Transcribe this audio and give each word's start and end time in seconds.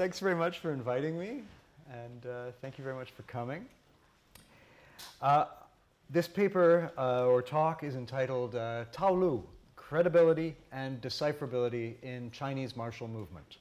thanks 0.00 0.18
very 0.18 0.34
much 0.34 0.60
for 0.60 0.72
inviting 0.72 1.18
me, 1.18 1.42
and 1.92 2.24
uh, 2.24 2.52
thank 2.62 2.78
you 2.78 2.84
very 2.84 2.96
much 2.96 3.10
for 3.10 3.20
coming. 3.24 3.66
Uh, 5.20 5.44
this 6.08 6.26
paper 6.26 6.90
uh, 6.96 7.26
or 7.26 7.42
talk 7.42 7.84
is 7.84 7.96
entitled 7.96 8.54
uh, 8.54 8.86
Tao 8.92 9.12
Lu, 9.12 9.44
Credibility 9.76 10.56
and 10.72 11.02
Decipherability 11.02 11.96
in 12.02 12.30
Chinese 12.30 12.76
Martial 12.76 13.08
Movement. 13.08 13.58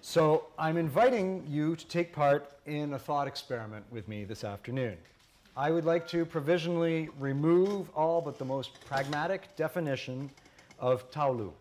So 0.00 0.44
I'm 0.60 0.76
inviting 0.76 1.44
you 1.48 1.74
to 1.74 1.86
take 1.88 2.12
part 2.12 2.52
in 2.66 2.92
a 2.92 2.98
thought 3.00 3.26
experiment 3.26 3.84
with 3.90 4.06
me 4.06 4.22
this 4.22 4.44
afternoon. 4.44 4.96
I 5.56 5.72
would 5.72 5.84
like 5.84 6.06
to 6.10 6.24
provisionally 6.24 7.08
remove 7.18 7.90
all 7.96 8.20
but 8.20 8.38
the 8.38 8.44
most 8.44 8.80
pragmatic 8.86 9.56
definition 9.56 10.30
of 10.78 11.10
Tao 11.10 11.32
Lu. 11.32 11.52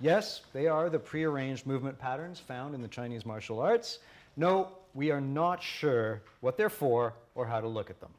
Yes, 0.00 0.42
they 0.52 0.66
are 0.66 0.90
the 0.90 0.98
prearranged 0.98 1.66
movement 1.66 1.98
patterns 1.98 2.40
found 2.40 2.74
in 2.74 2.82
the 2.82 2.88
Chinese 2.88 3.24
martial 3.24 3.60
arts. 3.60 4.00
No, 4.36 4.72
we 4.92 5.10
are 5.10 5.20
not 5.20 5.62
sure 5.62 6.22
what 6.40 6.56
they're 6.56 6.68
for 6.68 7.14
or 7.34 7.46
how 7.46 7.60
to 7.60 7.68
look 7.68 7.90
at 7.90 8.00
them. 8.00 8.10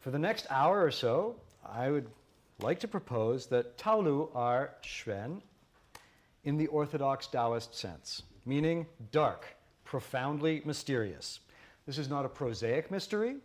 For 0.00 0.10
the 0.10 0.18
next 0.18 0.46
hour 0.50 0.84
or 0.84 0.90
so, 0.90 1.36
I 1.64 1.90
would 1.90 2.06
like 2.60 2.80
to 2.80 2.88
propose 2.88 3.46
that 3.46 3.78
Tao 3.78 4.00
Lu 4.00 4.30
are 4.34 4.74
Xuan 4.82 5.40
in 6.44 6.56
the 6.56 6.66
orthodox 6.66 7.26
Taoist 7.26 7.74
sense, 7.74 8.22
meaning 8.44 8.86
dark, 9.12 9.46
profoundly 9.84 10.60
mysterious. 10.64 11.40
This 11.86 11.98
is 11.98 12.08
not 12.08 12.24
a 12.24 12.28
prosaic 12.28 12.90
mystery 12.90 13.36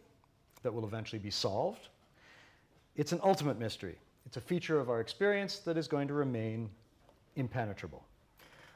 that 0.64 0.74
will 0.74 0.86
eventually 0.86 1.20
be 1.20 1.32
solved. 1.32 1.88
It's 2.96 3.12
an 3.12 3.22
ultimate 3.24 3.60
mystery. 3.60 3.98
It's 4.26 4.38
a 4.38 4.42
feature 4.42 4.80
of 4.80 4.90
our 4.90 5.00
experience 5.00 5.60
that 5.60 5.78
is 5.78 5.88
going 5.88 6.08
to 6.10 6.14
remain 6.14 6.70
impenetrable. 7.40 8.04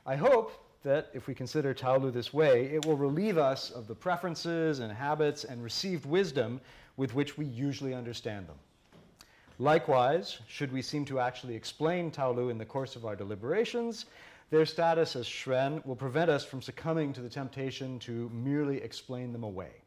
I 0.05 0.15
hope 0.15 0.51
that 0.83 1.09
if 1.13 1.27
we 1.27 1.33
consider 1.33 1.73
Tao 1.73 1.97
Lu 1.97 2.11
this 2.11 2.33
way, 2.33 2.65
it 2.65 2.85
will 2.85 2.97
relieve 2.97 3.37
us 3.37 3.71
of 3.71 3.87
the 3.87 3.95
preferences 3.95 4.79
and 4.79 4.91
habits 4.91 5.43
and 5.43 5.63
received 5.63 6.05
wisdom 6.05 6.59
with 6.97 7.13
which 7.15 7.37
we 7.37 7.45
usually 7.45 7.93
understand 7.93 8.47
them. 8.47 8.57
Likewise, 9.59 10.39
should 10.47 10.73
we 10.73 10.81
seem 10.81 11.05
to 11.05 11.19
actually 11.19 11.55
explain 11.55 12.11
Tao 12.11 12.31
Lu 12.31 12.49
in 12.49 12.57
the 12.57 12.65
course 12.65 12.95
of 12.95 13.05
our 13.05 13.15
deliberations, 13.15 14.05
their 14.49 14.65
status 14.65 15.15
as 15.15 15.25
Xuan 15.25 15.85
will 15.85 15.95
prevent 15.95 16.29
us 16.29 16.43
from 16.43 16.61
succumbing 16.61 17.13
to 17.13 17.21
the 17.21 17.29
temptation 17.29 17.97
to 17.99 18.29
merely 18.33 18.81
explain 18.81 19.31
them 19.31 19.43
away. 19.43 19.82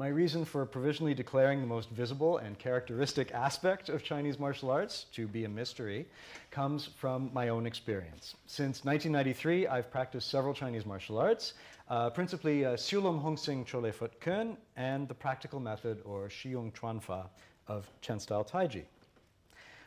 My 0.00 0.08
reason 0.08 0.46
for 0.46 0.64
provisionally 0.64 1.12
declaring 1.12 1.60
the 1.60 1.66
most 1.66 1.90
visible 1.90 2.38
and 2.38 2.58
characteristic 2.58 3.32
aspect 3.32 3.90
of 3.90 4.02
Chinese 4.02 4.38
martial 4.38 4.70
arts 4.70 5.04
to 5.12 5.28
be 5.28 5.44
a 5.44 5.48
mystery 5.50 6.06
comes 6.50 6.86
from 6.96 7.30
my 7.34 7.50
own 7.50 7.66
experience. 7.66 8.34
Since 8.46 8.82
1993, 8.86 9.66
I've 9.66 9.90
practiced 9.90 10.30
several 10.30 10.54
Chinese 10.54 10.86
martial 10.86 11.18
arts, 11.18 11.52
uh, 11.90 12.08
principally 12.08 12.64
uh, 12.64 12.76
Siulum 12.76 13.22
Hongsing 13.22 13.66
Chole 13.66 13.92
Foot 13.92 14.18
Kun 14.22 14.56
and 14.74 15.06
the 15.06 15.12
practical 15.12 15.60
method 15.60 16.00
or 16.06 16.28
Shiyong 16.28 16.72
Chuanfa 16.72 17.26
of 17.68 17.86
Chen 18.00 18.18
style 18.18 18.42
Taiji. 18.42 18.84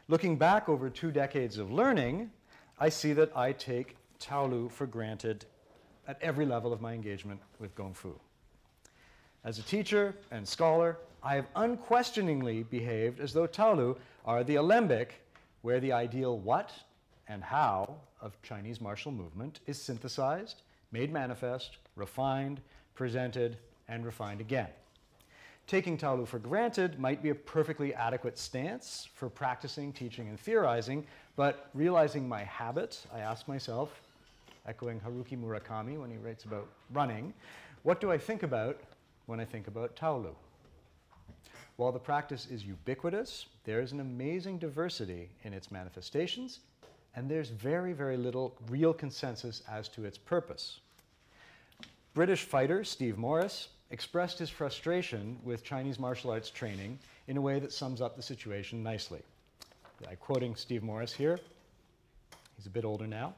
Looking 0.09 0.38
back 0.38 0.70
over 0.70 0.92
two 0.92 1.09
decades 1.11 1.58
of 1.58 1.72
learning, 1.72 2.30
I 2.80 2.89
see 2.89 3.14
that 3.14 3.36
I 3.36 3.52
take 3.52 3.98
Tao 4.20 4.45
Lu 4.45 4.70
for 4.70 4.86
granted 4.86 5.45
at 6.08 6.22
every 6.22 6.45
level 6.45 6.72
of 6.72 6.81
my 6.81 6.94
engagement 6.94 7.42
with 7.58 7.73
Gong 7.73 7.95
Fu. 7.95 8.14
As 9.45 9.59
a 9.59 9.63
teacher 9.63 10.16
and 10.31 10.47
scholar, 10.47 10.97
I 11.22 11.36
have 11.36 11.47
unquestioningly 11.58 12.63
behaved 12.63 13.19
as 13.19 13.33
though 13.33 13.45
Tao 13.45 13.73
Lu 13.73 13.97
are 14.25 14.41
the 14.41 14.55
alembic 14.55 15.16
where 15.63 15.81
the 15.81 15.91
ideal 15.91 16.39
what 16.39 16.72
and 17.27 17.44
how 17.44 17.95
of 18.21 18.41
Chinese 18.41 18.80
martial 18.80 19.11
movement 19.11 19.59
is 19.67 19.81
synthesized, 19.81 20.61
made 20.93 21.11
manifest, 21.11 21.77
refined, 21.98 22.61
presented, 22.95 23.58
and 23.89 24.05
refined 24.05 24.39
again. 24.39 24.70
Taking 25.67 25.98
Tao 25.98 26.15
Lu 26.15 26.25
for 26.25 26.39
granted 26.39 26.98
might 26.98 27.21
be 27.21 27.30
a 27.30 27.36
perfectly 27.36 27.93
adequate 27.93 28.37
stance 28.37 29.10
for 29.14 29.30
practicing, 29.30 29.92
teaching, 29.92 30.30
and 30.30 30.39
theorizing, 30.39 31.05
but 31.36 31.70
realizing 31.73 32.27
my 32.30 32.43
habit, 32.43 33.05
I 33.14 33.20
ask 33.20 33.48
myself, 33.49 34.02
echoing 34.67 35.02
Haruki 35.02 35.37
Murakami 35.37 35.99
when 35.99 36.10
he 36.10 36.17
writes 36.17 36.45
about 36.45 36.67
running, 36.93 37.33
what 37.83 37.99
do 37.99 38.10
I 38.10 38.17
think 38.17 38.43
about 38.43 38.80
when 39.26 39.39
I 39.39 39.45
think 39.45 39.67
about 39.67 39.95
Taolu. 39.95 40.36
While 41.76 41.92
the 41.92 42.00
practice 42.00 42.48
is 42.52 42.64
ubiquitous, 42.64 43.48
there 43.64 43.82
is 43.82 43.92
an 43.92 44.00
amazing 44.00 44.60
diversity 44.60 45.30
in 45.44 45.54
its 45.54 45.72
manifestations, 45.72 46.60
and 47.16 47.30
there's 47.30 47.50
very, 47.50 47.94
very 47.94 48.17
little 48.17 48.56
real 48.70 48.94
consensus 48.94 49.64
as 49.70 49.88
to 49.89 50.06
its 50.06 50.17
purpose. 50.17 50.80
British 52.14 52.44
fighter 52.44 52.84
Steve 52.84 53.17
Morris 53.17 53.70
expressed 53.89 54.38
his 54.38 54.50
frustration 54.50 55.40
with 55.44 55.64
Chinese 55.64 56.00
martial 56.00 56.32
arts 56.32 56.50
training 56.50 57.00
in 57.28 57.38
a 57.38 57.42
way 57.42 57.60
that 57.60 57.72
sums 57.72 58.02
up 58.02 58.16
the 58.16 58.22
situation 58.22 58.84
nicely. 58.84 59.22
I'm 60.08 60.17
quoting 60.17 60.55
Steve 60.55 60.84
Morris 60.84 61.14
here. 61.14 61.40
He's 62.58 62.67
a 62.67 62.70
bit 62.70 62.86
older 62.86 63.08
now 63.08 63.34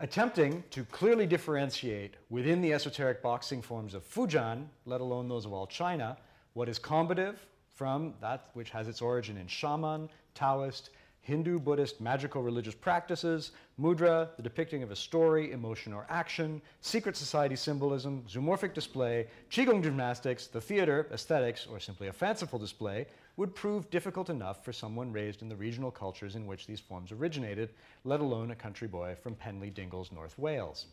attempting 0.00 0.62
to 0.70 0.84
clearly 0.84 1.26
differentiate 1.26 2.14
within 2.30 2.60
the 2.60 2.72
esoteric 2.72 3.20
boxing 3.20 3.60
forms 3.60 3.94
of 3.94 4.08
Fujian, 4.08 4.66
let 4.86 5.00
alone 5.00 5.28
those 5.28 5.44
of 5.44 5.52
all 5.52 5.66
China, 5.66 6.16
what 6.52 6.68
is 6.68 6.78
combative 6.78 7.44
from 7.74 8.14
that 8.20 8.50
which 8.54 8.70
has 8.70 8.86
its 8.86 9.02
origin 9.02 9.36
in 9.36 9.46
shaman, 9.46 10.08
Taoist, 10.34 10.90
Hindu, 11.20 11.58
Buddhist, 11.58 12.00
magical 12.00 12.42
religious 12.42 12.74
practices, 12.74 13.50
mudra, 13.78 14.30
the 14.36 14.42
depicting 14.42 14.82
of 14.82 14.90
a 14.90 14.96
story, 14.96 15.52
emotion, 15.52 15.92
or 15.92 16.06
action, 16.08 16.62
secret 16.80 17.16
society 17.16 17.56
symbolism, 17.56 18.24
zoomorphic 18.28 18.72
display, 18.72 19.26
Qigong 19.50 19.82
gymnastics, 19.82 20.46
the 20.46 20.60
theater, 20.60 21.06
aesthetics, 21.12 21.66
or 21.66 21.80
simply 21.80 22.06
a 22.06 22.12
fanciful 22.12 22.58
display, 22.58 23.06
would 23.38 23.54
prove 23.54 23.88
difficult 23.88 24.30
enough 24.30 24.64
for 24.64 24.72
someone 24.72 25.12
raised 25.12 25.42
in 25.42 25.48
the 25.48 25.54
regional 25.54 25.92
cultures 25.92 26.34
in 26.34 26.44
which 26.44 26.66
these 26.66 26.80
forms 26.80 27.12
originated, 27.12 27.70
let 28.02 28.18
alone 28.18 28.50
a 28.50 28.56
country 28.56 28.88
boy 28.88 29.14
from 29.14 29.36
Penly 29.36 29.72
Dingles, 29.72 30.10
North 30.10 30.36
Wales. 30.36 30.86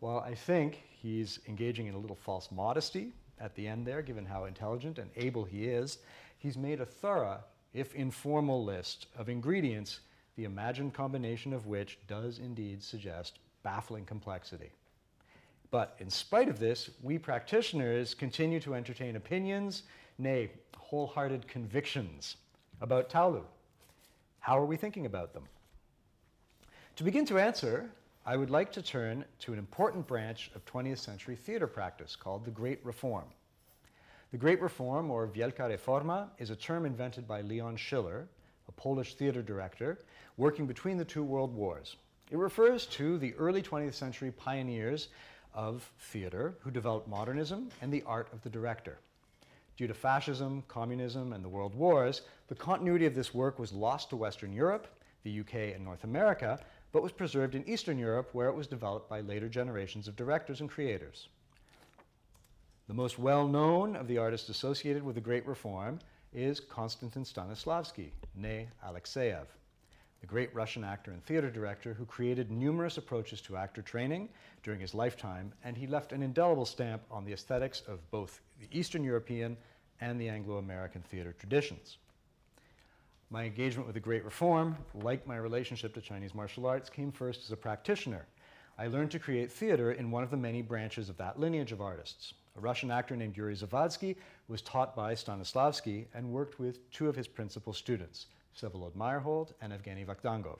While 0.00 0.18
I 0.18 0.34
think 0.34 0.82
he's 0.90 1.40
engaging 1.48 1.86
in 1.86 1.94
a 1.94 1.98
little 1.98 2.14
false 2.14 2.50
modesty 2.52 3.14
at 3.40 3.54
the 3.54 3.66
end 3.66 3.86
there, 3.86 4.02
given 4.02 4.26
how 4.26 4.44
intelligent 4.44 4.98
and 4.98 5.10
able 5.16 5.44
he 5.44 5.64
is, 5.64 5.96
he's 6.36 6.58
made 6.58 6.82
a 6.82 6.86
thorough, 6.86 7.40
if 7.72 7.94
informal, 7.94 8.62
list 8.62 9.06
of 9.16 9.30
ingredients, 9.30 10.00
the 10.36 10.44
imagined 10.44 10.92
combination 10.92 11.54
of 11.54 11.66
which 11.66 11.98
does 12.06 12.38
indeed 12.38 12.82
suggest 12.82 13.38
baffling 13.62 14.04
complexity. 14.04 14.72
But 15.70 15.96
in 16.00 16.10
spite 16.10 16.50
of 16.50 16.58
this, 16.58 16.90
we 17.02 17.18
practitioners 17.18 18.12
continue 18.12 18.60
to 18.60 18.74
entertain 18.74 19.16
opinions, 19.16 19.84
nay, 20.18 20.50
wholehearted 20.76 21.48
convictions 21.48 22.36
about 22.80 23.08
Tao 23.08 23.30
Lu. 23.30 23.44
How 24.40 24.58
are 24.58 24.66
we 24.66 24.76
thinking 24.76 25.06
about 25.06 25.32
them? 25.32 25.44
To 26.96 27.04
begin 27.04 27.26
to 27.26 27.38
answer, 27.38 27.90
I 28.26 28.36
would 28.36 28.50
like 28.50 28.72
to 28.72 28.82
turn 28.82 29.24
to 29.40 29.52
an 29.52 29.58
important 29.58 30.06
branch 30.06 30.50
of 30.54 30.64
20th 30.64 30.98
century 30.98 31.36
theater 31.36 31.66
practice 31.66 32.16
called 32.16 32.44
the 32.44 32.50
Great 32.50 32.84
Reform. 32.84 33.24
The 34.30 34.38
Great 34.38 34.60
Reform, 34.60 35.10
or 35.10 35.28
Wielka 35.28 35.70
Reforma, 35.70 36.28
is 36.38 36.50
a 36.50 36.56
term 36.56 36.86
invented 36.86 37.26
by 37.26 37.40
Leon 37.40 37.76
Schiller, 37.76 38.26
a 38.68 38.72
Polish 38.72 39.14
theater 39.14 39.42
director, 39.42 39.98
working 40.36 40.66
between 40.66 40.96
the 40.96 41.04
two 41.04 41.22
world 41.22 41.54
wars. 41.54 41.96
It 42.30 42.38
refers 42.38 42.86
to 42.86 43.18
the 43.18 43.34
early 43.34 43.62
20th 43.62 43.94
century 43.94 44.32
pioneers 44.32 45.08
of 45.52 45.90
theater 45.98 46.54
who 46.60 46.70
developed 46.70 47.08
modernism 47.08 47.70
and 47.82 47.92
the 47.92 48.02
art 48.06 48.28
of 48.32 48.42
the 48.42 48.50
director. 48.50 48.98
Due 49.76 49.86
to 49.86 49.94
fascism, 49.94 50.62
communism, 50.68 51.32
and 51.32 51.44
the 51.44 51.48
world 51.48 51.74
wars, 51.74 52.22
the 52.48 52.54
continuity 52.54 53.06
of 53.06 53.14
this 53.14 53.34
work 53.34 53.58
was 53.58 53.72
lost 53.72 54.10
to 54.10 54.16
Western 54.16 54.52
Europe, 54.52 54.86
the 55.24 55.40
UK, 55.40 55.74
and 55.74 55.84
North 55.84 56.04
America, 56.04 56.60
but 56.92 57.02
was 57.02 57.12
preserved 57.12 57.54
in 57.54 57.68
Eastern 57.68 57.98
Europe, 57.98 58.28
where 58.32 58.48
it 58.48 58.54
was 58.54 58.68
developed 58.68 59.08
by 59.08 59.20
later 59.20 59.48
generations 59.48 60.06
of 60.06 60.14
directors 60.14 60.60
and 60.60 60.70
creators. 60.70 61.28
The 62.86 62.94
most 62.94 63.18
well 63.18 63.48
known 63.48 63.96
of 63.96 64.06
the 64.06 64.18
artists 64.18 64.48
associated 64.48 65.02
with 65.02 65.14
the 65.14 65.20
Great 65.20 65.46
Reform 65.46 65.98
is 66.32 66.60
Konstantin 66.60 67.24
Stanislavski, 67.24 68.10
née 68.38 68.66
Alexeyev, 68.86 69.46
the 70.24 70.30
great 70.30 70.54
Russian 70.54 70.84
actor 70.84 71.10
and 71.10 71.22
theater 71.22 71.50
director 71.50 71.92
who 71.92 72.06
created 72.06 72.50
numerous 72.50 72.96
approaches 72.96 73.42
to 73.42 73.58
actor 73.58 73.82
training 73.82 74.30
during 74.62 74.80
his 74.80 74.94
lifetime, 74.94 75.52
and 75.62 75.76
he 75.76 75.86
left 75.86 76.12
an 76.12 76.22
indelible 76.22 76.64
stamp 76.64 77.02
on 77.10 77.26
the 77.26 77.32
aesthetics 77.34 77.82
of 77.86 78.10
both 78.10 78.40
the 78.58 78.66
Eastern 78.72 79.04
European 79.04 79.54
and 80.00 80.18
the 80.18 80.30
Anglo 80.30 80.56
American 80.56 81.02
theater 81.02 81.34
traditions. 81.38 81.98
My 83.28 83.44
engagement 83.44 83.86
with 83.86 83.92
the 83.92 84.00
Great 84.00 84.24
Reform, 84.24 84.78
like 84.94 85.26
my 85.26 85.36
relationship 85.36 85.92
to 85.92 86.00
Chinese 86.00 86.34
martial 86.34 86.64
arts, 86.64 86.88
came 86.88 87.12
first 87.12 87.44
as 87.44 87.52
a 87.52 87.56
practitioner. 87.56 88.24
I 88.78 88.86
learned 88.86 89.10
to 89.10 89.18
create 89.18 89.52
theater 89.52 89.92
in 89.92 90.10
one 90.10 90.24
of 90.24 90.30
the 90.30 90.38
many 90.38 90.62
branches 90.62 91.10
of 91.10 91.18
that 91.18 91.38
lineage 91.38 91.70
of 91.70 91.82
artists. 91.82 92.32
A 92.56 92.60
Russian 92.60 92.90
actor 92.90 93.14
named 93.14 93.36
Yuri 93.36 93.56
Zavadsky 93.56 94.16
was 94.48 94.62
taught 94.62 94.96
by 94.96 95.14
Stanislavski 95.14 96.06
and 96.14 96.32
worked 96.32 96.58
with 96.58 96.90
two 96.90 97.10
of 97.10 97.16
his 97.16 97.28
principal 97.28 97.74
students, 97.74 98.28
Vsevolod 98.54 98.92
Meyerhold 98.92 99.52
and 99.60 99.72
Evgeny 99.72 100.06
Vakhtangov. 100.06 100.58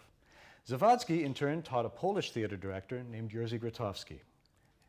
Zawadzki, 0.69 1.25
in 1.25 1.35
turn, 1.35 1.63
taught 1.63 1.85
a 1.85 1.91
Polish 1.91 2.31
theater 2.33 2.57
director 2.57 3.05
named 3.11 3.31
Jerzy 3.31 3.61
Grotowski, 3.61 4.21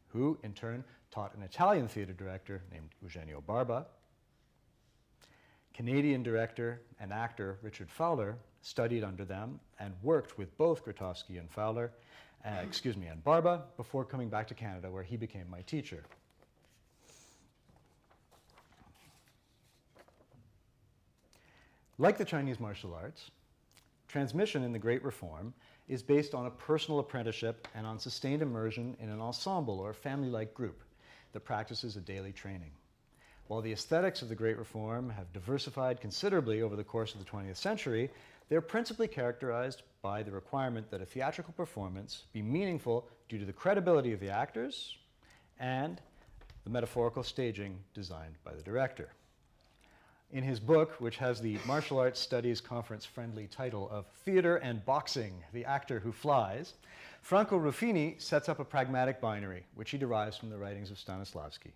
who, 0.07 0.37
in 0.43 0.53
turn, 0.53 0.83
taught 1.11 1.35
an 1.35 1.43
Italian 1.43 1.87
theater 1.87 2.13
director 2.13 2.61
named 2.71 2.89
Eugenio 3.01 3.41
Barba. 3.41 3.85
Canadian 5.73 6.23
director 6.23 6.81
and 6.99 7.11
actor 7.11 7.59
Richard 7.61 7.91
Fowler 7.91 8.37
studied 8.61 9.03
under 9.03 9.25
them 9.25 9.59
and 9.79 9.93
worked 10.01 10.37
with 10.37 10.57
both 10.57 10.85
Grotowski 10.85 11.37
and 11.37 11.51
Fowler, 11.51 11.91
uh, 12.45 12.61
excuse 12.63 12.95
me, 12.95 13.07
and 13.07 13.21
Barba 13.23 13.63
before 13.75 14.05
coming 14.05 14.29
back 14.29 14.47
to 14.47 14.53
Canada 14.53 14.89
where 14.89 15.03
he 15.03 15.17
became 15.17 15.49
my 15.49 15.61
teacher. 15.61 16.03
Like 21.97 22.18
the 22.18 22.25
Chinese 22.25 22.59
martial 22.59 22.94
arts, 22.94 23.31
transmission 24.09 24.63
in 24.63 24.74
the 24.74 24.80
Great 24.80 25.01
Reform 25.01 25.53
is 25.88 26.03
based 26.03 26.36
on 26.36 26.45
a 26.45 26.51
personal 26.51 27.00
apprenticeship 27.00 27.69
and 27.74 27.88
on 27.88 28.00
sustained 28.00 28.42
immersion 28.42 28.97
in 29.00 29.09
an 29.09 29.21
ensemble 29.21 29.80
or 29.80 29.94
family 29.94 30.27
like 30.27 30.53
group 30.53 30.83
that 31.31 31.45
practices 31.45 31.95
a 31.95 32.01
daily 32.01 32.33
training. 32.33 32.71
While 33.47 33.62
the 33.62 33.71
aesthetics 33.71 34.21
of 34.21 34.27
the 34.27 34.36
Great 34.36 34.57
Reform 34.57 35.09
have 35.09 35.31
diversified 35.31 36.01
considerably 36.01 36.62
over 36.62 36.75
the 36.75 36.83
course 36.83 37.13
of 37.13 37.24
the 37.24 37.31
20th 37.31 37.56
century, 37.56 38.09
they're 38.50 38.59
principally 38.59 39.07
characterized 39.07 39.83
by 40.01 40.21
the 40.21 40.31
requirement 40.31 40.91
that 40.91 41.01
a 41.01 41.06
theatrical 41.06 41.53
performance 41.53 42.25
be 42.33 42.41
meaningful 42.41 43.07
due 43.30 43.39
to 43.39 43.45
the 43.45 43.53
credibility 43.53 44.12
of 44.12 44.19
the 44.19 44.30
actors 44.30 44.98
and 45.59 46.01
the 46.65 46.69
metaphorical 46.69 47.24
staging 47.24 47.80
designed 47.94 48.36
by 48.44 48.53
the 48.53 48.63
director. 48.63 49.12
In 50.35 50.43
his 50.43 50.59
book, 50.59 50.99
which 50.99 51.15
has 51.19 51.39
the 51.39 51.57
Martial 51.65 51.97
Arts 51.97 52.19
Studies 52.19 52.59
Conference 52.59 53.05
friendly 53.05 53.47
title 53.47 53.89
of 53.89 54.05
Theater 54.25 54.57
and 54.57 54.83
Boxing 54.83 55.41
The 55.53 55.63
Actor 55.63 56.01
Who 56.01 56.11
Flies, 56.11 56.73
Franco 57.21 57.57
Ruffini 57.57 58.21
sets 58.21 58.49
up 58.49 58.59
a 58.59 58.65
pragmatic 58.65 59.21
binary, 59.21 59.63
which 59.75 59.91
he 59.91 59.97
derives 59.97 60.35
from 60.35 60.49
the 60.49 60.57
writings 60.57 60.91
of 60.91 60.97
Stanislavski. 60.97 61.71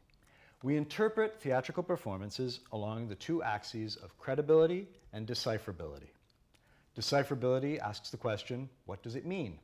We 0.61 0.75
interpret 0.75 1.39
theatrical 1.39 1.83
performances 1.83 2.59
along 2.73 3.07
the 3.07 3.15
two 3.15 3.41
axes 3.41 3.95
of 3.95 4.17
credibility 4.17 4.89
and 5.13 5.25
decipherability. 5.25 6.09
Decipherability 6.97 7.79
asks 7.79 8.09
the 8.09 8.17
question, 8.17 8.67
what 8.88 9.01
does 9.01 9.15
it 9.15 9.25
mean? 9.25 9.57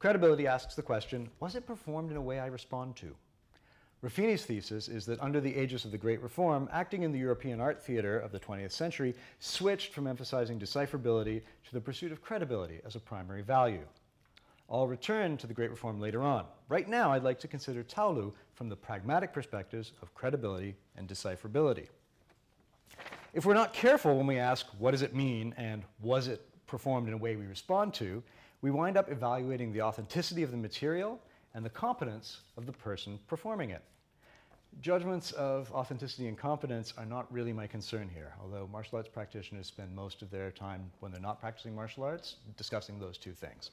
Credibility 0.00 0.48
asks 0.48 0.74
the 0.74 0.82
question, 0.82 1.30
was 1.38 1.54
it 1.54 1.68
performed 1.68 2.10
in 2.10 2.16
a 2.16 2.20
way 2.20 2.40
I 2.40 2.46
respond 2.46 2.96
to? 2.96 3.14
Ruffini's 4.00 4.44
thesis 4.44 4.88
is 4.88 5.06
that 5.06 5.20
under 5.20 5.40
the 5.40 5.60
aegis 5.60 5.84
of 5.84 5.90
the 5.90 5.98
Great 5.98 6.22
Reform, 6.22 6.68
acting 6.72 7.02
in 7.02 7.10
the 7.10 7.18
European 7.18 7.60
art 7.60 7.82
theater 7.82 8.16
of 8.18 8.30
the 8.30 8.38
20th 8.38 8.70
century 8.70 9.12
switched 9.40 9.92
from 9.92 10.06
emphasizing 10.06 10.58
decipherability 10.58 11.42
to 11.64 11.72
the 11.72 11.80
pursuit 11.80 12.12
of 12.12 12.22
credibility 12.22 12.80
as 12.86 12.94
a 12.94 13.00
primary 13.00 13.42
value. 13.42 13.84
I'll 14.70 14.86
return 14.86 15.36
to 15.38 15.48
the 15.48 15.54
Great 15.54 15.70
Reform 15.70 15.98
later 15.98 16.22
on. 16.22 16.44
Right 16.68 16.88
now, 16.88 17.12
I'd 17.12 17.24
like 17.24 17.40
to 17.40 17.48
consider 17.48 17.82
Taolu 17.82 18.32
from 18.54 18.68
the 18.68 18.76
pragmatic 18.76 19.32
perspectives 19.32 19.92
of 20.00 20.14
credibility 20.14 20.76
and 20.96 21.08
decipherability. 21.08 21.88
If 23.34 23.46
we're 23.46 23.54
not 23.54 23.72
careful 23.72 24.16
when 24.16 24.26
we 24.26 24.38
ask, 24.38 24.66
what 24.78 24.92
does 24.92 25.02
it 25.02 25.14
mean 25.14 25.54
and 25.56 25.84
was 26.00 26.28
it 26.28 26.46
performed 26.66 27.08
in 27.08 27.14
a 27.14 27.18
way 27.18 27.34
we 27.34 27.46
respond 27.46 27.94
to, 27.94 28.22
we 28.62 28.70
wind 28.70 28.96
up 28.96 29.10
evaluating 29.10 29.72
the 29.72 29.82
authenticity 29.82 30.42
of 30.44 30.50
the 30.52 30.56
material 30.56 31.20
and 31.58 31.66
the 31.66 31.70
competence 31.70 32.42
of 32.56 32.66
the 32.66 32.72
person 32.72 33.18
performing 33.26 33.70
it. 33.70 33.82
Judgments 34.80 35.32
of 35.32 35.72
authenticity 35.72 36.28
and 36.28 36.38
competence 36.38 36.94
are 36.96 37.04
not 37.04 37.26
really 37.32 37.52
my 37.52 37.66
concern 37.66 38.08
here, 38.14 38.32
although 38.40 38.68
martial 38.70 38.96
arts 38.96 39.08
practitioners 39.08 39.66
spend 39.66 39.92
most 39.92 40.22
of 40.22 40.30
their 40.30 40.52
time 40.52 40.88
when 41.00 41.10
they're 41.10 41.20
not 41.20 41.40
practicing 41.40 41.74
martial 41.74 42.04
arts 42.04 42.36
discussing 42.56 43.00
those 43.00 43.18
two 43.18 43.32
things. 43.32 43.72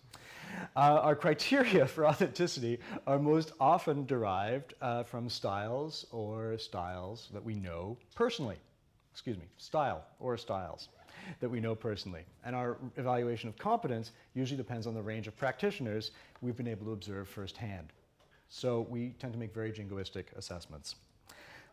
Uh, 0.76 1.00
our 1.04 1.16
criteria 1.16 1.86
for 1.86 2.08
authenticity 2.12 2.80
are 3.06 3.20
most 3.20 3.52
often 3.60 4.04
derived 4.08 4.74
uh, 4.82 5.04
from 5.04 5.30
styles 5.30 6.08
or 6.10 6.58
styles 6.58 7.30
that 7.34 7.44
we 7.46 7.54
know 7.54 7.96
personally. 8.16 8.58
Excuse 9.12 9.38
me, 9.38 9.46
style 9.58 10.04
or 10.20 10.38
styles 10.38 10.90
that 11.40 11.50
we 11.50 11.60
know 11.60 11.76
personally. 11.76 12.24
And 12.44 12.56
our 12.56 12.78
evaluation 12.98 13.50
of 13.50 13.58
competence 13.58 14.12
usually 14.34 14.58
depends 14.58 14.88
on 14.88 14.94
the 14.94 15.02
range 15.02 15.28
of 15.28 15.38
practitioners 15.38 16.12
we've 16.42 16.58
been 16.58 16.68
able 16.68 16.86
to 16.86 16.94
observe 16.94 17.28
firsthand. 17.28 17.94
So 18.50 18.88
we 18.90 19.16
tend 19.20 19.34
to 19.34 19.40
make 19.40 19.54
very 19.54 19.72
jingoistic 19.72 20.26
assessments. 20.36 20.96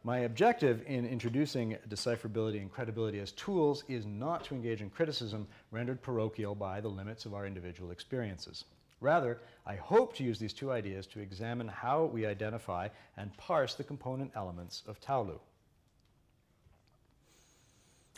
My 0.04 0.20
objective 0.20 0.82
in 0.86 1.06
introducing 1.06 1.76
decipherability 1.88 2.60
and 2.60 2.72
credibility 2.72 3.20
as 3.20 3.30
tools 3.32 3.84
is 3.88 4.04
not 4.04 4.42
to 4.44 4.54
engage 4.54 4.82
in 4.82 4.90
criticism 4.90 5.46
rendered 5.70 6.02
parochial 6.02 6.56
by 6.56 6.80
the 6.80 6.88
limits 6.88 7.24
of 7.24 7.34
our 7.34 7.46
individual 7.46 7.92
experiences. 7.92 8.64
Rather, 9.00 9.38
I 9.64 9.76
hope 9.76 10.14
to 10.16 10.24
use 10.24 10.40
these 10.40 10.52
two 10.52 10.72
ideas 10.72 11.06
to 11.08 11.20
examine 11.20 11.68
how 11.68 12.04
we 12.04 12.26
identify 12.26 12.88
and 13.16 13.36
parse 13.36 13.74
the 13.74 13.84
component 13.84 14.32
elements 14.34 14.82
of 14.88 15.00
Taolu. 15.00 15.38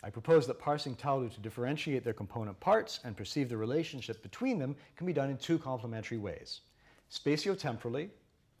I 0.05 0.11
propose 0.11 0.45
that 0.45 0.59
parsing 0.59 0.95
Taolu 0.95 1.33
to 1.33 1.39
differentiate 1.39 2.03
their 2.03 2.13
component 2.13 2.59
parts 2.59 2.99
and 3.03 3.17
perceive 3.17 3.49
the 3.49 3.57
relationship 3.57 4.21
between 4.21 4.59
them 4.59 4.75
can 4.95 5.07
be 5.07 5.13
done 5.13 5.31
in 5.31 5.37
two 5.37 5.57
complementary 5.57 6.19
ways. 6.19 6.61
Spatiotemporally, 7.11 8.09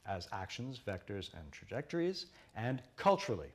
as 0.07 0.27
actions, 0.33 0.81
vectors, 0.85 1.31
and 1.35 1.51
trajectories, 1.51 2.25
and 2.55 2.81
culturally, 2.95 3.49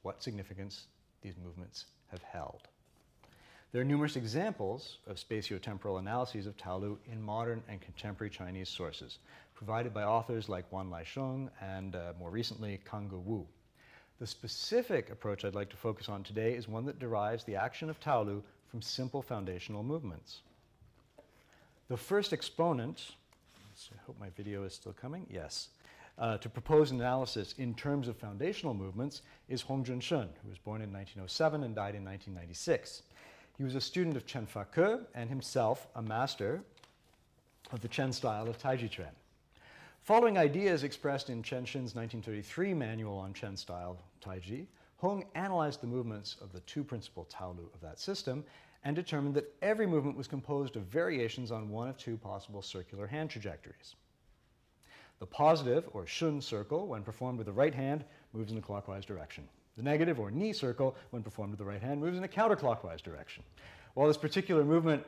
what 0.00 0.22
significance 0.22 0.86
these 1.20 1.34
movements 1.36 1.84
have 2.10 2.22
held. 2.22 2.62
There 3.72 3.82
are 3.82 3.86
numerous 3.86 4.16
examples 4.16 4.96
of 5.06 5.16
spatiotemporal 5.16 5.98
analyses 5.98 6.46
of 6.46 6.56
Taolu 6.56 6.96
in 7.10 7.20
modern 7.20 7.62
and 7.68 7.78
contemporary 7.82 8.30
Chinese 8.30 8.70
sources, 8.70 9.18
provided 9.54 9.92
by 9.92 10.04
authors 10.04 10.48
like 10.48 10.70
Wan 10.72 10.88
Laixiong 10.88 11.50
and 11.60 11.94
uh, 11.94 12.14
more 12.18 12.30
recently 12.30 12.80
Kang 12.90 13.10
Gewu. 13.10 13.44
The 14.22 14.28
specific 14.28 15.10
approach 15.10 15.44
I'd 15.44 15.56
like 15.56 15.70
to 15.70 15.76
focus 15.76 16.08
on 16.08 16.22
today 16.22 16.54
is 16.54 16.68
one 16.68 16.84
that 16.84 17.00
derives 17.00 17.42
the 17.42 17.56
action 17.56 17.90
of 17.90 17.98
Taolu 17.98 18.40
from 18.70 18.80
simple 18.80 19.20
foundational 19.20 19.82
movements. 19.82 20.42
The 21.88 21.96
first 21.96 22.32
exponent, 22.32 23.16
I 23.90 23.96
hope 24.06 24.14
my 24.20 24.28
video 24.36 24.62
is 24.62 24.74
still 24.74 24.92
coming, 24.92 25.26
yes, 25.28 25.70
uh, 26.18 26.38
to 26.38 26.48
propose 26.48 26.92
an 26.92 27.00
analysis 27.00 27.56
in 27.58 27.74
terms 27.74 28.06
of 28.06 28.16
foundational 28.16 28.74
movements 28.74 29.22
is 29.48 29.60
Hong 29.62 29.84
Junsheng, 29.84 30.28
who 30.44 30.48
was 30.48 30.58
born 30.58 30.82
in 30.82 30.92
1907 30.92 31.64
and 31.64 31.74
died 31.74 31.96
in 31.96 32.04
1996. 32.04 33.02
He 33.58 33.64
was 33.64 33.74
a 33.74 33.80
student 33.80 34.16
of 34.16 34.24
Chen 34.24 34.46
Fa-ke 34.46 35.00
and 35.16 35.30
himself 35.30 35.88
a 35.96 36.02
master 36.02 36.62
of 37.72 37.80
the 37.80 37.88
Chen 37.88 38.12
style 38.12 38.48
of 38.48 38.56
Taiji 38.56 38.88
Chuan. 38.88 39.16
Following 40.02 40.36
ideas 40.36 40.82
expressed 40.82 41.30
in 41.30 41.44
Chen 41.44 41.62
Xin's 41.62 41.94
1933 41.94 42.74
manual 42.74 43.18
on 43.18 43.32
Chen 43.32 43.56
style 43.56 43.96
Taiji, 44.20 44.66
Hong 44.96 45.24
analyzed 45.36 45.80
the 45.80 45.86
movements 45.86 46.34
of 46.40 46.52
the 46.52 46.58
two 46.60 46.82
principal 46.82 47.24
Taolu 47.26 47.72
of 47.72 47.80
that 47.82 48.00
system 48.00 48.44
and 48.82 48.96
determined 48.96 49.36
that 49.36 49.54
every 49.62 49.86
movement 49.86 50.16
was 50.16 50.26
composed 50.26 50.74
of 50.74 50.82
variations 50.82 51.52
on 51.52 51.68
one 51.68 51.86
of 51.86 51.96
two 51.96 52.16
possible 52.16 52.62
circular 52.62 53.06
hand 53.06 53.30
trajectories. 53.30 53.94
The 55.20 55.26
positive, 55.26 55.88
or 55.92 56.04
shun 56.04 56.40
circle, 56.40 56.88
when 56.88 57.04
performed 57.04 57.38
with 57.38 57.46
the 57.46 57.52
right 57.52 57.74
hand, 57.74 58.04
moves 58.32 58.50
in 58.50 58.58
a 58.58 58.60
clockwise 58.60 59.04
direction. 59.04 59.48
The 59.76 59.84
negative, 59.84 60.18
or 60.18 60.32
ni 60.32 60.52
circle, 60.52 60.96
when 61.10 61.22
performed 61.22 61.52
with 61.52 61.60
the 61.60 61.64
right 61.64 61.80
hand, 61.80 62.00
moves 62.00 62.18
in 62.18 62.24
a 62.24 62.28
counterclockwise 62.28 63.02
direction. 63.02 63.44
While 63.94 64.08
this 64.08 64.16
particular 64.16 64.64
movement 64.64 65.04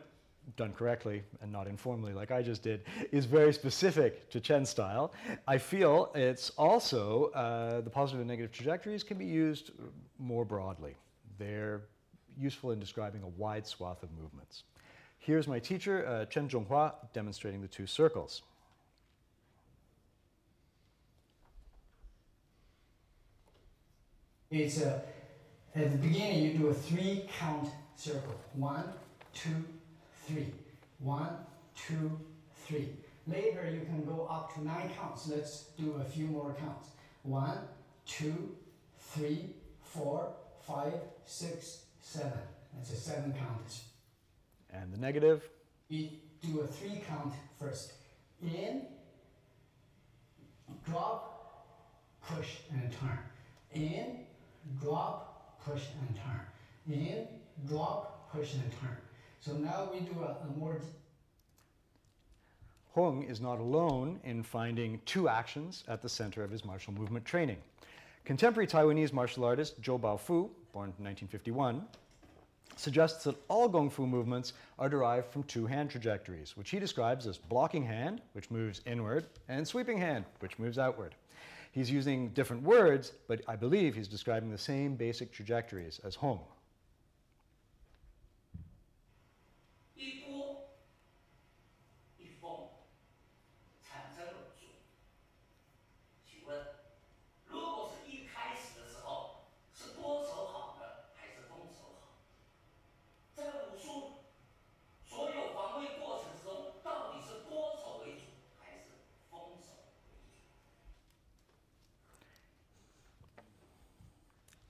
done 0.56 0.72
correctly 0.72 1.22
and 1.42 1.50
not 1.50 1.66
informally 1.66 2.12
like 2.12 2.30
I 2.30 2.42
just 2.42 2.62
did, 2.62 2.82
is 3.12 3.24
very 3.24 3.52
specific 3.52 4.28
to 4.30 4.40
Chen 4.40 4.64
style. 4.64 5.12
I 5.48 5.58
feel 5.58 6.10
it's 6.14 6.50
also, 6.50 7.30
uh, 7.34 7.80
the 7.80 7.90
positive 7.90 8.20
and 8.20 8.28
negative 8.28 8.52
trajectories 8.52 9.02
can 9.02 9.18
be 9.18 9.24
used 9.24 9.72
more 10.18 10.44
broadly. 10.44 10.96
They're 11.38 11.82
useful 12.38 12.72
in 12.72 12.78
describing 12.78 13.22
a 13.22 13.28
wide 13.28 13.66
swath 13.66 14.02
of 14.02 14.10
movements. 14.20 14.64
Here's 15.18 15.48
my 15.48 15.58
teacher, 15.58 16.06
uh, 16.06 16.26
Chen 16.26 16.48
Zhonghua, 16.48 16.94
demonstrating 17.12 17.62
the 17.62 17.68
two 17.68 17.86
circles. 17.86 18.42
It's 24.50 24.82
a, 24.82 25.02
at 25.74 25.90
the 25.90 25.98
beginning 25.98 26.44
you 26.44 26.58
do 26.58 26.68
a 26.68 26.74
three 26.74 27.26
count 27.38 27.70
circle. 27.96 28.34
One, 28.52 28.84
two, 29.32 29.64
three. 30.26 30.52
One, 30.98 31.30
two, 31.74 32.18
three. 32.66 32.88
Later 33.26 33.70
you 33.70 33.80
can 33.80 34.04
go 34.04 34.26
up 34.30 34.54
to 34.54 34.64
nine 34.64 34.90
counts. 34.98 35.28
Let's 35.28 35.64
do 35.78 35.94
a 36.00 36.04
few 36.04 36.26
more 36.26 36.54
counts. 36.58 36.88
One, 37.22 37.58
two, 38.06 38.54
three, 38.98 39.50
four, 39.80 40.32
five, 40.66 40.94
six, 41.24 41.84
seven. 42.00 42.32
That's 42.76 42.92
a 42.92 42.96
seven 42.96 43.32
count. 43.32 43.80
And 44.70 44.92
the 44.92 44.98
negative? 44.98 45.48
We 45.88 46.20
do 46.42 46.60
a 46.60 46.66
three 46.66 47.02
count 47.08 47.32
first. 47.58 47.92
In, 48.42 48.82
drop, 50.88 51.66
push, 52.26 52.56
and 52.72 52.92
turn. 52.92 53.18
In, 53.72 54.18
drop, 54.82 55.60
push, 55.64 55.82
and 56.00 56.16
turn. 56.16 56.40
In, 56.88 57.26
drop, 57.66 58.30
push, 58.32 58.54
and 58.54 58.70
turn. 58.80 58.96
So 59.44 59.52
now 59.52 59.90
we 59.92 60.00
do 60.00 60.22
a, 60.22 60.36
a 60.46 60.58
more. 60.58 60.80
Hung 62.94 63.24
is 63.24 63.42
not 63.42 63.58
alone 63.58 64.20
in 64.24 64.42
finding 64.42 65.00
two 65.04 65.28
actions 65.28 65.84
at 65.86 66.00
the 66.00 66.08
center 66.08 66.42
of 66.42 66.50
his 66.50 66.64
martial 66.64 66.94
movement 66.94 67.26
training. 67.26 67.58
Contemporary 68.24 68.66
Taiwanese 68.66 69.12
martial 69.12 69.44
artist 69.44 69.82
Zhou 69.82 70.00
Baofu, 70.00 70.48
born 70.72 70.94
in 70.98 71.04
1951, 71.04 71.84
suggests 72.76 73.24
that 73.24 73.36
all 73.48 73.68
Gong 73.68 73.90
Fu 73.90 74.06
movements 74.06 74.54
are 74.78 74.88
derived 74.88 75.30
from 75.30 75.42
two 75.42 75.66
hand 75.66 75.90
trajectories, 75.90 76.56
which 76.56 76.70
he 76.70 76.78
describes 76.78 77.26
as 77.26 77.36
blocking 77.36 77.84
hand, 77.84 78.22
which 78.32 78.50
moves 78.50 78.80
inward, 78.86 79.26
and 79.48 79.68
sweeping 79.68 79.98
hand, 79.98 80.24
which 80.38 80.58
moves 80.58 80.78
outward. 80.78 81.14
He's 81.72 81.90
using 81.90 82.28
different 82.30 82.62
words, 82.62 83.12
but 83.28 83.42
I 83.46 83.56
believe 83.56 83.94
he's 83.94 84.08
describing 84.08 84.50
the 84.50 84.56
same 84.56 84.94
basic 84.94 85.32
trajectories 85.32 86.00
as 86.02 86.14
Hung. 86.14 86.40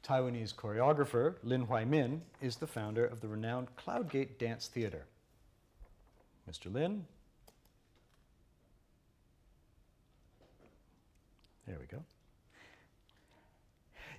Taiwanese 0.04 0.54
choreographer 0.54 1.36
Lin 1.42 1.66
Huaimin 1.66 2.20
is 2.42 2.56
the 2.56 2.66
founder 2.66 3.06
of 3.06 3.20
the 3.20 3.28
renowned 3.28 3.68
Cloudgate 3.76 4.38
Dance 4.38 4.68
Theater. 4.68 5.06
Mr. 6.48 6.72
Lin. 6.72 7.06
There 11.66 11.78
we 11.80 11.86
go. 11.86 12.02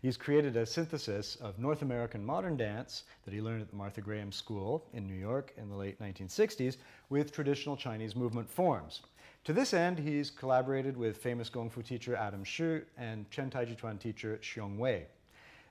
He's 0.02 0.18
created 0.18 0.58
a 0.58 0.66
synthesis 0.66 1.36
of 1.38 1.60
North 1.60 1.82
American 1.82 2.26
modern 2.26 2.58
dance 2.58 3.04
that 3.24 3.34
he 3.34 3.42
learned 3.42 3.62
at 3.62 3.70
the 3.70 3.76
Martha 3.76 4.02
Graham 4.02 4.32
School 4.32 4.88
in 4.94 5.08
New 5.08 5.16
York 5.16 5.54
in 5.58 5.70
the 5.70 5.76
late 5.76 6.00
1960s 6.00 6.78
with 7.10 7.32
traditional 7.32 7.78
Chinese 7.78 8.16
movement 8.16 8.50
forms. 8.50 9.02
To 9.46 9.54
this 9.54 9.74
end, 9.74 10.00
he's 10.00 10.32
collaborated 10.32 10.98
with 10.98 11.18
famous 11.18 11.50
Gong 11.50 11.70
Fu 11.70 11.84
teacher 11.84 12.16
Adam 12.16 12.44
Hsu 12.44 12.82
and 12.98 13.30
Chen 13.30 13.52
Taijiquan 13.52 14.00
teacher 14.00 14.40
Xiong 14.42 14.78
Wei. 14.78 15.06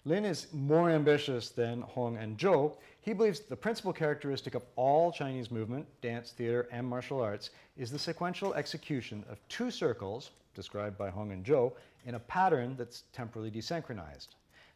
Lin 0.06 0.26
is 0.26 0.52
more 0.52 0.90
ambitious 0.90 1.48
than 1.48 1.80
Hong 1.80 2.18
and 2.18 2.36
Zhou. 2.36 2.76
He 3.00 3.14
believes 3.14 3.40
the 3.40 3.56
principal 3.56 3.92
characteristic 3.92 4.54
of 4.54 4.62
all 4.76 5.10
Chinese 5.10 5.50
movement, 5.50 5.86
dance, 6.02 6.32
theater, 6.32 6.68
and 6.70 6.86
martial 6.86 7.22
arts 7.22 7.50
is 7.78 7.90
the 7.90 7.98
sequential 7.98 8.52
execution 8.52 9.24
of 9.30 9.40
two 9.48 9.70
circles, 9.70 10.32
described 10.54 10.98
by 10.98 11.08
Hong 11.08 11.32
and 11.32 11.44
Zhou, 11.44 11.72
in 12.04 12.16
a 12.16 12.20
pattern 12.20 12.74
that's 12.76 13.04
temporally 13.14 13.50
desynchronized. 13.50 14.28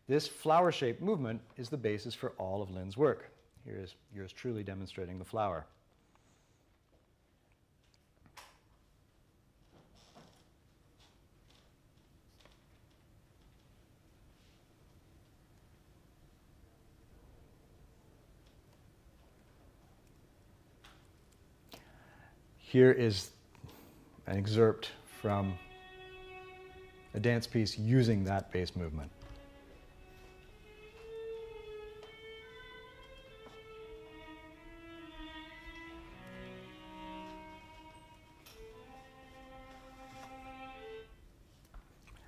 This 0.06 0.26
flower 0.26 0.72
shaped 0.72 1.02
movement 1.02 1.42
is 1.58 1.68
the 1.68 1.76
basis 1.76 2.14
for 2.14 2.30
all 2.38 2.62
of 2.62 2.70
Lin's 2.70 2.96
work. 2.96 3.30
Here 3.66 3.78
is 3.78 3.96
yours 4.14 4.32
truly 4.32 4.62
demonstrating 4.62 5.18
the 5.18 5.26
flower. 5.26 5.66
Here 22.70 22.92
is 22.92 23.30
an 24.26 24.36
excerpt 24.36 24.90
from 25.22 25.58
a 27.14 27.18
dance 27.18 27.46
piece 27.46 27.78
using 27.78 28.24
that 28.24 28.52
bass 28.52 28.76
movement. 28.76 29.10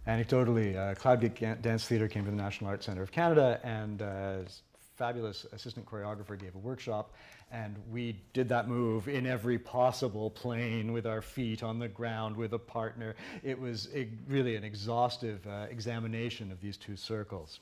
Anecdotally, 0.07 0.75
uh, 0.75 0.95
Cloudgate 0.95 1.61
Dance 1.61 1.85
Theatre 1.85 2.09
came 2.09 2.25
to 2.25 2.31
the 2.31 2.37
National 2.39 2.71
Arts 2.71 2.87
Centre 2.87 3.03
of 3.03 3.13
Canada, 3.13 3.61
and 3.63 4.01
uh, 4.01 4.39
fabulous 5.00 5.47
assistant 5.52 5.87
choreographer 5.87 6.38
gave 6.38 6.54
a 6.54 6.59
workshop, 6.59 7.14
and 7.50 7.75
we 7.90 8.14
did 8.35 8.50
that 8.50 8.69
move 8.69 9.09
in 9.09 9.26
every 9.26 9.59
possible 9.59 10.28
plane 10.28 10.92
with 10.92 11.07
our 11.07 11.23
feet 11.23 11.62
on 11.62 11.78
the 11.78 11.88
ground 11.88 12.37
with 12.37 12.52
a 12.52 12.59
partner. 12.59 13.14
It 13.42 13.59
was 13.59 13.88
a, 13.95 14.09
really 14.28 14.57
an 14.57 14.62
exhaustive 14.62 15.47
uh, 15.47 15.69
examination 15.71 16.52
of 16.52 16.61
these 16.61 16.76
two 16.76 16.97
circles. 16.97 17.61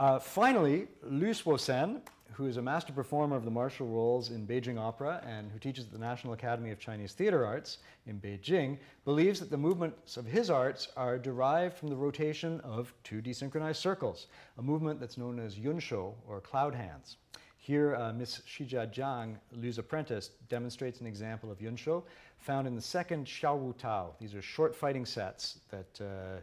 Uh, 0.00 0.18
finally, 0.18 0.88
Lu 1.02 1.28
Suosen, 1.34 2.00
who 2.32 2.46
is 2.46 2.56
a 2.56 2.62
master 2.62 2.90
performer 2.90 3.36
of 3.36 3.44
the 3.44 3.50
martial 3.50 3.86
roles 3.86 4.30
in 4.30 4.46
Beijing 4.46 4.78
Opera 4.78 5.22
and 5.26 5.52
who 5.52 5.58
teaches 5.58 5.84
at 5.84 5.92
the 5.92 5.98
National 5.98 6.32
Academy 6.32 6.70
of 6.70 6.78
Chinese 6.78 7.12
Theater 7.12 7.44
Arts 7.44 7.76
in 8.06 8.18
Beijing, 8.18 8.78
believes 9.04 9.40
that 9.40 9.50
the 9.50 9.58
movements 9.58 10.16
of 10.16 10.24
his 10.24 10.48
arts 10.48 10.88
are 10.96 11.18
derived 11.18 11.76
from 11.76 11.88
the 11.88 11.96
rotation 11.96 12.60
of 12.60 12.94
two 13.04 13.20
desynchronized 13.20 13.76
circles, 13.76 14.28
a 14.56 14.62
movement 14.62 15.00
that's 15.00 15.18
known 15.18 15.38
as 15.38 15.56
Yunshou 15.56 16.14
or 16.26 16.40
cloud 16.40 16.74
hands. 16.74 17.18
Here, 17.58 17.94
uh, 17.96 18.14
Miss 18.14 18.40
Shijia 18.48 18.90
Jiang, 18.90 19.36
Lu's 19.52 19.76
apprentice, 19.76 20.30
demonstrates 20.48 21.02
an 21.02 21.06
example 21.06 21.52
of 21.52 21.58
Yunshou 21.58 22.02
found 22.38 22.66
in 22.66 22.74
the 22.74 22.80
second 22.80 23.26
Xiao 23.26 23.58
Wu 23.58 23.74
Tao. 23.74 24.14
These 24.18 24.34
are 24.34 24.40
short 24.40 24.74
fighting 24.74 25.04
sets 25.04 25.58
that 25.68 26.00
uh, 26.00 26.40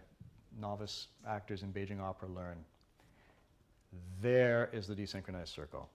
novice 0.62 1.08
actors 1.28 1.64
in 1.64 1.74
Beijing 1.74 2.00
Opera 2.00 2.30
learn. 2.30 2.64
There 4.22 4.70
is 4.74 4.88
the 4.88 4.96
desynchronized 4.96 5.54
circle. 5.54 5.90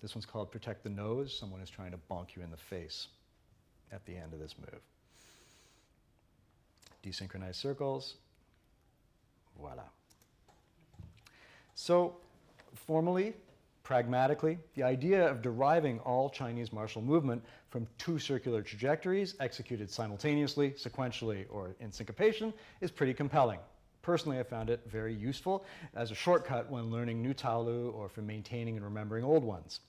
This 0.00 0.14
one's 0.14 0.26
called 0.26 0.50
Protect 0.50 0.82
the 0.82 0.90
Nose. 0.90 1.36
Someone 1.38 1.60
is 1.60 1.68
trying 1.68 1.90
to 1.90 1.98
bonk 2.10 2.36
you 2.36 2.42
in 2.42 2.50
the 2.50 2.56
face 2.56 3.08
at 3.92 4.04
the 4.06 4.16
end 4.16 4.32
of 4.32 4.38
this 4.38 4.54
move. 4.58 4.80
Desynchronized 7.04 7.56
circles. 7.56 8.14
Voila. 9.58 9.82
So, 11.74 12.16
formally, 12.74 13.34
pragmatically, 13.82 14.58
the 14.74 14.82
idea 14.82 15.28
of 15.28 15.42
deriving 15.42 15.98
all 16.00 16.30
Chinese 16.30 16.72
martial 16.72 17.02
movement 17.02 17.42
from 17.70 17.86
two 17.98 18.18
circular 18.18 18.62
trajectories 18.62 19.34
executed 19.40 19.90
simultaneously, 19.90 20.70
sequentially, 20.72 21.46
or 21.50 21.74
in 21.80 21.90
syncopation 21.90 22.54
is 22.80 22.90
pretty 22.90 23.14
compelling. 23.14 23.58
Personally, 24.02 24.38
I 24.38 24.42
found 24.42 24.70
it 24.70 24.80
very 24.86 25.14
useful 25.14 25.64
as 25.94 26.10
a 26.10 26.14
shortcut 26.14 26.70
when 26.70 26.90
learning 26.90 27.20
new 27.20 27.34
Taolu 27.34 27.92
or 27.94 28.08
for 28.08 28.22
maintaining 28.22 28.76
and 28.76 28.84
remembering 28.84 29.24
old 29.24 29.44
ones. 29.44 29.80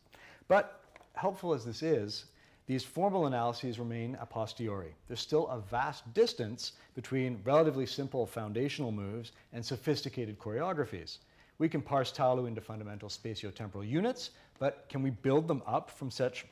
But 0.47 0.81
helpful 1.13 1.53
as 1.53 1.63
this 1.63 1.81
is, 1.81 2.25
these 2.67 2.83
formal 2.83 3.25
analyses 3.25 3.79
remain 3.79 4.17
a 4.21 4.25
posteriori. 4.25 4.93
There's 5.07 5.19
still 5.19 5.47
a 5.47 5.59
vast 5.59 6.13
distance 6.13 6.73
between 6.93 7.41
relatively 7.43 7.85
simple 7.85 8.25
foundational 8.25 8.91
moves 8.91 9.31
and 9.53 9.65
sophisticated 9.65 10.37
choreographies. 10.39 11.17
We 11.57 11.69
can 11.69 11.81
parse 11.81 12.11
Taolu 12.11 12.47
into 12.47 12.61
fundamental 12.61 13.09
spatiotemporal 13.09 13.87
units, 13.87 14.31
but 14.59 14.85
can 14.89 15.01
we 15.01 15.09
build 15.09 15.47
them 15.47 15.61
up 15.65 15.89
from 15.89 16.09
such 16.11 16.45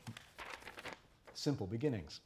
simple 1.33 1.67
beginnings? 1.67 2.21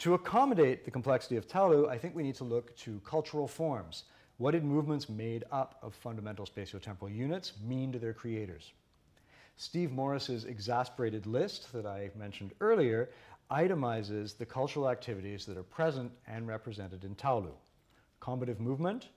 To 0.00 0.14
accommodate 0.14 0.84
the 0.84 0.90
complexity 0.90 1.36
of 1.36 1.46
Taolu, 1.46 1.88
I 1.88 1.98
think 1.98 2.14
we 2.14 2.22
need 2.22 2.34
to 2.36 2.44
look 2.44 2.74
to 2.78 3.00
cultural 3.04 3.46
forms. 3.46 4.04
What 4.40 4.52
did 4.52 4.64
movements 4.64 5.10
made 5.10 5.44
up 5.52 5.78
of 5.82 5.92
fundamental 5.92 6.46
spatiotemporal 6.46 7.14
units 7.14 7.52
mean 7.62 7.92
to 7.92 7.98
their 7.98 8.14
creators? 8.14 8.72
Steve 9.58 9.92
Morris's 9.92 10.46
exasperated 10.46 11.26
list 11.26 11.70
that 11.74 11.84
I 11.84 12.10
mentioned 12.16 12.52
earlier 12.62 13.10
itemizes 13.50 14.34
the 14.34 14.46
cultural 14.46 14.88
activities 14.88 15.44
that 15.44 15.58
are 15.58 15.62
present 15.62 16.10
and 16.26 16.48
represented 16.48 17.04
in 17.04 17.16
Taolu 17.16 17.52
combative 18.18 18.60
movement, 18.60 19.08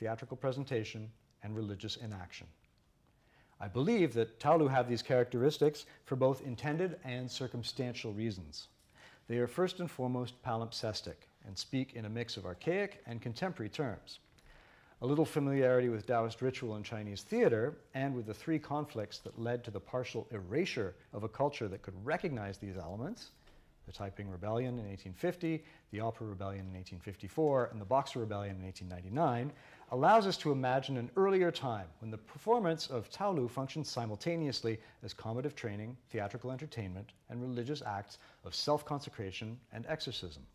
theatrical 0.00 0.36
presentation, 0.36 1.08
and 1.44 1.54
religious 1.54 1.94
inaction. 1.98 2.48
I 3.60 3.68
believe 3.68 4.12
that 4.14 4.40
Taolu 4.40 4.68
have 4.68 4.88
these 4.88 5.00
characteristics 5.00 5.86
for 6.06 6.16
both 6.16 6.44
intended 6.44 6.98
and 7.04 7.30
circumstantial 7.30 8.12
reasons. 8.12 8.66
They 9.28 9.38
are 9.38 9.46
first 9.46 9.78
and 9.78 9.88
foremost 9.88 10.42
palimpsestic 10.42 11.28
and 11.46 11.56
speak 11.56 11.92
in 11.94 12.04
a 12.04 12.10
mix 12.10 12.36
of 12.36 12.46
archaic 12.46 13.00
and 13.06 13.22
contemporary 13.22 13.70
terms. 13.70 14.18
A 15.02 15.06
little 15.06 15.24
familiarity 15.24 15.88
with 15.88 16.06
Taoist 16.06 16.40
ritual 16.42 16.76
in 16.76 16.84
Chinese 16.84 17.22
theater 17.22 17.76
and 17.92 18.14
with 18.14 18.24
the 18.26 18.34
three 18.34 18.60
conflicts 18.60 19.18
that 19.18 19.36
led 19.36 19.64
to 19.64 19.72
the 19.72 19.80
partial 19.80 20.28
erasure 20.30 20.94
of 21.12 21.24
a 21.24 21.28
culture 21.28 21.66
that 21.66 21.82
could 21.82 22.06
recognize 22.06 22.56
these 22.56 22.76
elements 22.76 23.32
the 23.84 23.92
Taiping 23.92 24.30
Rebellion 24.30 24.78
in 24.78 24.86
1850, 24.86 25.64
the 25.90 25.98
Opera 25.98 26.28
Rebellion 26.28 26.66
in 26.66 26.74
1854, 26.74 27.70
and 27.72 27.80
the 27.80 27.84
Boxer 27.84 28.20
Rebellion 28.20 28.54
in 28.54 28.62
1899 28.62 29.52
allows 29.90 30.28
us 30.28 30.36
to 30.36 30.52
imagine 30.52 30.96
an 30.96 31.10
earlier 31.16 31.50
time 31.50 31.88
when 31.98 32.12
the 32.12 32.18
performance 32.18 32.86
of 32.86 33.10
Taolu 33.10 33.50
functioned 33.50 33.84
simultaneously 33.84 34.78
as 35.02 35.12
combative 35.12 35.56
training, 35.56 35.96
theatrical 36.10 36.52
entertainment, 36.52 37.10
and 37.28 37.42
religious 37.42 37.82
acts 37.84 38.18
of 38.44 38.54
self 38.54 38.84
consecration 38.84 39.58
and 39.72 39.84
exorcism. 39.88 40.46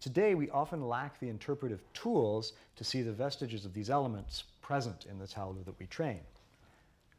Today, 0.00 0.34
we 0.34 0.48
often 0.48 0.88
lack 0.88 1.20
the 1.20 1.28
interpretive 1.28 1.82
tools 1.92 2.54
to 2.76 2.84
see 2.84 3.02
the 3.02 3.12
vestiges 3.12 3.66
of 3.66 3.74
these 3.74 3.90
elements 3.90 4.44
present 4.62 5.04
in 5.04 5.18
the 5.18 5.26
Taolu 5.26 5.62
that 5.66 5.78
we 5.78 5.86
train. 5.86 6.20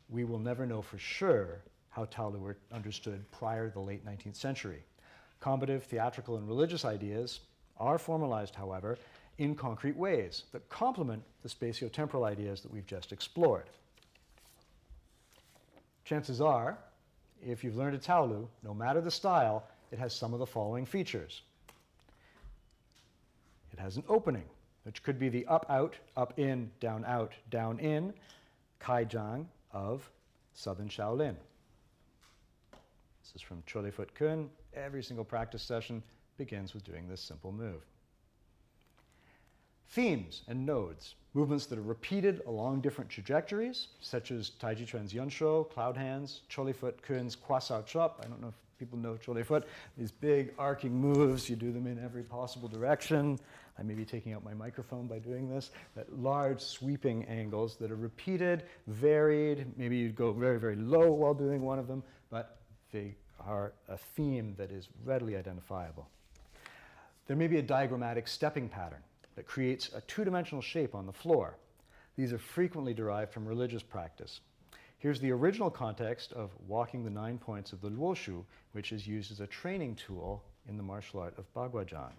We 0.10 0.24
will 0.24 0.40
never 0.40 0.66
know 0.66 0.82
for 0.82 0.98
sure 0.98 1.62
how 1.92 2.06
Taolu 2.06 2.40
were 2.40 2.58
understood 2.72 3.24
prior 3.32 3.68
to 3.68 3.74
the 3.74 3.80
late 3.80 4.04
19th 4.04 4.36
century. 4.36 4.84
Combative, 5.40 5.84
theatrical, 5.84 6.38
and 6.38 6.48
religious 6.48 6.84
ideas 6.84 7.42
are 7.78 8.00
formalized, 8.00 8.56
however, 8.56 8.98
in 9.38 9.54
concrete 9.54 9.96
ways 9.96 10.46
that 10.52 10.68
complement 10.70 11.22
the 11.44 11.50
spatiotemporal 11.50 12.26
ideas 12.26 12.62
that 12.62 12.72
we've 12.72 12.88
just 12.88 13.12
explored. 13.12 13.70
Chances 16.04 16.42
are, 16.42 16.80
if 17.46 17.64
you've 17.64 17.78
learned 17.78 17.96
a 17.96 18.00
Taolu, 18.00 18.48
no 18.64 18.74
matter 18.74 19.02
the 19.02 19.12
style, 19.12 19.64
it 19.92 20.00
has 20.00 20.16
some 20.16 20.34
of 20.34 20.40
the 20.40 20.48
following 20.48 20.86
features. 20.86 21.42
It 23.72 23.80
has 23.80 23.98
an 23.98 24.04
opening, 24.08 24.46
which 24.84 25.04
could 25.04 25.20
be 25.20 25.30
the 25.30 25.46
up 25.48 25.66
out, 25.70 25.96
up 26.18 26.38
in, 26.38 26.72
down 26.80 27.06
out, 27.06 27.34
down 27.50 27.80
in, 27.80 28.14
Kaijiang 28.80 29.46
of 29.72 30.10
Southern 30.54 30.90
Shaolin. 30.90 31.36
This 33.22 33.36
is 33.36 33.42
from 33.42 33.62
Cholefoot 33.64 34.14
Kun. 34.16 34.50
Every 34.74 35.04
single 35.04 35.26
practice 35.26 35.64
session 35.64 36.02
begins 36.38 36.74
with 36.74 36.84
doing 36.84 37.08
this 37.08 37.22
simple 37.22 37.52
move. 37.52 37.82
Themes 39.90 40.44
and 40.48 40.66
nodes, 40.66 41.16
movements 41.34 41.66
that 41.68 41.78
are 41.78 41.84
repeated 41.84 42.42
along 42.48 42.82
different 42.82 43.10
trajectories, 43.10 43.90
such 44.00 44.32
as 44.32 44.50
Taiji 44.52 44.88
Chuan's 44.88 45.14
Yunshou, 45.14 45.70
Cloud 45.70 45.98
Hands, 45.98 46.42
Cholefoot 46.50 47.02
Kun's 47.02 47.36
Kwasao 47.36 47.86
Chop. 47.86 48.22
I 48.24 48.28
don't 48.28 48.42
know 48.42 48.48
if 48.48 48.56
people 48.82 48.98
know 48.98 49.14
Cholefoot. 49.14 49.66
These 49.96 50.12
big 50.12 50.54
arcing 50.58 50.92
moves, 50.92 51.48
you 51.48 51.56
do 51.56 51.72
them 51.72 51.86
in 51.86 52.04
every 52.04 52.24
possible 52.24 52.68
direction. 52.68 53.38
I 53.78 53.84
may 53.84 53.94
be 53.94 54.06
taking 54.06 54.34
out 54.34 54.44
my 54.44 54.56
microphone 54.56 55.06
by 55.06 55.20
doing 55.20 55.48
this. 55.48 55.70
That 55.96 56.20
large 56.20 56.60
sweeping 56.60 57.24
angles 57.26 57.76
that 57.76 57.92
are 57.92 57.96
repeated, 57.96 58.64
varied. 58.88 59.72
Maybe 59.78 59.98
you'd 59.98 60.16
go 60.16 60.34
very, 60.34 60.60
very 60.60 60.76
low 60.76 61.12
while 61.12 61.36
doing 61.36 61.62
one 61.62 61.78
of 61.78 61.88
them, 61.88 62.02
but 62.32 62.58
they 62.92 63.14
are 63.40 63.74
a 63.88 63.98
theme 63.98 64.56
that 64.58 64.72
is 64.72 64.90
readily 65.06 65.36
identifiable. 65.36 66.10
There 67.28 67.38
may 67.38 67.48
be 67.48 67.58
a 67.58 67.62
diagrammatic 67.62 68.28
stepping 68.28 68.68
pattern 68.68 69.04
that 69.36 69.46
creates 69.46 69.92
a 69.94 70.02
two 70.02 70.26
dimensional 70.26 70.64
shape 70.64 70.96
on 70.96 71.06
the 71.06 71.14
floor. 71.14 71.56
These 72.18 72.34
are 72.34 72.40
frequently 72.40 72.96
derived 72.96 73.32
from 73.32 73.48
religious 73.48 73.84
practice. 73.84 74.42
Here's 75.02 75.20
the 75.20 75.32
original 75.32 75.72
context 75.72 76.32
of 76.34 76.52
walking 76.68 77.04
the 77.04 77.10
nine 77.10 77.40
points 77.40 77.74
of 77.74 77.82
the 77.82 77.90
Luoshu, 77.90 78.44
which 78.74 78.92
is 78.92 79.08
used 79.08 79.32
as 79.32 79.40
a 79.40 79.48
training 79.48 79.96
tool 79.96 80.44
in 80.70 80.78
the 80.78 80.84
martial 80.84 81.22
art 81.22 81.34
of 81.40 81.52
Baguazhang. 81.56 82.14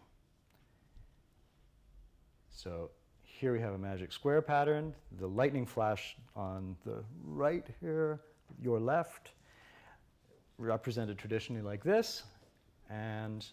So 2.51 2.91
here 3.23 3.53
we 3.53 3.61
have 3.61 3.75
a 3.75 3.79
magic 3.79 4.11
square 4.11 4.43
pattern, 4.43 4.93
the 5.21 5.29
lightning 5.29 5.65
flash 5.65 6.17
on 6.35 6.75
the 6.85 7.05
right 7.25 7.65
here, 7.81 8.19
your 8.61 8.81
left, 8.81 9.31
represented 10.59 11.17
traditionally 11.19 11.63
like 11.63 11.85
this, 11.85 12.25
and 12.91 13.47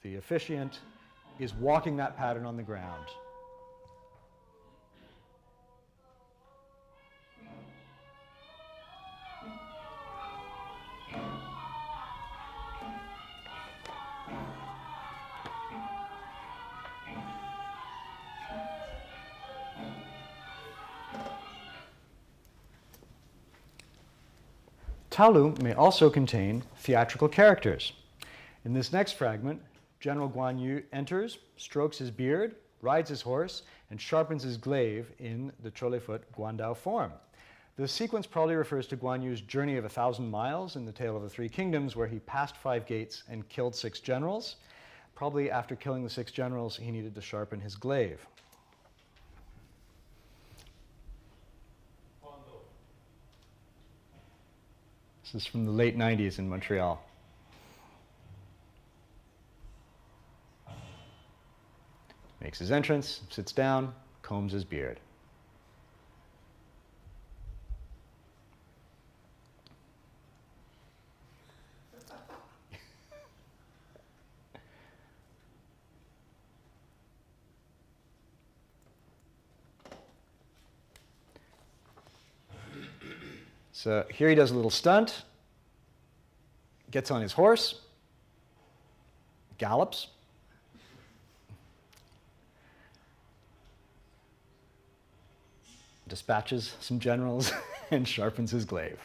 the 0.00 0.16
officiant 0.16 0.80
is 1.38 1.52
walking 1.52 1.98
that 1.98 2.16
pattern 2.16 2.46
on 2.46 2.56
the 2.56 2.62
ground. 2.62 3.08
Taolu 25.20 25.60
may 25.60 25.74
also 25.74 26.08
contain 26.08 26.62
theatrical 26.78 27.28
characters. 27.28 27.92
In 28.64 28.72
this 28.72 28.90
next 28.90 29.12
fragment, 29.12 29.60
General 30.00 30.30
Guan 30.30 30.58
Yu 30.58 30.82
enters, 30.94 31.36
strokes 31.58 31.98
his 31.98 32.10
beard, 32.10 32.54
rides 32.80 33.10
his 33.10 33.20
horse, 33.20 33.64
and 33.90 34.00
sharpens 34.00 34.42
his 34.44 34.56
glaive 34.56 35.12
in 35.18 35.52
the 35.62 35.70
Cholefoot 35.70 36.22
Guandao 36.34 36.74
form. 36.74 37.12
The 37.76 37.86
sequence 37.86 38.26
probably 38.26 38.54
refers 38.54 38.86
to 38.86 38.96
Guan 38.96 39.22
Yu's 39.22 39.42
journey 39.42 39.76
of 39.76 39.84
a 39.84 39.90
thousand 39.90 40.30
miles 40.30 40.76
in 40.76 40.86
the 40.86 40.92
Tale 40.92 41.18
of 41.18 41.22
the 41.22 41.28
Three 41.28 41.50
Kingdoms, 41.50 41.94
where 41.94 42.08
he 42.08 42.20
passed 42.20 42.56
five 42.56 42.86
gates 42.86 43.24
and 43.28 43.46
killed 43.50 43.74
six 43.74 44.00
generals. 44.00 44.56
Probably 45.14 45.50
after 45.50 45.76
killing 45.76 46.02
the 46.02 46.08
six 46.08 46.32
generals, 46.32 46.78
he 46.78 46.90
needed 46.90 47.14
to 47.14 47.20
sharpen 47.20 47.60
his 47.60 47.76
glaive. 47.76 48.26
This 55.32 55.42
is 55.42 55.46
from 55.46 55.64
the 55.64 55.70
late 55.70 55.96
90s 55.96 56.40
in 56.40 56.48
Montreal. 56.48 57.00
Makes 62.40 62.58
his 62.58 62.72
entrance, 62.72 63.20
sits 63.30 63.52
down, 63.52 63.94
combs 64.22 64.52
his 64.52 64.64
beard. 64.64 64.98
So 83.82 84.00
uh, 84.00 84.04
here 84.12 84.28
he 84.28 84.34
does 84.34 84.50
a 84.50 84.54
little 84.54 84.70
stunt, 84.70 85.22
gets 86.90 87.10
on 87.10 87.22
his 87.22 87.32
horse, 87.32 87.80
gallops, 89.56 90.08
dispatches 96.06 96.74
some 96.80 97.00
generals, 97.00 97.54
and 97.90 98.06
sharpens 98.06 98.50
his 98.50 98.66
glaive. 98.66 98.98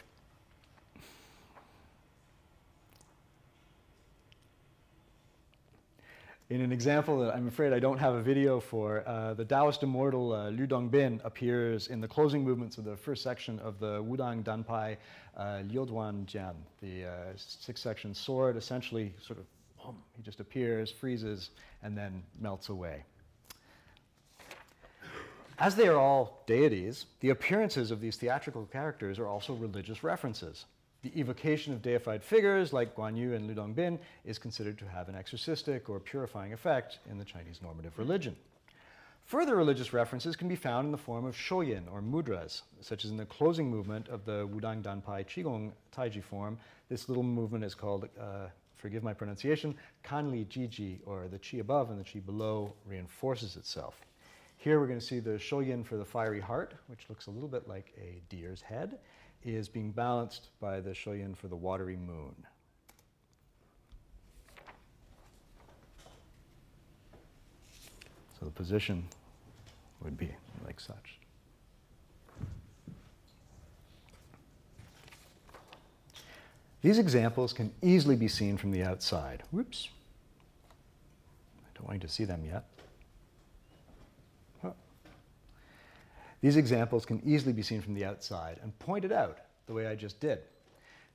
In 6.48 6.60
an 6.60 6.70
example 6.70 7.18
that 7.18 7.34
I'm 7.34 7.48
afraid 7.48 7.72
I 7.72 7.80
don't 7.80 7.98
have 7.98 8.14
a 8.14 8.22
video 8.22 8.60
for, 8.60 9.02
uh, 9.04 9.34
the 9.34 9.44
Taoist 9.44 9.82
immortal 9.82 10.32
uh, 10.32 10.50
Lu 10.50 10.64
Dongbin 10.68 11.20
appears 11.24 11.88
in 11.88 12.00
the 12.00 12.06
closing 12.06 12.44
movements 12.44 12.78
of 12.78 12.84
the 12.84 12.96
first 12.96 13.24
section 13.24 13.58
of 13.58 13.80
the 13.80 14.00
Wudang 14.00 14.44
Danpai 14.44 14.96
uh, 15.36 15.42
Liuduan 15.68 16.24
Jian, 16.24 16.54
the 16.80 17.06
uh, 17.06 17.12
six 17.34 17.80
section 17.80 18.14
sword, 18.14 18.56
essentially 18.56 19.12
sort 19.20 19.40
of, 19.40 19.46
boom, 19.82 19.96
he 20.16 20.22
just 20.22 20.38
appears, 20.38 20.88
freezes, 20.88 21.50
and 21.82 21.98
then 21.98 22.22
melts 22.40 22.68
away. 22.68 23.02
As 25.58 25.74
they 25.74 25.88
are 25.88 25.98
all 25.98 26.44
deities, 26.46 27.06
the 27.18 27.30
appearances 27.30 27.90
of 27.90 28.00
these 28.00 28.14
theatrical 28.14 28.66
characters 28.66 29.18
are 29.18 29.26
also 29.26 29.52
religious 29.54 30.04
references. 30.04 30.64
The 31.06 31.20
evocation 31.20 31.72
of 31.72 31.82
deified 31.82 32.24
figures 32.24 32.72
like 32.72 32.96
Guan 32.96 33.16
Yu 33.16 33.34
and 33.34 33.46
Lu 33.46 33.54
Dongbin 33.54 34.00
is 34.24 34.40
considered 34.40 34.76
to 34.78 34.88
have 34.88 35.08
an 35.08 35.14
exorcistic 35.14 35.88
or 35.88 36.00
purifying 36.00 36.52
effect 36.52 36.98
in 37.08 37.16
the 37.16 37.24
Chinese 37.24 37.62
normative 37.62 37.96
religion. 37.96 38.34
Further 39.26 39.54
religious 39.54 39.92
references 39.92 40.34
can 40.34 40.48
be 40.48 40.56
found 40.56 40.86
in 40.86 40.90
the 40.90 40.98
form 40.98 41.24
of 41.24 41.36
shoyin 41.36 41.84
or 41.92 42.02
mudras, 42.02 42.62
such 42.80 43.04
as 43.04 43.12
in 43.12 43.16
the 43.16 43.24
closing 43.24 43.70
movement 43.70 44.08
of 44.08 44.24
the 44.24 44.48
Wudang 44.48 44.82
Danpai 44.82 45.24
Qigong 45.24 45.70
Taiji 45.96 46.24
form. 46.24 46.58
This 46.88 47.08
little 47.08 47.22
movement 47.22 47.62
is 47.62 47.76
called, 47.76 48.08
uh, 48.20 48.48
forgive 48.74 49.04
my 49.04 49.14
pronunciation, 49.14 49.76
Kanli 50.02 50.44
Jiji, 50.46 50.98
or 51.06 51.28
the 51.28 51.38
chi 51.38 51.58
above 51.58 51.90
and 51.90 52.00
the 52.00 52.04
chi 52.04 52.18
below 52.18 52.72
reinforces 52.84 53.56
itself. 53.56 53.94
Here 54.56 54.80
we're 54.80 54.88
going 54.88 54.98
to 54.98 55.06
see 55.06 55.20
the 55.20 55.38
shoyin 55.38 55.86
for 55.86 55.98
the 55.98 56.04
fiery 56.04 56.40
heart, 56.40 56.74
which 56.88 57.06
looks 57.08 57.28
a 57.28 57.30
little 57.30 57.48
bit 57.48 57.68
like 57.68 57.92
a 57.96 58.20
deer's 58.28 58.60
head, 58.60 58.98
is 59.54 59.68
being 59.68 59.92
balanced 59.92 60.48
by 60.60 60.80
the 60.80 60.90
shoyin 60.90 61.36
for 61.36 61.46
the 61.48 61.56
watery 61.56 61.96
moon. 61.96 62.34
So 68.38 68.44
the 68.44 68.50
position 68.50 69.04
would 70.02 70.18
be 70.18 70.34
like 70.64 70.80
such. 70.80 71.18
These 76.82 76.98
examples 76.98 77.52
can 77.52 77.72
easily 77.82 78.16
be 78.16 78.28
seen 78.28 78.56
from 78.56 78.70
the 78.70 78.84
outside. 78.84 79.42
Whoops. 79.50 79.88
I 81.64 81.68
don't 81.74 81.88
want 81.88 82.02
you 82.02 82.08
to 82.08 82.12
see 82.12 82.24
them 82.24 82.44
yet. 82.44 82.64
These 86.46 86.58
examples 86.58 87.04
can 87.04 87.20
easily 87.24 87.52
be 87.52 87.62
seen 87.62 87.82
from 87.82 87.94
the 87.94 88.04
outside 88.04 88.60
and 88.62 88.78
pointed 88.78 89.10
out 89.10 89.38
the 89.66 89.72
way 89.72 89.88
I 89.88 89.96
just 89.96 90.20
did. 90.20 90.42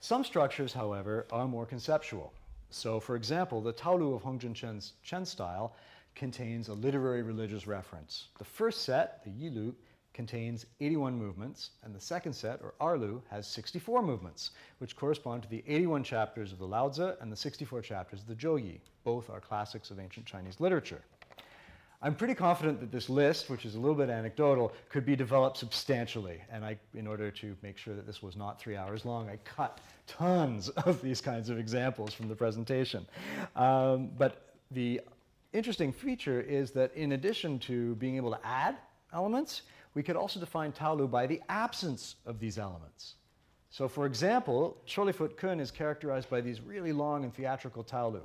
Some 0.02 0.26
structures, 0.26 0.74
however, 0.74 1.26
are 1.32 1.48
more 1.48 1.66
conceptual. 1.66 2.34
So, 2.70 3.00
for 3.00 3.16
example, 3.16 3.62
the 3.62 3.72
Taolu 3.72 4.14
of 4.14 4.24
Hong 4.24 4.40
Junsheng's 4.40 4.92
Chen 5.04 5.24
style 5.24 5.74
contains 6.16 6.68
a 6.68 6.74
literary 6.74 7.24
religious 7.24 7.66
reference. 7.66 8.28
The 8.40 8.44
first 8.44 8.82
set, 8.82 9.24
the 9.24 9.30
Yilu, 9.30 9.74
contains 10.14 10.66
81 10.82 11.18
movements, 11.18 11.70
and 11.84 11.96
the 11.96 12.02
second 12.02 12.34
set, 12.34 12.60
or 12.62 12.74
Erlu, 12.82 13.22
has 13.30 13.48
64 13.48 14.04
movements, 14.04 14.52
which 14.80 14.98
correspond 14.98 15.44
to 15.44 15.50
the 15.50 15.64
81 15.66 16.04
chapters 16.04 16.52
of 16.52 16.60
the 16.60 16.68
Laozi 16.68 17.16
and 17.22 17.32
the 17.32 17.38
64 17.38 17.82
chapters 17.84 18.20
of 18.20 18.28
the 18.28 18.36
Zhouyi. 18.36 18.82
Both 19.06 19.30
are 19.30 19.40
classics 19.40 19.92
of 19.92 20.00
ancient 20.02 20.26
Chinese 20.26 20.60
literature. 20.60 21.06
I'm 22.04 22.16
pretty 22.16 22.34
confident 22.34 22.80
that 22.80 22.92
this 22.92 23.10
list, 23.10 23.50
which 23.50 23.64
is 23.64 23.76
a 23.76 23.80
little 23.80 23.96
bit 23.96 24.10
anecdotal, 24.10 24.74
could 24.90 25.06
be 25.06 25.16
developed 25.16 25.58
substantially. 25.58 26.42
And 26.52 26.66
I, 26.66 26.78
in 26.96 27.06
order 27.06 27.30
to 27.30 27.56
make 27.62 27.78
sure 27.78 27.94
that 27.94 28.08
this 28.08 28.24
was 28.24 28.36
not 28.36 28.60
three 28.60 28.76
hours 28.76 29.06
long, 29.06 29.30
I 29.30 29.38
cut 29.46 29.80
tons 30.08 30.70
of 30.70 31.02
these 31.02 31.22
kinds 31.22 31.50
of 31.50 31.60
examples 31.60 32.14
from 32.14 32.28
the 32.28 32.36
presentation. 32.36 33.06
Um, 33.56 34.10
but 34.18 34.56
the 34.72 35.02
interesting 35.54 35.92
feature 35.92 36.42
is 36.42 36.72
that 36.72 36.92
in 36.96 37.12
addition 37.12 37.60
to 37.60 37.94
being 37.96 38.16
able 38.16 38.32
to 38.32 38.40
add 38.44 38.78
elements, 39.14 39.62
we 39.94 40.02
could 40.02 40.16
also 40.16 40.40
define 40.40 40.72
Taolu 40.72 41.10
by 41.10 41.28
the 41.28 41.40
absence 41.50 42.16
of 42.26 42.40
these 42.40 42.58
elements. 42.58 43.16
So 43.70 43.88
for 43.88 44.06
example, 44.08 44.78
Chollifut 44.88 45.38
Kun 45.38 45.60
is 45.60 45.70
characterized 45.70 46.30
by 46.30 46.42
these 46.42 46.62
really 46.62 46.94
long 46.94 47.24
and 47.24 47.34
theatrical 47.34 47.84
Taolu. 47.84 48.22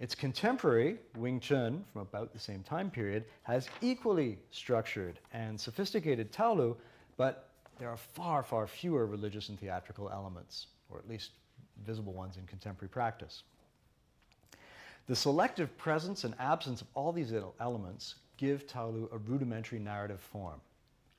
Its 0.00 0.14
contemporary, 0.14 0.98
Wing 1.16 1.38
Chun, 1.38 1.84
from 1.92 2.02
about 2.02 2.32
the 2.32 2.38
same 2.38 2.62
time 2.62 2.90
period, 2.90 3.24
has 3.44 3.68
equally 3.80 4.38
structured 4.50 5.20
and 5.32 5.58
sophisticated 5.58 6.32
Taolu, 6.32 6.76
but 7.16 7.50
there 7.78 7.88
are 7.88 7.96
far, 7.96 8.42
far 8.42 8.66
fewer 8.66 9.06
religious 9.06 9.48
and 9.48 9.58
theatrical 9.58 10.10
elements, 10.10 10.66
or 10.90 10.98
at 10.98 11.08
least 11.08 11.30
visible 11.86 12.12
ones 12.12 12.36
in 12.36 12.46
contemporary 12.46 12.88
practice. 12.88 13.44
The 15.06 15.14
selective 15.14 15.76
presence 15.76 16.24
and 16.24 16.34
absence 16.38 16.80
of 16.80 16.88
all 16.94 17.12
these 17.12 17.32
elements 17.60 18.16
give 18.36 18.66
Taolu 18.66 19.12
a 19.12 19.18
rudimentary 19.18 19.78
narrative 19.78 20.20
form. 20.20 20.60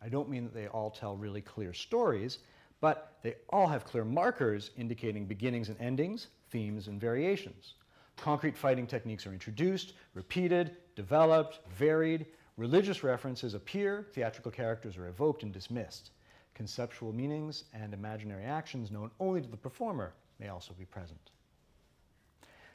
I 0.01 0.09
don't 0.09 0.29
mean 0.29 0.43
that 0.43 0.53
they 0.53 0.67
all 0.67 0.89
tell 0.89 1.15
really 1.15 1.41
clear 1.41 1.73
stories, 1.73 2.39
but 2.81 3.17
they 3.21 3.35
all 3.49 3.67
have 3.67 3.85
clear 3.85 4.03
markers 4.03 4.71
indicating 4.77 5.25
beginnings 5.25 5.69
and 5.69 5.79
endings, 5.79 6.27
themes 6.49 6.87
and 6.87 6.99
variations. 6.99 7.75
Concrete 8.17 8.57
fighting 8.57 8.87
techniques 8.87 9.27
are 9.27 9.33
introduced, 9.33 9.93
repeated, 10.13 10.77
developed, 10.95 11.59
varied. 11.77 12.25
Religious 12.57 13.03
references 13.03 13.53
appear, 13.53 14.07
theatrical 14.13 14.51
characters 14.51 14.97
are 14.97 15.07
evoked 15.07 15.43
and 15.43 15.51
dismissed. 15.51 16.11
Conceptual 16.53 17.11
meanings 17.11 17.65
and 17.73 17.93
imaginary 17.93 18.45
actions 18.45 18.89
known 18.89 19.11
only 19.19 19.41
to 19.41 19.47
the 19.47 19.57
performer 19.57 20.13
may 20.39 20.47
also 20.47 20.73
be 20.73 20.85
present. 20.85 21.31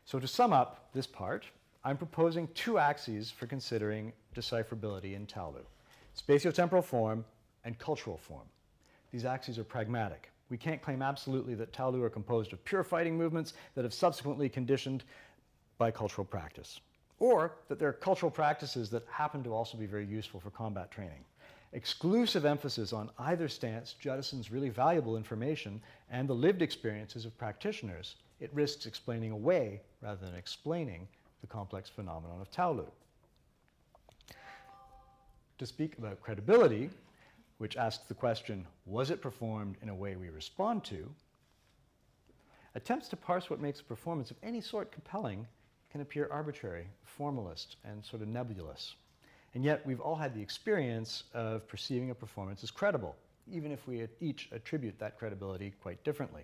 So 0.04 0.18
to 0.18 0.26
sum 0.26 0.52
up 0.52 0.90
this 0.92 1.06
part, 1.06 1.46
I'm 1.82 1.96
proposing 1.96 2.48
two 2.54 2.78
axes 2.78 3.30
for 3.30 3.46
considering 3.46 4.12
decipherability 4.34 5.14
in 5.14 5.26
Taolu, 5.26 5.64
spatiotemporal 6.16 6.84
form 6.84 7.24
and 7.64 7.78
cultural 7.78 8.18
form. 8.18 8.46
These 9.12 9.24
axes 9.24 9.58
are 9.58 9.64
pragmatic. 9.64 10.30
We 10.50 10.58
can't 10.58 10.82
claim 10.82 11.00
absolutely 11.00 11.54
that 11.54 11.72
Taolu 11.72 12.02
are 12.02 12.10
composed 12.10 12.52
of 12.52 12.64
pure 12.64 12.82
fighting 12.82 13.16
movements 13.16 13.54
that 13.74 13.84
have 13.84 13.94
subsequently 13.94 14.48
conditioned 14.48 15.04
by 15.80 15.90
cultural 15.90 16.26
practice, 16.26 16.78
or 17.18 17.52
that 17.68 17.78
there 17.78 17.88
are 17.88 17.94
cultural 17.94 18.30
practices 18.30 18.90
that 18.90 19.02
happen 19.10 19.42
to 19.42 19.54
also 19.54 19.78
be 19.78 19.86
very 19.86 20.04
useful 20.04 20.38
for 20.38 20.50
combat 20.50 20.90
training. 20.90 21.24
Exclusive 21.72 22.44
emphasis 22.44 22.92
on 22.92 23.08
either 23.18 23.48
stance 23.48 23.96
jettisons 24.02 24.52
really 24.52 24.68
valuable 24.68 25.16
information 25.16 25.80
and 26.10 26.28
the 26.28 26.34
lived 26.34 26.60
experiences 26.60 27.24
of 27.24 27.36
practitioners. 27.38 28.16
It 28.40 28.50
risks 28.52 28.84
explaining 28.84 29.30
away 29.30 29.80
rather 30.02 30.26
than 30.26 30.34
explaining 30.34 31.08
the 31.40 31.46
complex 31.46 31.88
phenomenon 31.88 32.42
of 32.42 32.50
Taolu. 32.50 32.90
To 35.56 35.66
speak 35.66 35.96
about 35.96 36.20
credibility, 36.20 36.90
which 37.56 37.78
asks 37.78 38.04
the 38.06 38.14
question, 38.14 38.66
was 38.84 39.10
it 39.10 39.22
performed 39.22 39.76
in 39.80 39.88
a 39.88 39.94
way 39.94 40.16
we 40.16 40.28
respond 40.28 40.84
to, 40.84 41.08
attempts 42.74 43.08
to 43.08 43.16
parse 43.16 43.48
what 43.48 43.60
makes 43.60 43.80
a 43.80 43.84
performance 43.84 44.30
of 44.30 44.36
any 44.42 44.60
sort 44.60 44.92
compelling 44.92 45.46
can 45.90 46.00
appear 46.00 46.28
arbitrary, 46.30 46.86
formalist, 47.04 47.76
and 47.84 48.04
sort 48.04 48.22
of 48.22 48.28
nebulous. 48.28 48.94
And 49.54 49.64
yet, 49.64 49.84
we've 49.84 50.00
all 50.00 50.14
had 50.14 50.34
the 50.34 50.40
experience 50.40 51.24
of 51.34 51.66
perceiving 51.66 52.10
a 52.10 52.14
performance 52.14 52.62
as 52.62 52.70
credible, 52.70 53.16
even 53.50 53.72
if 53.72 53.86
we 53.88 54.06
each 54.20 54.48
attribute 54.52 54.98
that 55.00 55.18
credibility 55.18 55.72
quite 55.82 56.02
differently. 56.04 56.42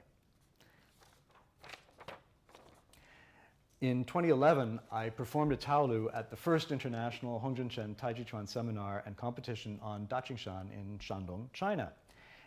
In 3.82 4.04
2011, 4.04 4.80
I 4.90 5.10
performed 5.10 5.52
a 5.52 5.56
Taolu 5.56 6.08
at 6.14 6.30
the 6.30 6.36
first 6.36 6.72
international 6.72 7.38
Hong 7.38 7.54
Junsheng 7.54 7.94
Taiji 7.94 8.24
Chuan 8.24 8.46
seminar 8.46 9.02
and 9.04 9.16
competition 9.16 9.78
on 9.82 10.06
Daqingshan 10.06 10.72
in 10.72 10.98
Shandong, 10.98 11.52
China. 11.52 11.92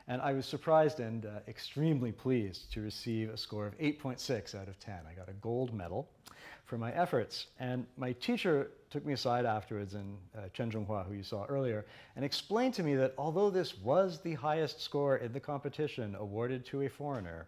And 0.09 0.23
I 0.23 0.33
was 0.33 0.47
surprised 0.47 0.99
and 0.99 1.27
uh, 1.27 1.39
extremely 1.47 2.11
pleased 2.11 2.73
to 2.73 2.81
receive 2.81 3.29
a 3.29 3.37
score 3.37 3.67
of 3.67 3.77
8.6 3.77 4.59
out 4.59 4.67
of 4.67 4.79
10. 4.79 4.95
I 5.07 5.13
got 5.13 5.29
a 5.29 5.33
gold 5.33 5.71
medal 5.71 6.09
for 6.65 6.79
my 6.79 6.91
efforts. 6.93 7.45
And 7.59 7.85
my 7.95 8.13
teacher 8.13 8.71
took 8.89 9.05
me 9.05 9.13
aside 9.13 9.45
afterwards, 9.45 9.93
and 9.93 10.17
uh, 10.35 10.49
Chen 10.51 10.71
Zhonghua, 10.71 11.05
who 11.05 11.13
you 11.13 11.21
saw 11.21 11.45
earlier, 11.45 11.85
and 12.15 12.25
explained 12.25 12.73
to 12.73 12.83
me 12.83 12.95
that 12.95 13.13
although 13.19 13.51
this 13.51 13.77
was 13.77 14.19
the 14.19 14.33
highest 14.33 14.81
score 14.81 15.17
in 15.17 15.31
the 15.31 15.39
competition 15.39 16.15
awarded 16.15 16.65
to 16.65 16.81
a 16.81 16.89
foreigner, 16.89 17.47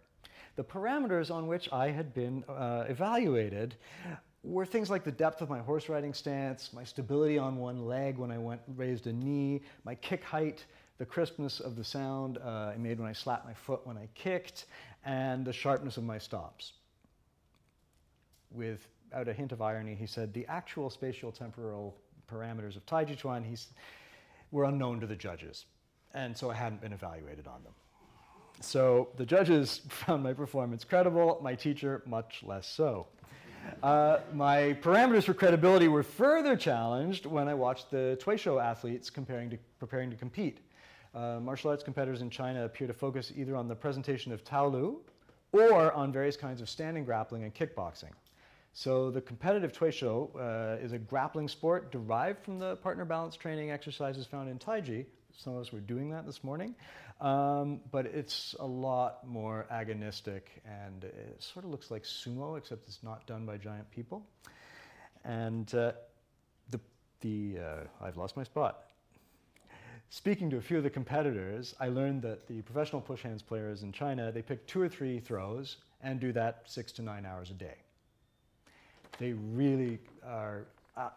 the 0.54 0.62
parameters 0.64 1.32
on 1.32 1.48
which 1.48 1.68
I 1.72 1.90
had 1.90 2.14
been 2.14 2.44
uh, 2.48 2.84
evaluated 2.88 3.74
were 4.44 4.66
things 4.66 4.90
like 4.90 5.02
the 5.02 5.12
depth 5.12 5.40
of 5.40 5.48
my 5.48 5.60
horse 5.60 5.88
riding 5.88 6.14
stance, 6.14 6.72
my 6.72 6.84
stability 6.84 7.38
on 7.38 7.56
one 7.56 7.86
leg 7.86 8.18
when 8.18 8.30
I 8.30 8.38
went 8.38 8.60
raised 8.76 9.06
a 9.06 9.12
knee, 9.12 9.62
my 9.84 9.94
kick 9.96 10.22
height, 10.24 10.64
the 10.98 11.06
crispness 11.06 11.60
of 11.60 11.76
the 11.76 11.84
sound 11.84 12.38
uh, 12.38 12.72
I 12.74 12.76
made 12.76 12.98
when 13.00 13.08
I 13.08 13.12
slapped 13.12 13.46
my 13.46 13.54
foot 13.54 13.86
when 13.86 13.96
I 13.96 14.08
kicked, 14.14 14.66
and 15.04 15.44
the 15.44 15.52
sharpness 15.52 15.96
of 15.96 16.04
my 16.04 16.18
stops. 16.18 16.72
Without 18.50 19.28
a 19.28 19.32
hint 19.32 19.52
of 19.52 19.62
irony, 19.62 19.94
he 19.94 20.06
said 20.06 20.32
the 20.32 20.46
actual 20.46 20.90
spatial 20.90 21.32
temporal 21.32 21.96
parameters 22.30 22.76
of 22.76 22.86
Taiji 22.86 23.16
Chuan 23.16 23.44
were 24.50 24.64
unknown 24.64 25.00
to 25.00 25.06
the 25.06 25.16
judges, 25.16 25.66
and 26.14 26.36
so 26.36 26.50
I 26.50 26.54
hadn't 26.54 26.80
been 26.80 26.92
evaluated 26.92 27.46
on 27.46 27.62
them. 27.64 27.72
So 28.60 29.08
the 29.16 29.26
judges 29.26 29.80
found 29.88 30.22
my 30.22 30.32
performance 30.32 30.84
credible, 30.84 31.40
my 31.42 31.54
teacher 31.54 32.02
much 32.06 32.42
less 32.42 32.66
so. 32.66 33.06
Uh, 33.82 34.18
my 34.32 34.76
parameters 34.82 35.24
for 35.24 35.34
credibility 35.34 35.88
were 35.88 36.02
further 36.02 36.56
challenged 36.56 37.26
when 37.26 37.48
I 37.48 37.54
watched 37.54 37.90
the 37.90 38.18
Tuishou 38.20 38.62
athletes 38.62 39.08
comparing 39.08 39.50
to, 39.50 39.58
preparing 39.78 40.10
to 40.10 40.16
compete. 40.16 40.58
Uh, 41.14 41.38
martial 41.40 41.70
arts 41.70 41.82
competitors 41.82 42.22
in 42.22 42.30
China 42.30 42.64
appear 42.64 42.86
to 42.86 42.94
focus 42.94 43.32
either 43.36 43.54
on 43.54 43.68
the 43.68 43.74
presentation 43.74 44.32
of 44.32 44.44
Taolu 44.44 44.96
or 45.52 45.92
on 45.92 46.12
various 46.12 46.36
kinds 46.36 46.60
of 46.60 46.68
standing 46.68 47.04
grappling 47.04 47.44
and 47.44 47.54
kickboxing. 47.54 48.12
So 48.72 49.10
the 49.10 49.20
competitive 49.20 49.72
Tuishou 49.72 50.30
uh, 50.34 50.82
is 50.82 50.92
a 50.92 50.98
grappling 50.98 51.48
sport 51.48 51.92
derived 51.92 52.42
from 52.42 52.58
the 52.58 52.76
partner 52.76 53.04
balance 53.04 53.36
training 53.36 53.70
exercises 53.70 54.26
found 54.26 54.48
in 54.48 54.58
Taiji. 54.58 55.04
Some 55.36 55.54
of 55.54 55.60
us 55.60 55.72
were 55.72 55.80
doing 55.80 56.10
that 56.10 56.24
this 56.24 56.42
morning. 56.42 56.74
Um, 57.20 57.80
but 57.90 58.06
it's 58.06 58.56
a 58.58 58.66
lot 58.66 59.26
more 59.26 59.66
agonistic 59.70 60.42
and 60.64 61.04
it 61.04 61.36
sort 61.40 61.64
of 61.64 61.70
looks 61.70 61.90
like 61.90 62.02
sumo, 62.02 62.56
except 62.56 62.88
it's 62.88 63.02
not 63.02 63.26
done 63.26 63.44
by 63.44 63.58
giant 63.58 63.90
people. 63.90 64.26
And 65.24 65.72
uh, 65.74 65.92
the, 66.70 66.80
the 67.20 67.58
uh, 67.60 68.04
I've 68.04 68.16
lost 68.16 68.36
my 68.36 68.42
spot. 68.44 68.82
Speaking 70.14 70.50
to 70.50 70.58
a 70.58 70.60
few 70.60 70.76
of 70.76 70.82
the 70.82 70.90
competitors, 70.90 71.74
I 71.80 71.88
learned 71.88 72.20
that 72.20 72.46
the 72.46 72.60
professional 72.60 73.00
push 73.00 73.22
hands 73.22 73.40
players 73.40 73.82
in 73.82 73.92
China, 73.92 74.30
they 74.30 74.42
pick 74.42 74.66
two 74.66 74.78
or 74.78 74.86
three 74.86 75.18
throws 75.18 75.78
and 76.02 76.20
do 76.20 76.32
that 76.32 76.64
six 76.66 76.92
to 76.92 77.02
nine 77.02 77.24
hours 77.24 77.48
a 77.48 77.54
day. 77.54 77.76
They 79.18 79.32
really 79.32 79.98
are 80.22 80.66
uh, 80.98 81.08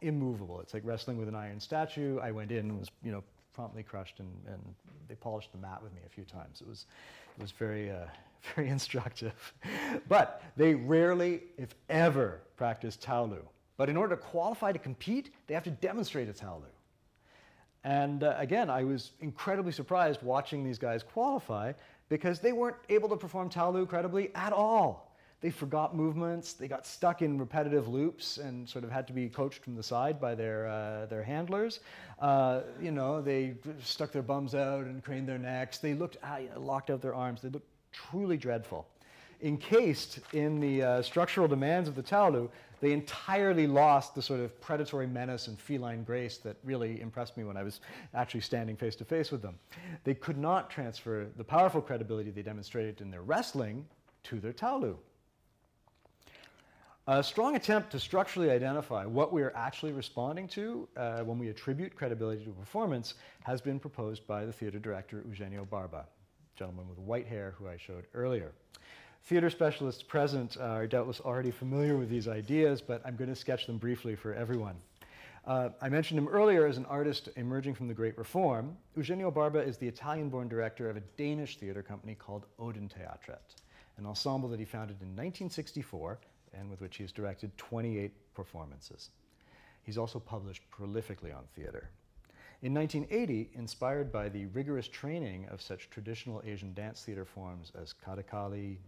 immovable. 0.00 0.60
It's 0.60 0.74
like 0.74 0.82
wrestling 0.84 1.18
with 1.18 1.28
an 1.28 1.36
iron 1.36 1.60
statue. 1.60 2.18
I 2.18 2.32
went 2.32 2.50
in 2.50 2.70
and 2.70 2.80
was, 2.80 2.90
you 3.04 3.12
know, 3.12 3.22
promptly 3.54 3.84
crushed 3.84 4.18
and, 4.18 4.28
and 4.48 4.60
they 5.06 5.14
polished 5.14 5.52
the 5.52 5.58
mat 5.58 5.80
with 5.80 5.94
me 5.94 6.00
a 6.04 6.08
few 6.08 6.24
times. 6.24 6.60
It 6.60 6.66
was, 6.66 6.86
it 7.38 7.42
was 7.42 7.52
very, 7.52 7.92
uh, 7.92 8.06
very 8.56 8.70
instructive. 8.70 9.54
but 10.08 10.42
they 10.56 10.74
rarely, 10.74 11.42
if 11.58 11.76
ever, 11.88 12.40
practice 12.56 12.96
Taolu. 12.96 13.42
But 13.76 13.88
in 13.88 13.96
order 13.96 14.16
to 14.16 14.20
qualify 14.20 14.72
to 14.72 14.80
compete, 14.80 15.30
they 15.46 15.54
have 15.54 15.62
to 15.62 15.70
demonstrate 15.70 16.28
a 16.28 16.32
Taolu. 16.32 16.66
And 17.84 18.22
uh, 18.22 18.34
again, 18.38 18.70
I 18.70 18.84
was 18.84 19.10
incredibly 19.20 19.72
surprised 19.72 20.22
watching 20.22 20.64
these 20.64 20.78
guys 20.78 21.02
qualify 21.02 21.72
because 22.08 22.40
they 22.40 22.52
weren't 22.52 22.76
able 22.88 23.08
to 23.08 23.16
perform 23.16 23.48
Taolu 23.48 23.88
credibly 23.88 24.34
at 24.34 24.52
all. 24.52 25.16
they 25.40 25.50
forgot 25.50 25.96
movements, 25.96 26.52
they 26.52 26.68
got 26.68 26.86
stuck 26.86 27.20
in 27.20 27.36
repetitive 27.36 27.88
loops 27.88 28.38
and 28.38 28.68
sort 28.68 28.84
of 28.84 28.92
had 28.92 29.08
to 29.08 29.12
be 29.12 29.28
coached 29.28 29.64
from 29.64 29.74
the 29.74 29.82
side 29.82 30.20
by 30.20 30.36
their, 30.36 30.68
uh, 30.68 31.06
their 31.06 31.24
handlers. 31.24 31.80
Uh, 32.20 32.60
you 32.80 32.92
know, 32.92 33.20
they 33.20 33.54
stuck 33.82 34.12
their 34.12 34.22
bums 34.22 34.54
out 34.54 34.84
and 34.84 35.02
craned 35.02 35.28
their 35.28 35.38
necks. 35.38 35.78
They 35.78 35.94
looked, 35.94 36.18
ah, 36.22 36.38
locked 36.56 36.90
out 36.90 37.02
their 37.02 37.14
arms. 37.14 37.42
They 37.42 37.48
looked 37.48 37.66
truly 37.90 38.36
dreadful. 38.36 38.86
Encased 39.42 40.20
in 40.32 40.60
the 40.60 40.82
uh, 40.82 41.02
structural 41.02 41.48
demands 41.48 41.88
of 41.88 41.96
the 41.96 42.02
Taolu, 42.02 42.48
they 42.82 42.92
entirely 42.92 43.68
lost 43.68 44.16
the 44.16 44.20
sort 44.20 44.40
of 44.40 44.60
predatory 44.60 45.06
menace 45.06 45.46
and 45.46 45.58
feline 45.58 46.02
grace 46.02 46.38
that 46.38 46.56
really 46.64 47.00
impressed 47.00 47.36
me 47.36 47.44
when 47.44 47.56
I 47.56 47.62
was 47.62 47.78
actually 48.12 48.40
standing 48.40 48.76
face 48.76 48.96
to 48.96 49.04
face 49.04 49.30
with 49.30 49.40
them. 49.40 49.54
They 50.02 50.14
could 50.14 50.36
not 50.36 50.68
transfer 50.68 51.28
the 51.36 51.44
powerful 51.44 51.80
credibility 51.80 52.32
they 52.32 52.42
demonstrated 52.42 53.00
in 53.00 53.08
their 53.08 53.22
wrestling 53.22 53.86
to 54.24 54.40
their 54.40 54.52
Taolu. 54.52 54.96
A 57.06 57.22
strong 57.22 57.54
attempt 57.54 57.92
to 57.92 58.00
structurally 58.00 58.50
identify 58.50 59.06
what 59.06 59.32
we 59.32 59.42
are 59.42 59.52
actually 59.54 59.92
responding 59.92 60.48
to 60.48 60.88
uh, 60.96 61.20
when 61.20 61.38
we 61.38 61.50
attribute 61.50 61.94
credibility 61.94 62.44
to 62.44 62.50
performance 62.50 63.14
has 63.44 63.60
been 63.60 63.78
proposed 63.78 64.26
by 64.26 64.44
the 64.44 64.52
theater 64.52 64.80
director 64.80 65.22
Eugenio 65.28 65.64
Barba, 65.64 66.06
gentleman 66.56 66.88
with 66.88 66.98
white 66.98 67.28
hair 67.28 67.54
who 67.56 67.68
I 67.68 67.76
showed 67.76 68.06
earlier. 68.12 68.50
Theater 69.24 69.50
specialists 69.50 70.02
present 70.02 70.56
are 70.56 70.88
doubtless 70.88 71.20
already 71.20 71.52
familiar 71.52 71.96
with 71.96 72.10
these 72.10 72.26
ideas, 72.26 72.82
but 72.82 73.00
I'm 73.04 73.14
going 73.14 73.30
to 73.30 73.36
sketch 73.36 73.68
them 73.68 73.78
briefly 73.78 74.16
for 74.16 74.34
everyone. 74.34 74.74
Uh, 75.46 75.70
I 75.80 75.88
mentioned 75.88 76.18
him 76.18 76.26
earlier 76.26 76.66
as 76.66 76.76
an 76.76 76.86
artist 76.86 77.28
emerging 77.36 77.74
from 77.74 77.86
the 77.86 77.94
Great 77.94 78.18
Reform. 78.18 78.76
Eugenio 78.96 79.30
Barba 79.30 79.60
is 79.60 79.76
the 79.76 79.86
Italian 79.86 80.28
born 80.28 80.48
director 80.48 80.90
of 80.90 80.96
a 80.96 81.02
Danish 81.16 81.56
theater 81.58 81.84
company 81.84 82.16
called 82.16 82.46
Odin 82.58 82.88
Teatret, 82.88 83.54
an 83.96 84.06
ensemble 84.06 84.48
that 84.48 84.58
he 84.58 84.64
founded 84.64 85.00
in 85.00 85.08
1964 85.08 86.18
and 86.54 86.68
with 86.68 86.80
which 86.80 86.96
he 86.96 87.04
has 87.04 87.12
directed 87.12 87.56
28 87.58 88.34
performances. 88.34 89.10
He's 89.84 89.98
also 89.98 90.18
published 90.18 90.62
prolifically 90.70 91.34
on 91.34 91.44
theater. 91.54 91.90
In 92.62 92.74
1980, 92.74 93.50
inspired 93.54 94.12
by 94.12 94.28
the 94.28 94.46
rigorous 94.46 94.88
training 94.88 95.46
of 95.50 95.62
such 95.62 95.90
traditional 95.90 96.42
Asian 96.44 96.74
dance 96.74 97.02
theater 97.02 97.24
forms 97.24 97.72
as 97.80 97.92
Kathakali, 97.92 98.78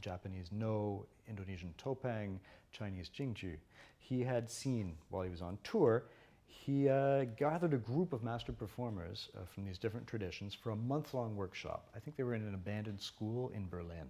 Japanese 0.00 0.50
No, 0.52 1.06
Indonesian 1.28 1.74
Topeng, 1.78 2.38
Chinese 2.72 3.08
Jingju, 3.08 3.56
he 3.98 4.22
had 4.22 4.50
seen 4.50 4.96
while 5.10 5.22
he 5.22 5.30
was 5.30 5.42
on 5.42 5.58
tour, 5.62 6.04
he 6.46 6.88
uh, 6.88 7.24
gathered 7.36 7.74
a 7.74 7.78
group 7.78 8.12
of 8.12 8.22
master 8.22 8.52
performers 8.52 9.28
uh, 9.36 9.44
from 9.54 9.64
these 9.64 9.78
different 9.78 10.06
traditions 10.06 10.54
for 10.54 10.70
a 10.70 10.76
month 10.76 11.14
long 11.14 11.36
workshop. 11.36 11.88
I 11.94 12.00
think 12.00 12.16
they 12.16 12.24
were 12.24 12.34
in 12.34 12.42
an 12.42 12.54
abandoned 12.54 13.00
school 13.00 13.50
in 13.54 13.68
Berlin, 13.68 14.08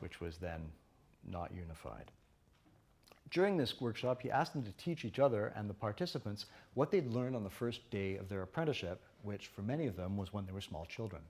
which 0.00 0.20
was 0.20 0.36
then 0.36 0.60
not 1.26 1.52
unified. 1.54 2.10
During 3.30 3.56
this 3.56 3.80
workshop, 3.80 4.22
he 4.22 4.30
asked 4.30 4.54
them 4.54 4.62
to 4.62 4.72
teach 4.72 5.04
each 5.04 5.18
other 5.18 5.52
and 5.56 5.68
the 5.68 5.74
participants 5.74 6.46
what 6.74 6.90
they'd 6.90 7.06
learned 7.06 7.36
on 7.36 7.44
the 7.44 7.50
first 7.50 7.90
day 7.90 8.16
of 8.16 8.28
their 8.28 8.42
apprenticeship, 8.42 9.02
which 9.22 9.48
for 9.48 9.62
many 9.62 9.86
of 9.86 9.96
them 9.96 10.16
was 10.16 10.32
when 10.32 10.46
they 10.46 10.52
were 10.52 10.60
small 10.60 10.86
children. 10.86 11.22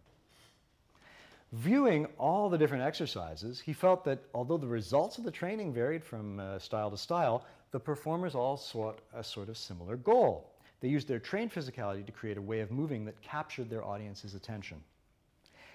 Viewing 1.53 2.07
all 2.19 2.51
the 2.51 2.59
different 2.59 2.85
exercises, 2.85 3.59
he 3.59 3.73
felt 3.73 4.05
that 4.05 4.23
although 4.35 4.59
the 4.59 4.67
results 4.67 5.17
of 5.17 5.25
the 5.25 5.31
training 5.31 5.73
varied 5.73 6.05
from 6.05 6.39
uh, 6.39 6.59
style 6.59 6.91
to 6.91 6.97
style, 6.97 7.47
the 7.71 7.81
performers 7.81 8.35
all 8.35 8.57
sought 8.57 9.01
a 9.15 9.25
sort 9.25 9.49
of 9.49 9.57
similar 9.57 9.97
goal. 9.97 10.53
They 10.81 10.89
used 10.89 11.09
their 11.09 11.19
trained 11.19 11.53
physicality 11.53 12.05
to 12.05 12.13
create 12.13 12.37
a 12.37 12.43
way 12.43 12.61
of 12.61 12.71
moving 12.71 13.05
that 13.07 13.21
captured 13.23 13.71
their 13.71 13.85
audience's 13.85 14.35
attention. 14.35 14.83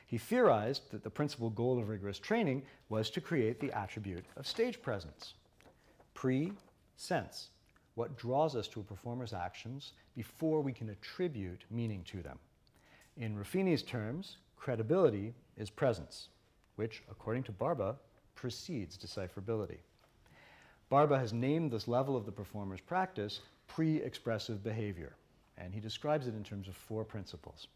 He 0.06 0.20
theorized 0.20 0.92
that 0.92 1.04
the 1.04 1.10
principal 1.10 1.50
goal 1.50 1.80
of 1.80 1.90
rigorous 1.90 2.20
training 2.20 2.64
was 2.90 3.10
to 3.10 3.22
create 3.22 3.60
the 3.60 3.72
attribute 3.72 4.26
of 4.38 4.46
stage 4.46 4.80
presence. 4.80 5.34
Pre 6.14 6.54
sense, 6.98 7.50
what 7.96 8.16
draws 8.16 8.56
us 8.56 8.68
to 8.70 8.80
a 8.80 8.84
performer's 8.84 9.34
actions 9.34 9.94
before 10.16 10.62
we 10.62 10.72
can 10.72 10.90
attribute 10.90 11.64
meaning 11.72 12.04
to 12.04 12.22
them. 12.22 12.38
In 13.18 13.36
Ruffini's 13.36 13.82
terms, 13.82 14.38
credibility 14.64 15.34
is 15.58 15.70
presence, 15.70 16.30
which, 16.78 17.04
according 17.12 17.44
to 17.44 17.52
Barba, 17.52 17.98
precedes 18.34 18.98
decipherability. 18.98 19.80
Barba 20.88 21.20
has 21.20 21.34
named 21.34 21.70
this 21.70 21.86
level 21.90 22.16
of 22.16 22.26
the 22.26 22.32
performer's 22.32 22.80
practice 22.80 23.42
pre 23.68 23.98
expressive 23.98 24.64
behavior, 24.64 25.18
and 25.58 25.74
he 25.74 25.82
describes 25.82 26.28
it 26.28 26.34
in 26.34 26.46
terms 26.46 26.70
of 26.70 26.78
four 26.78 27.04
principles. 27.04 27.68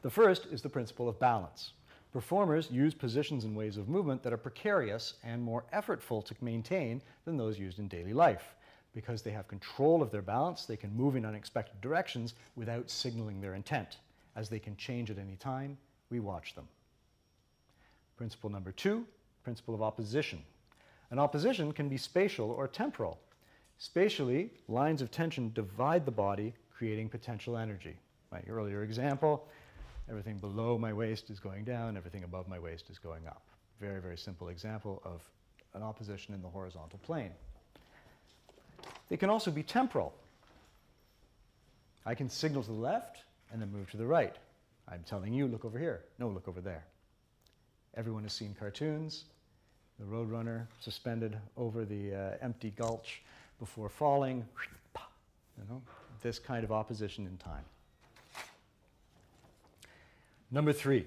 The 0.00 0.08
first 0.08 0.46
is 0.50 0.62
the 0.62 0.70
principle 0.70 1.06
of 1.06 1.20
balance. 1.20 1.74
Performers 2.14 2.70
use 2.70 2.94
positions 2.94 3.44
and 3.44 3.54
ways 3.54 3.76
of 3.76 3.90
movement 3.90 4.22
that 4.22 4.32
are 4.32 4.38
precarious 4.38 5.14
and 5.22 5.42
more 5.42 5.64
effortful 5.74 6.24
to 6.24 6.34
maintain 6.40 7.02
than 7.26 7.36
those 7.36 7.58
used 7.58 7.78
in 7.78 7.88
daily 7.88 8.14
life. 8.14 8.54
Because 8.94 9.20
they 9.20 9.32
have 9.32 9.46
control 9.48 10.00
of 10.00 10.10
their 10.10 10.22
balance, 10.22 10.64
they 10.64 10.78
can 10.78 10.96
move 10.96 11.14
in 11.14 11.26
unexpected 11.26 11.78
directions 11.82 12.32
without 12.56 12.88
signaling 12.88 13.42
their 13.42 13.54
intent. 13.54 13.98
As 14.38 14.48
they 14.48 14.58
can 14.58 14.76
change 14.76 15.10
at 15.10 15.18
any 15.18 15.36
time, 15.36 15.76
we 16.10 16.20
watch 16.20 16.54
them. 16.54 16.66
Principle 18.16 18.48
number 18.48 18.72
two, 18.72 19.04
principle 19.44 19.74
of 19.74 19.82
opposition. 19.82 20.42
An 21.10 21.18
opposition 21.18 21.72
can 21.72 21.90
be 21.90 21.98
spatial 21.98 22.50
or 22.50 22.66
temporal. 22.68 23.18
Spatially, 23.78 24.50
lines 24.68 25.02
of 25.02 25.10
tension 25.10 25.52
divide 25.54 26.06
the 26.06 26.12
body, 26.12 26.54
creating 26.74 27.10
potential 27.10 27.56
energy. 27.56 27.96
My 28.32 28.40
earlier 28.48 28.82
example, 28.82 29.46
Everything 30.10 30.38
below 30.38 30.78
my 30.78 30.92
waist 30.92 31.28
is 31.28 31.38
going 31.38 31.64
down, 31.64 31.96
everything 31.96 32.24
above 32.24 32.48
my 32.48 32.58
waist 32.58 32.88
is 32.88 32.98
going 32.98 33.26
up. 33.26 33.42
Very, 33.78 34.00
very 34.00 34.16
simple 34.16 34.48
example 34.48 35.02
of 35.04 35.20
an 35.74 35.82
opposition 35.82 36.34
in 36.34 36.40
the 36.40 36.48
horizontal 36.48 36.98
plane. 37.00 37.32
They 39.10 39.18
can 39.18 39.28
also 39.28 39.50
be 39.50 39.62
temporal. 39.62 40.14
I 42.06 42.14
can 42.14 42.30
signal 42.30 42.62
to 42.62 42.68
the 42.68 42.74
left 42.74 43.18
and 43.52 43.60
then 43.60 43.72
move 43.72 43.90
to 43.90 43.96
the 43.96 44.06
right. 44.06 44.36
I'm 44.90 45.04
telling 45.04 45.34
you, 45.34 45.46
look 45.46 45.64
over 45.64 45.78
here. 45.78 46.00
No, 46.18 46.28
look 46.28 46.48
over 46.48 46.60
there. 46.60 46.84
Everyone 47.96 48.22
has 48.22 48.32
seen 48.32 48.54
cartoons. 48.58 49.24
The 49.98 50.04
roadrunner 50.04 50.66
suspended 50.80 51.36
over 51.56 51.84
the 51.84 52.14
uh, 52.14 52.30
empty 52.40 52.72
gulch 52.76 53.22
before 53.58 53.88
falling. 53.88 54.44
You 55.58 55.64
know, 55.68 55.82
this 56.22 56.38
kind 56.38 56.64
of 56.64 56.70
opposition 56.70 57.26
in 57.26 57.36
time. 57.36 57.64
Number 60.50 60.72
three, 60.72 61.06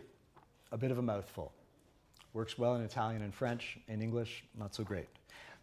a 0.71 0.77
bit 0.77 0.91
of 0.91 0.97
a 0.97 1.01
mouthful. 1.01 1.53
Works 2.33 2.57
well 2.57 2.75
in 2.75 2.81
Italian 2.81 3.21
and 3.21 3.33
French. 3.33 3.77
In 3.87 4.01
English, 4.01 4.43
not 4.57 4.75
so 4.75 4.83
great. 4.83 5.07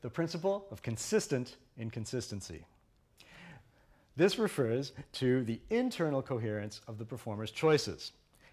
The 0.02 0.10
principle 0.10 0.66
of 0.70 0.82
consistent 0.82 1.56
inconsistency. 1.78 2.64
This 4.18 4.36
refers 4.36 4.94
to 5.12 5.44
the 5.44 5.60
internal 5.70 6.22
coherence 6.22 6.80
of 6.88 6.98
the 6.98 7.04
performer's 7.04 7.52
choices. 7.52 8.10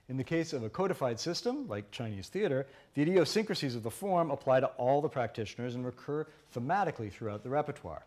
In 0.09 0.15
the 0.15 0.23
case 0.23 0.53
of 0.53 0.61
a 0.61 0.69
codified 0.69 1.19
system, 1.19 1.67
like 1.67 1.89
Chinese 1.89 2.29
theater, 2.29 2.67
the 2.93 3.01
idiosyncrasies 3.01 3.75
of 3.75 3.81
the 3.81 3.89
form 3.89 4.29
apply 4.29 4.59
to 4.59 4.67
all 4.77 5.01
the 5.01 5.09
practitioners 5.09 5.73
and 5.73 5.83
recur 5.83 6.27
thematically 6.55 7.11
throughout 7.11 7.41
the 7.41 7.49
repertoire. 7.49 8.05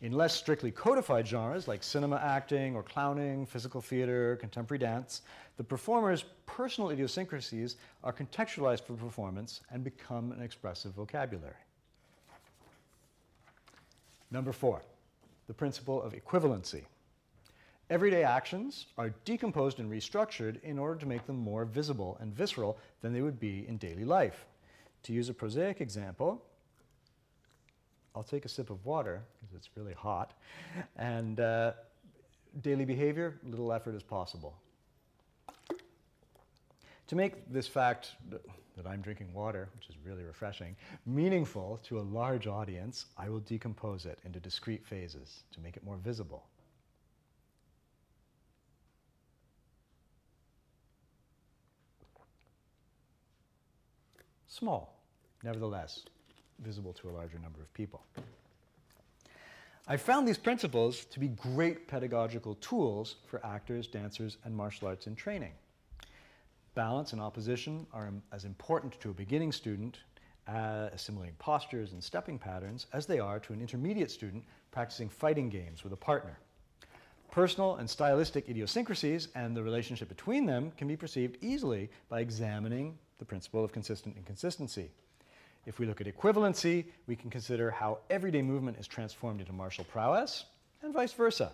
In 0.00 0.12
less 0.12 0.34
strictly 0.34 0.70
codified 0.70 1.28
genres 1.28 1.68
like 1.68 1.82
cinema 1.82 2.16
acting 2.24 2.74
or 2.74 2.82
clowning, 2.82 3.44
physical 3.44 3.82
theater, 3.82 4.36
contemporary 4.36 4.78
dance, 4.78 5.20
the 5.58 5.64
performer's 5.64 6.24
personal 6.46 6.88
idiosyncrasies 6.88 7.76
are 8.02 8.14
contextualized 8.14 8.84
for 8.84 8.94
performance 8.94 9.60
and 9.70 9.84
become 9.84 10.32
an 10.32 10.40
expressive 10.40 10.92
vocabulary. 10.92 11.52
Number 14.30 14.52
four, 14.52 14.80
the 15.48 15.54
principle 15.54 16.00
of 16.00 16.12
equivalency. 16.12 16.84
Everyday 17.90 18.22
actions 18.22 18.86
are 18.98 19.10
decomposed 19.24 19.80
and 19.80 19.90
restructured 19.90 20.62
in 20.62 20.78
order 20.78 21.00
to 21.00 21.06
make 21.06 21.26
them 21.26 21.36
more 21.36 21.64
visible 21.64 22.18
and 22.20 22.34
visceral 22.34 22.78
than 23.00 23.14
they 23.14 23.22
would 23.22 23.40
be 23.40 23.66
in 23.66 23.78
daily 23.78 24.04
life. 24.04 24.44
To 25.04 25.12
use 25.14 25.30
a 25.30 25.34
prosaic 25.34 25.80
example, 25.80 26.44
I'll 28.14 28.22
take 28.22 28.44
a 28.44 28.48
sip 28.48 28.68
of 28.68 28.84
water 28.84 29.22
because 29.40 29.56
it's 29.56 29.70
really 29.74 29.94
hot. 29.94 30.34
And 30.96 31.40
uh, 31.40 31.72
daily 32.60 32.84
behavior, 32.84 33.38
little 33.42 33.72
effort 33.72 33.94
as 33.94 34.02
possible. 34.02 34.54
To 37.06 37.16
make 37.16 37.50
this 37.50 37.66
fact 37.66 38.16
that 38.78 38.86
I'm 38.86 39.02
drinking 39.02 39.34
water, 39.34 39.68
which 39.74 39.88
is 39.90 39.96
really 40.04 40.22
refreshing, 40.22 40.74
meaningful 41.04 41.80
to 41.84 41.98
a 41.98 42.00
large 42.00 42.46
audience, 42.46 43.06
I 43.18 43.28
will 43.28 43.40
decompose 43.40 44.06
it 44.06 44.18
into 44.24 44.40
discrete 44.40 44.86
phases 44.86 45.42
to 45.52 45.60
make 45.60 45.76
it 45.76 45.84
more 45.84 45.96
visible. 45.96 46.44
Small, 54.46 54.98
nevertheless, 55.42 56.04
visible 56.60 56.92
to 56.94 57.10
a 57.10 57.12
larger 57.12 57.38
number 57.38 57.60
of 57.60 57.72
people. 57.74 58.02
I 59.86 59.96
found 59.96 60.26
these 60.28 60.38
principles 60.38 61.04
to 61.06 61.20
be 61.20 61.28
great 61.28 61.88
pedagogical 61.88 62.56
tools 62.56 63.16
for 63.26 63.44
actors, 63.44 63.86
dancers, 63.86 64.36
and 64.44 64.54
martial 64.54 64.88
arts 64.88 65.06
in 65.06 65.14
training. 65.14 65.52
Balance 66.74 67.12
and 67.12 67.20
opposition 67.20 67.86
are 67.92 68.12
as 68.32 68.44
important 68.44 69.00
to 69.00 69.10
a 69.10 69.14
beginning 69.14 69.52
student 69.52 69.98
uh, 70.48 70.88
assimilating 70.92 71.34
postures 71.38 71.92
and 71.92 72.02
stepping 72.02 72.38
patterns 72.38 72.86
as 72.92 73.06
they 73.06 73.18
are 73.18 73.38
to 73.40 73.52
an 73.52 73.60
intermediate 73.60 74.10
student 74.10 74.44
practicing 74.70 75.08
fighting 75.08 75.48
games 75.48 75.84
with 75.84 75.92
a 75.92 75.96
partner. 75.96 76.38
Personal 77.30 77.76
and 77.76 77.88
stylistic 77.88 78.48
idiosyncrasies 78.48 79.28
and 79.34 79.54
the 79.54 79.62
relationship 79.62 80.08
between 80.08 80.46
them 80.46 80.72
can 80.76 80.88
be 80.88 80.96
perceived 80.96 81.36
easily 81.42 81.90
by 82.08 82.20
examining 82.20 82.96
the 83.18 83.24
principle 83.24 83.62
of 83.62 83.72
consistent 83.72 84.16
inconsistency. 84.16 84.90
If 85.66 85.78
we 85.78 85.86
look 85.86 86.00
at 86.00 86.06
equivalency, 86.06 86.86
we 87.06 87.16
can 87.16 87.28
consider 87.28 87.70
how 87.70 87.98
everyday 88.08 88.40
movement 88.40 88.78
is 88.78 88.86
transformed 88.86 89.40
into 89.40 89.52
martial 89.52 89.84
prowess, 89.84 90.46
and 90.82 90.94
vice 90.94 91.12
versa. 91.12 91.52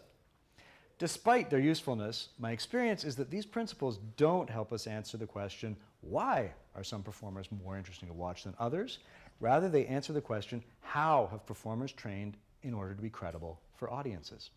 Despite 0.99 1.51
their 1.51 1.61
usefulness, 1.61 2.29
my 2.39 2.53
experience 2.53 3.05
is 3.05 3.17
that 3.17 3.31
these 3.31 3.47
principles 3.47 3.99
don't 4.17 4.49
help 4.49 4.73
us 4.73 4.87
answer 4.87 5.17
the 5.17 5.27
question 5.27 5.77
why 6.03 6.53
are 6.77 6.85
some 6.85 7.03
performers 7.03 7.49
more 7.65 7.77
interesting 7.77 8.09
to 8.09 8.15
watch 8.15 8.45
than 8.45 8.55
others? 8.59 8.99
Rather, 9.41 9.69
they 9.69 9.87
answer 9.87 10.13
the 10.13 10.21
question 10.21 10.63
how 10.81 11.29
have 11.31 11.47
performers 11.47 11.93
trained 11.93 12.37
in 12.63 12.75
order 12.75 12.95
to 12.95 13.03
be 13.03 13.11
credible 13.11 13.61
for 13.77 13.91
audiences? 13.91 14.51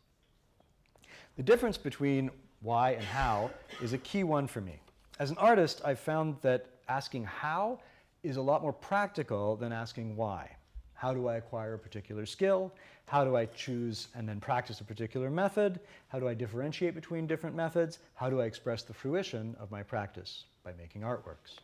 The 1.38 1.43
difference 1.43 1.78
between 1.78 2.30
why 2.62 2.91
and 2.91 3.04
how 3.04 3.52
is 3.82 3.93
a 3.93 3.97
key 4.00 4.23
one 4.23 4.47
for 4.47 4.62
me. 4.62 4.80
As 5.19 5.32
an 5.32 5.38
artist, 5.38 5.82
I've 5.86 6.00
found 6.00 6.38
that 6.41 6.65
asking 6.88 7.26
how 7.26 7.80
is 8.23 8.38
a 8.38 8.41
lot 8.41 8.62
more 8.62 8.73
practical 8.73 9.56
than 9.56 9.71
asking 9.71 10.15
why. 10.15 10.57
How 10.98 11.14
do 11.14 11.28
I 11.28 11.36
acquire 11.36 11.76
a 11.76 11.80
particular 11.80 12.26
skill? 12.26 12.74
How 13.06 13.24
do 13.24 13.36
I 13.36 13.46
choose 13.46 14.08
and 14.16 14.28
then 14.28 14.40
practice 14.40 14.82
a 14.82 14.84
particular 14.84 15.30
method? 15.30 15.80
How 16.08 16.20
do 16.20 16.28
I 16.28 16.34
differentiate 16.34 16.96
between 16.96 17.28
different 17.28 17.56
methods? 17.56 18.00
How 18.16 18.32
do 18.32 18.42
I 18.42 18.46
express 18.46 18.82
the 18.82 18.96
fruition 18.96 19.56
of 19.60 19.70
my 19.70 19.84
practice 19.84 20.46
by 20.64 20.74
making 20.74 21.04
artworks? 21.04 21.60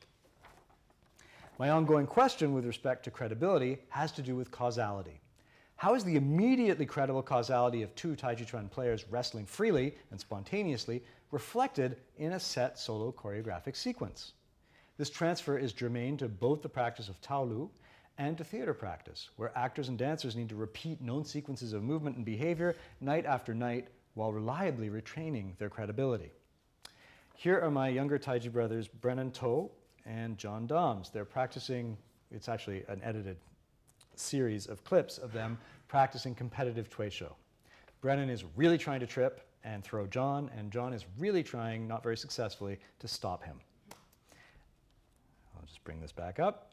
My 1.57 1.71
ongoing 1.71 2.05
question 2.05 2.53
with 2.53 2.63
respect 2.63 3.03
to 3.05 3.11
credibility 3.11 3.79
has 3.89 4.11
to 4.13 4.21
do 4.21 4.35
with 4.35 4.51
causality. 4.51 5.19
How 5.77 5.95
is 5.95 6.03
the 6.03 6.15
immediately 6.15 6.85
credible 6.85 7.23
causality 7.23 7.81
of 7.81 7.93
two 7.95 8.15
Tai 8.15 8.35
Chi 8.35 8.43
Chuan 8.43 8.69
players 8.69 9.05
wrestling 9.09 9.47
freely 9.47 9.95
and 10.11 10.19
spontaneously 10.19 11.03
reflected 11.31 11.97
in 12.17 12.33
a 12.33 12.39
set 12.39 12.77
solo 12.77 13.11
choreographic 13.11 13.75
sequence? 13.75 14.33
This 14.97 15.09
transfer 15.09 15.57
is 15.57 15.73
germane 15.73 16.17
to 16.17 16.27
both 16.27 16.61
the 16.61 16.69
practice 16.69 17.09
of 17.09 17.19
Taolu 17.19 17.69
and 18.17 18.37
to 18.37 18.43
theater 18.43 18.73
practice, 18.73 19.29
where 19.37 19.57
actors 19.57 19.89
and 19.89 19.97
dancers 19.97 20.35
need 20.35 20.49
to 20.49 20.55
repeat 20.55 21.01
known 21.01 21.25
sequences 21.25 21.73
of 21.73 21.83
movement 21.83 22.15
and 22.15 22.25
behavior 22.25 22.75
night 23.01 23.25
after 23.25 23.53
night 23.53 23.87
while 24.13 24.31
reliably 24.31 24.89
retraining 24.89 25.57
their 25.57 25.69
credibility. 25.69 26.31
Here 27.35 27.59
are 27.59 27.71
my 27.71 27.89
younger 27.89 28.19
Taiji 28.19 28.51
brothers, 28.51 28.87
Brennan 28.87 29.31
To 29.31 29.69
and 30.05 30.37
John 30.37 30.67
Doms. 30.67 31.09
They're 31.09 31.25
practicing, 31.25 31.97
it's 32.31 32.47
actually 32.47 32.83
an 32.87 33.01
edited 33.03 33.37
series 34.15 34.67
of 34.67 34.83
clips 34.83 35.17
of 35.17 35.33
them 35.33 35.57
practicing 35.87 36.35
competitive 36.35 36.89
Tuishou. 36.89 37.31
Brennan 38.01 38.29
is 38.29 38.43
really 38.55 38.77
trying 38.77 38.99
to 38.99 39.07
trip 39.07 39.47
and 39.63 39.83
throw 39.83 40.05
John, 40.05 40.51
and 40.55 40.71
John 40.71 40.93
is 40.93 41.05
really 41.17 41.41
trying, 41.41 41.87
not 41.87 42.03
very 42.03 42.17
successfully, 42.17 42.77
to 42.99 43.07
stop 43.07 43.43
him. 43.43 43.59
I'll 45.55 45.65
just 45.65 45.83
bring 45.83 46.01
this 46.01 46.11
back 46.11 46.39
up. 46.39 46.72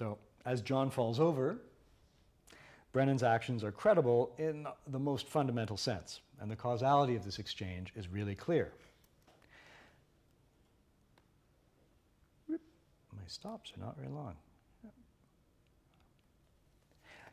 So, 0.00 0.16
as 0.46 0.62
John 0.62 0.88
falls 0.88 1.20
over, 1.20 1.58
Brennan's 2.90 3.22
actions 3.22 3.62
are 3.62 3.70
credible 3.70 4.32
in 4.38 4.66
the 4.86 4.98
most 4.98 5.28
fundamental 5.28 5.76
sense, 5.76 6.22
and 6.40 6.50
the 6.50 6.56
causality 6.56 7.16
of 7.16 7.24
this 7.24 7.38
exchange 7.38 7.92
is 7.94 8.08
really 8.08 8.34
clear. 8.34 8.72
My 12.48 12.56
stops 13.26 13.74
are 13.76 13.84
not 13.84 13.94
very 13.98 14.08
long. 14.08 14.36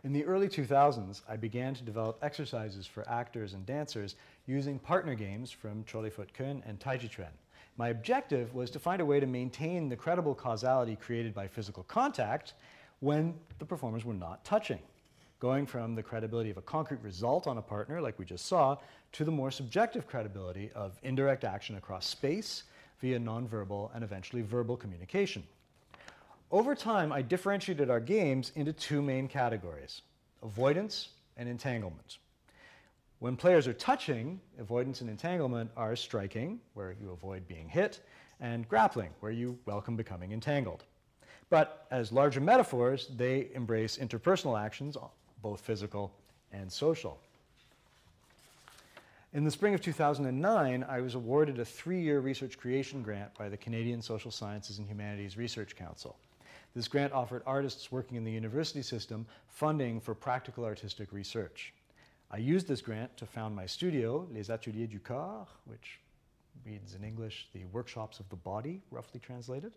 In 0.03 0.11
the 0.11 0.25
early 0.25 0.49
2000s, 0.49 1.21
I 1.29 1.37
began 1.37 1.73
to 1.73 1.83
develop 1.83 2.19
exercises 2.21 2.85
for 2.85 3.07
actors 3.09 3.53
and 3.53 3.65
dancers 3.65 4.15
using 4.45 4.77
partner 4.77 5.15
games 5.15 5.51
from 5.51 5.85
Choy 5.85 6.01
Li 6.01 6.09
Fut 6.09 6.33
Kun 6.33 6.61
and 6.67 6.77
Taiji 6.81 7.09
Chuan. 7.09 7.31
My 7.77 7.89
objective 7.89 8.55
was 8.55 8.71
to 8.71 8.79
find 8.79 9.01
a 9.01 9.05
way 9.05 9.19
to 9.19 9.27
maintain 9.27 9.87
the 9.87 9.95
credible 9.95 10.33
causality 10.33 10.95
created 10.95 11.35
by 11.35 11.47
physical 11.47 11.83
contact 11.83 12.53
when 13.01 13.35
the 13.59 13.65
performers 13.65 14.03
were 14.03 14.15
not 14.15 14.43
touching, 14.43 14.79
going 15.39 15.67
from 15.67 15.93
the 15.93 16.01
credibility 16.01 16.49
of 16.49 16.57
a 16.57 16.61
concrete 16.63 17.01
result 17.03 17.45
on 17.45 17.59
a 17.59 17.61
partner, 17.61 18.01
like 18.01 18.17
we 18.17 18.25
just 18.25 18.47
saw, 18.47 18.77
to 19.11 19.23
the 19.23 19.31
more 19.31 19.51
subjective 19.51 20.07
credibility 20.07 20.71
of 20.73 20.97
indirect 21.03 21.43
action 21.43 21.75
across 21.75 22.07
space 22.07 22.63
via 22.99 23.19
nonverbal 23.19 23.91
and 23.93 24.03
eventually 24.03 24.41
verbal 24.41 24.75
communication. 24.75 25.43
Over 26.49 26.73
time, 26.73 27.11
I 27.11 27.21
differentiated 27.21 27.91
our 27.91 27.99
games 27.99 28.51
into 28.55 28.73
two 28.73 29.03
main 29.03 29.27
categories 29.27 30.01
avoidance 30.41 31.09
and 31.35 31.47
entanglement. 31.47 32.17
When 33.19 33.35
players 33.35 33.67
are 33.67 33.73
touching, 33.73 34.39
avoidance 34.59 35.01
and 35.01 35.09
entanglement 35.09 35.71
are 35.75 35.95
striking, 35.95 36.59
where 36.75 36.95
you 37.01 37.11
avoid 37.11 37.47
being 37.47 37.67
hit, 37.67 37.99
and 38.39 38.69
grappling, 38.69 39.09
where 39.21 39.31
you 39.31 39.57
welcome 39.65 39.95
becoming 39.95 40.33
entangled. 40.33 40.83
But 41.49 41.87
as 41.89 42.11
larger 42.11 42.41
metaphors, 42.41 43.07
they 43.15 43.49
embrace 43.55 43.97
interpersonal 43.97 44.59
actions, 44.59 44.97
both 45.41 45.61
physical 45.61 46.13
and 46.51 46.71
social. 46.71 47.19
In 49.33 49.43
the 49.43 49.51
spring 49.51 49.73
of 49.73 49.81
2009, 49.81 50.85
I 50.87 51.01
was 51.01 51.15
awarded 51.15 51.59
a 51.59 51.65
three 51.65 52.01
year 52.01 52.19
research 52.19 52.57
creation 52.57 53.01
grant 53.01 53.33
by 53.35 53.49
the 53.49 53.57
Canadian 53.57 54.01
Social 54.01 54.31
Sciences 54.31 54.77
and 54.77 54.87
Humanities 54.87 55.37
Research 55.37 55.75
Council. 55.75 56.17
This 56.75 56.87
grant 56.87 57.13
offered 57.13 57.41
artists 57.47 57.91
working 57.91 58.17
in 58.17 58.23
the 58.23 58.31
university 58.31 58.83
system 58.83 59.25
funding 59.47 59.99
for 59.99 60.13
practical 60.13 60.63
artistic 60.63 61.11
research. 61.11 61.73
I 62.29 62.37
used 62.37 62.67
this 62.67 62.81
grant 62.81 63.15
to 63.17 63.25
found 63.25 63.55
my 63.55 63.65
studio, 63.65 64.27
Les 64.33 64.49
Ateliers 64.49 64.89
du 64.89 64.99
Corps, 64.99 65.47
which 65.65 65.99
reads 66.65 66.93
in 66.93 67.03
English 67.03 67.47
the 67.53 67.63
workshops 67.71 68.19
of 68.19 68.27
the 68.27 68.35
body, 68.35 68.81
roughly 68.91 69.21
translated, 69.21 69.71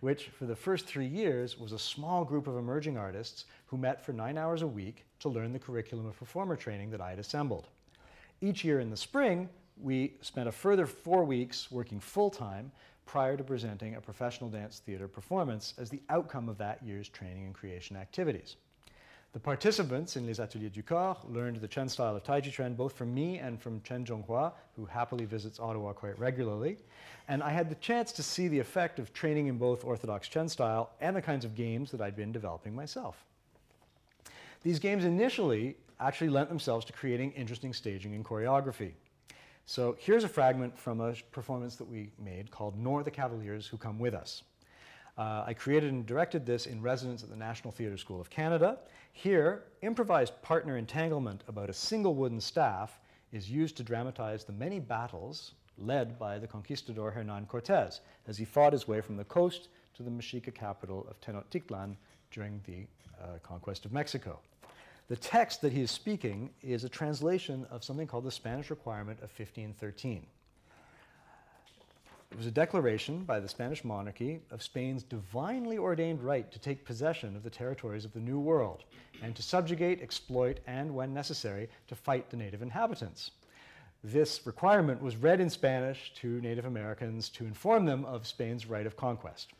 which 0.00 0.28
for 0.28 0.46
the 0.46 0.56
first 0.56 0.86
three 0.86 1.06
years 1.06 1.58
was 1.58 1.72
a 1.72 1.78
small 1.78 2.24
group 2.24 2.46
of 2.46 2.56
emerging 2.56 2.96
artists 2.96 3.44
who 3.66 3.76
met 3.76 4.02
for 4.02 4.12
nine 4.14 4.38
hours 4.38 4.62
a 4.62 4.66
week 4.66 5.04
to 5.18 5.28
learn 5.28 5.52
the 5.52 5.58
curriculum 5.58 6.06
of 6.06 6.18
performer 6.18 6.56
training 6.56 6.90
that 6.90 7.02
I 7.02 7.10
had 7.10 7.18
assembled. 7.18 7.68
Each 8.40 8.64
year 8.64 8.80
in 8.80 8.88
the 8.88 8.96
spring, 8.96 9.50
we 9.76 10.14
spent 10.22 10.48
a 10.48 10.52
further 10.52 10.86
four 10.86 11.24
weeks 11.24 11.70
working 11.70 12.00
full 12.00 12.30
time 12.30 12.72
prior 13.04 13.36
to 13.36 13.44
presenting 13.44 13.96
a 13.96 14.00
professional 14.00 14.48
dance 14.48 14.78
theater 14.78 15.06
performance 15.06 15.74
as 15.76 15.90
the 15.90 16.00
outcome 16.08 16.48
of 16.48 16.56
that 16.58 16.82
year's 16.82 17.08
training 17.08 17.44
and 17.44 17.54
creation 17.54 17.96
activities. 17.96 18.56
The 19.32 19.38
participants 19.38 20.16
in 20.16 20.26
Les 20.26 20.40
Ateliers 20.40 20.72
du 20.72 20.82
Corps 20.82 21.16
learned 21.28 21.60
the 21.60 21.68
Chen 21.68 21.88
style 21.88 22.16
of 22.16 22.24
Taiji 22.24 22.50
Chuan 22.50 22.74
both 22.74 22.94
from 22.94 23.14
me 23.14 23.38
and 23.38 23.62
from 23.62 23.80
Chen 23.82 24.04
Zhonghua, 24.04 24.52
who 24.74 24.86
happily 24.86 25.24
visits 25.24 25.60
Ottawa 25.60 25.92
quite 25.92 26.18
regularly. 26.18 26.78
And 27.28 27.40
I 27.40 27.50
had 27.50 27.70
the 27.70 27.76
chance 27.76 28.10
to 28.12 28.24
see 28.24 28.48
the 28.48 28.58
effect 28.58 28.98
of 28.98 29.12
training 29.12 29.46
in 29.46 29.56
both 29.56 29.84
Orthodox 29.84 30.26
Chen 30.26 30.48
style 30.48 30.90
and 31.00 31.14
the 31.14 31.22
kinds 31.22 31.44
of 31.44 31.54
games 31.54 31.92
that 31.92 32.00
I'd 32.00 32.16
been 32.16 32.32
developing 32.32 32.74
myself. 32.74 33.24
These 34.64 34.80
games 34.80 35.04
initially 35.04 35.76
actually 36.00 36.30
lent 36.30 36.48
themselves 36.48 36.84
to 36.86 36.92
creating 36.92 37.30
interesting 37.32 37.72
staging 37.72 38.16
and 38.16 38.24
choreography. 38.24 38.94
So 39.64 39.94
here's 40.00 40.24
a 40.24 40.28
fragment 40.28 40.76
from 40.76 41.00
a 41.00 41.14
performance 41.30 41.76
that 41.76 41.88
we 41.88 42.10
made 42.18 42.50
called 42.50 42.76
Nor 42.76 43.04
the 43.04 43.12
Cavaliers 43.12 43.68
Who 43.68 43.76
Come 43.76 44.00
With 44.00 44.14
Us. 44.14 44.42
Uh, 45.18 45.44
I 45.46 45.54
created 45.54 45.92
and 45.92 46.06
directed 46.06 46.46
this 46.46 46.66
in 46.66 46.80
residence 46.80 47.22
at 47.22 47.30
the 47.30 47.36
National 47.36 47.72
Theatre 47.72 47.96
School 47.96 48.20
of 48.20 48.30
Canada. 48.30 48.78
Here, 49.12 49.64
improvised 49.82 50.40
partner 50.42 50.76
entanglement 50.76 51.42
about 51.48 51.68
a 51.68 51.74
single 51.74 52.14
wooden 52.14 52.40
staff 52.40 53.00
is 53.32 53.50
used 53.50 53.76
to 53.76 53.82
dramatize 53.82 54.44
the 54.44 54.52
many 54.52 54.80
battles 54.80 55.52
led 55.78 56.18
by 56.18 56.38
the 56.38 56.46
conquistador 56.46 57.10
Hernan 57.10 57.46
Cortez 57.46 58.00
as 58.26 58.36
he 58.38 58.44
fought 58.44 58.72
his 58.72 58.86
way 58.86 59.00
from 59.00 59.16
the 59.16 59.24
coast 59.24 59.68
to 59.94 60.02
the 60.02 60.10
Mexica 60.10 60.54
capital 60.54 61.06
of 61.08 61.20
Tenochtitlan 61.20 61.96
during 62.30 62.60
the 62.66 62.86
uh, 63.22 63.38
conquest 63.42 63.84
of 63.84 63.92
Mexico. 63.92 64.38
The 65.08 65.16
text 65.16 65.60
that 65.62 65.72
he 65.72 65.82
is 65.82 65.90
speaking 65.90 66.50
is 66.62 66.84
a 66.84 66.88
translation 66.88 67.66
of 67.70 67.82
something 67.82 68.06
called 68.06 68.24
the 68.24 68.30
Spanish 68.30 68.70
Requirement 68.70 69.18
of 69.18 69.30
1513. 69.30 70.24
It 72.30 72.36
was 72.36 72.46
a 72.46 72.52
declaration 72.52 73.24
by 73.24 73.40
the 73.40 73.48
Spanish 73.48 73.84
monarchy 73.84 74.40
of 74.52 74.62
Spain's 74.62 75.02
divinely 75.02 75.78
ordained 75.78 76.22
right 76.22 76.50
to 76.52 76.60
take 76.60 76.84
possession 76.84 77.34
of 77.34 77.42
the 77.42 77.50
territories 77.50 78.04
of 78.04 78.12
the 78.12 78.20
New 78.20 78.38
World 78.38 78.84
and 79.20 79.34
to 79.34 79.42
subjugate, 79.42 80.00
exploit, 80.00 80.60
and, 80.66 80.94
when 80.94 81.12
necessary, 81.12 81.68
to 81.88 81.96
fight 81.96 82.30
the 82.30 82.36
native 82.36 82.62
inhabitants. 82.62 83.32
This 84.04 84.46
requirement 84.46 85.02
was 85.02 85.16
read 85.16 85.40
in 85.40 85.50
Spanish 85.50 86.14
to 86.14 86.40
Native 86.40 86.66
Americans 86.66 87.28
to 87.30 87.44
inform 87.44 87.84
them 87.84 88.04
of 88.04 88.26
Spain's 88.26 88.64
right 88.64 88.86
of 88.86 88.96
conquest. 88.96 89.52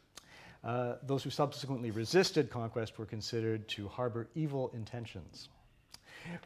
Uh, 0.62 0.94
those 1.02 1.24
who 1.24 1.30
subsequently 1.30 1.90
resisted 1.90 2.50
conquest 2.50 2.98
were 2.98 3.06
considered 3.06 3.66
to 3.68 3.88
harbor 3.88 4.28
evil 4.34 4.70
intentions. 4.74 5.48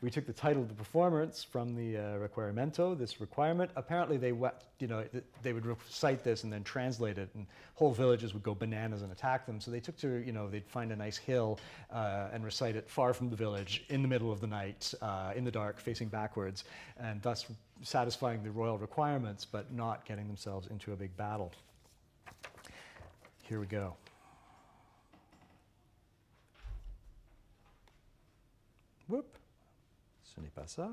We 0.01 0.11
took 0.11 0.27
the 0.27 0.33
title 0.33 0.63
of 0.63 0.69
the 0.69 0.75
performance 0.75 1.43
from 1.45 1.75
the 1.75 1.97
uh, 1.97 2.01
requerimiento, 2.19 2.97
this 2.97 3.21
requirement. 3.21 3.71
Apparently, 3.77 4.17
they 4.17 4.29
you 4.29 4.87
know 4.87 5.05
they 5.43 5.53
would 5.53 5.67
recite 5.67 6.23
this 6.25 6.45
and 6.45 6.53
then 6.53 6.65
translate 6.65 7.19
it, 7.19 7.29
and 7.35 7.47
whole 7.75 7.93
villages 7.93 8.35
would 8.35 8.43
go 8.43 8.55
bananas 8.55 9.03
and 9.03 9.13
attack 9.13 9.47
them. 9.47 9.61
So 9.61 9.71
they 9.71 9.81
took 9.81 9.97
to 9.99 10.09
you 10.25 10.33
know 10.33 10.49
they'd 10.49 10.67
find 10.67 10.93
a 10.93 10.97
nice 10.97 11.17
hill 11.17 11.59
uh, 11.93 12.29
and 12.33 12.45
recite 12.45 12.77
it 12.77 12.89
far 12.89 13.15
from 13.15 13.31
the 13.31 13.37
village, 13.37 13.85
in 13.89 14.03
the 14.03 14.09
middle 14.09 14.33
of 14.33 14.41
the 14.41 14.47
night, 14.47 14.93
uh, 15.03 15.33
in 15.35 15.45
the 15.45 15.51
dark, 15.51 15.81
facing 15.81 16.09
backwards, 16.09 16.65
and 16.99 17.21
thus 17.23 17.47
satisfying 17.83 18.43
the 18.43 18.51
royal 18.51 18.79
requirements, 18.79 19.45
but 19.45 19.73
not 19.73 20.05
getting 20.05 20.27
themselves 20.27 20.69
into 20.69 20.93
a 20.93 20.97
big 20.97 21.17
battle. 21.17 21.53
Here 23.43 23.61
we 23.61 23.67
go. 23.67 23.97
Whoop. 29.07 29.37
Ce 30.35 30.41
n'est 30.41 30.51
pas 30.51 30.67
ça. 30.67 30.91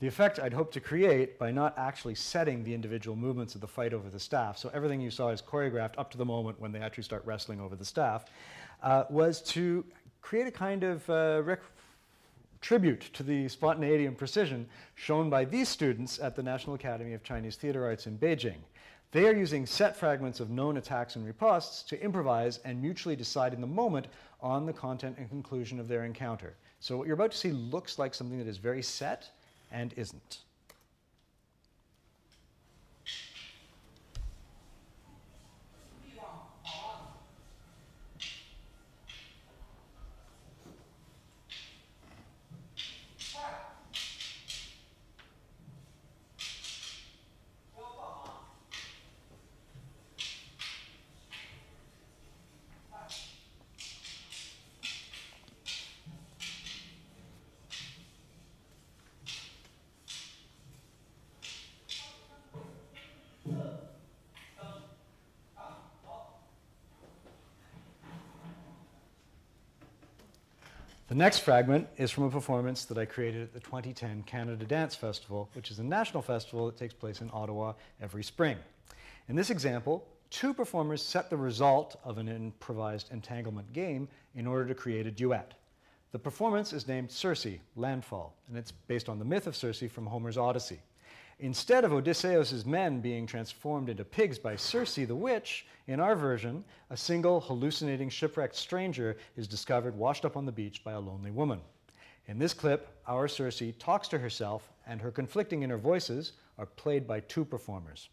The 0.00 0.06
effect 0.06 0.38
I'd 0.38 0.52
hoped 0.52 0.74
to 0.74 0.80
create 0.80 1.40
by 1.40 1.50
not 1.50 1.76
actually 1.76 2.14
setting 2.14 2.62
the 2.62 2.72
individual 2.72 3.16
movements 3.16 3.56
of 3.56 3.60
the 3.60 3.66
fight 3.66 3.92
over 3.92 4.08
the 4.08 4.20
staff, 4.20 4.56
so 4.56 4.70
everything 4.72 5.00
you 5.00 5.10
saw 5.10 5.30
is 5.30 5.42
choreographed 5.42 5.98
up 5.98 6.08
to 6.12 6.18
the 6.18 6.24
moment 6.24 6.60
when 6.60 6.70
they 6.70 6.78
actually 6.78 7.02
start 7.02 7.24
wrestling 7.26 7.60
over 7.60 7.74
the 7.74 7.84
staff, 7.84 8.26
uh, 8.84 9.04
was 9.10 9.42
to 9.42 9.84
create 10.20 10.46
a 10.46 10.52
kind 10.52 10.84
of 10.84 11.10
uh, 11.10 11.42
rec- 11.44 11.62
tribute 12.60 13.10
to 13.12 13.24
the 13.24 13.48
spontaneity 13.48 14.06
and 14.06 14.16
precision 14.16 14.68
shown 14.94 15.28
by 15.28 15.44
these 15.44 15.68
students 15.68 16.20
at 16.20 16.36
the 16.36 16.42
National 16.44 16.76
Academy 16.76 17.12
of 17.12 17.24
Chinese 17.24 17.56
Theater 17.56 17.84
Arts 17.84 18.06
in 18.06 18.16
Beijing. 18.16 18.58
They 19.10 19.26
are 19.26 19.34
using 19.34 19.66
set 19.66 19.96
fragments 19.96 20.38
of 20.38 20.48
known 20.48 20.76
attacks 20.76 21.16
and 21.16 21.26
ripostes 21.26 21.84
to 21.86 22.00
improvise 22.00 22.58
and 22.58 22.80
mutually 22.80 23.16
decide 23.16 23.52
in 23.52 23.60
the 23.60 23.66
moment 23.66 24.06
on 24.40 24.64
the 24.64 24.72
content 24.72 25.16
and 25.18 25.28
conclusion 25.28 25.80
of 25.80 25.88
their 25.88 26.04
encounter. 26.04 26.54
So, 26.78 26.96
what 26.96 27.08
you're 27.08 27.14
about 27.14 27.32
to 27.32 27.38
see 27.38 27.50
looks 27.50 27.98
like 27.98 28.14
something 28.14 28.38
that 28.38 28.46
is 28.46 28.58
very 28.58 28.82
set 28.82 29.30
and 29.70 29.92
isn't. 29.96 30.38
Next 71.18 71.40
fragment 71.40 71.88
is 71.96 72.12
from 72.12 72.24
a 72.24 72.30
performance 72.30 72.84
that 72.84 72.96
I 72.96 73.04
created 73.04 73.42
at 73.42 73.52
the 73.52 73.58
2010 73.58 74.22
Canada 74.22 74.64
Dance 74.64 74.94
Festival, 74.94 75.50
which 75.54 75.72
is 75.72 75.80
a 75.80 75.82
national 75.82 76.22
festival 76.22 76.66
that 76.66 76.76
takes 76.76 76.94
place 76.94 77.20
in 77.20 77.28
Ottawa 77.32 77.72
every 78.00 78.22
spring. 78.22 78.56
In 79.28 79.34
this 79.34 79.50
example, 79.50 80.06
two 80.30 80.54
performers 80.54 81.02
set 81.02 81.28
the 81.28 81.36
result 81.36 81.98
of 82.04 82.18
an 82.18 82.28
improvised 82.28 83.10
entanglement 83.10 83.72
game 83.72 84.06
in 84.36 84.46
order 84.46 84.64
to 84.66 84.76
create 84.76 85.08
a 85.08 85.10
duet. 85.10 85.54
The 86.12 86.20
performance 86.20 86.72
is 86.72 86.86
named 86.86 87.10
Circe, 87.10 87.58
Landfall, 87.74 88.36
and 88.46 88.56
it's 88.56 88.70
based 88.70 89.08
on 89.08 89.18
the 89.18 89.24
myth 89.24 89.48
of 89.48 89.56
Circe 89.56 89.82
from 89.90 90.06
Homer's 90.06 90.38
Odyssey. 90.38 90.78
Instead 91.40 91.84
of 91.84 91.92
Odysseus' 91.92 92.66
men 92.66 93.00
being 93.00 93.24
transformed 93.24 93.88
into 93.88 94.04
pigs 94.04 94.38
by 94.38 94.56
Circe 94.56 94.96
the 94.96 95.14
witch, 95.14 95.66
in 95.86 96.00
our 96.00 96.16
version, 96.16 96.64
a 96.90 96.96
single 96.96 97.40
hallucinating 97.40 98.08
shipwrecked 98.08 98.56
stranger 98.56 99.16
is 99.36 99.46
discovered 99.46 99.96
washed 99.96 100.24
up 100.24 100.36
on 100.36 100.44
the 100.44 100.52
beach 100.52 100.82
by 100.82 100.92
a 100.92 101.00
lonely 101.00 101.30
woman. 101.30 101.60
In 102.26 102.38
this 102.38 102.52
clip, 102.52 102.88
our 103.06 103.28
Circe 103.28 103.62
talks 103.78 104.08
to 104.08 104.18
herself, 104.18 104.72
and 104.86 105.00
her 105.00 105.12
conflicting 105.12 105.62
inner 105.62 105.78
voices 105.78 106.32
are 106.58 106.66
played 106.66 107.06
by 107.06 107.20
two 107.20 107.44
performers. 107.44 108.08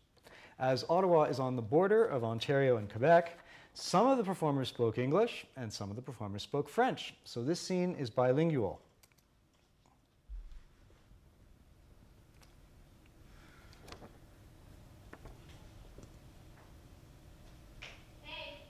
As 0.59 0.85
Ottawa 0.87 1.23
is 1.23 1.39
on 1.39 1.55
the 1.55 1.61
border 1.63 2.05
of 2.05 2.23
Ontario 2.23 2.77
and 2.77 2.89
Quebec, 2.89 3.39
some 3.73 4.07
of 4.07 4.17
the 4.17 4.23
performers 4.23 4.69
spoke 4.69 4.97
English 4.97 5.45
and 5.57 5.73
some 5.73 5.89
of 5.89 5.95
the 5.95 6.01
performers 6.01 6.43
spoke 6.43 6.69
French, 6.69 7.13
so 7.25 7.43
this 7.43 7.59
scene 7.59 7.95
is 7.95 8.09
bilingual. 8.09 8.79
Hey. 18.23 18.61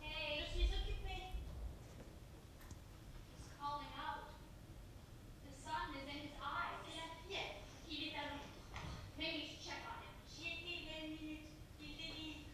Hey. 0.00 0.44
Je 0.52 0.60
suis 0.60 0.68
occupée. 0.76 1.32
He's 3.32 3.48
calling 3.58 3.88
out. 3.96 4.28
The 5.44 5.52
sun 5.64 5.96
is 5.96 6.04
in 6.04 6.20
his 6.20 6.36
eyes. 6.36 6.76
C'est 6.84 6.96
la 7.00 7.08
fièvre. 7.26 7.56
Il 7.88 8.08
est 8.08 8.16
à 8.16 8.24
Londres. 8.28 8.44
Maybe 9.18 9.36
you 9.38 9.56
should 9.56 9.64
check 9.64 9.80
on 9.88 9.96
him. 10.02 10.12
J'y 10.28 10.50
étais 10.52 10.74
il 10.74 10.86
y 10.86 10.90
a 10.90 11.06
une 11.06 11.12
minute. 11.16 11.46
Il 11.80 11.86
est 11.86 12.12
dit. 12.12 12.44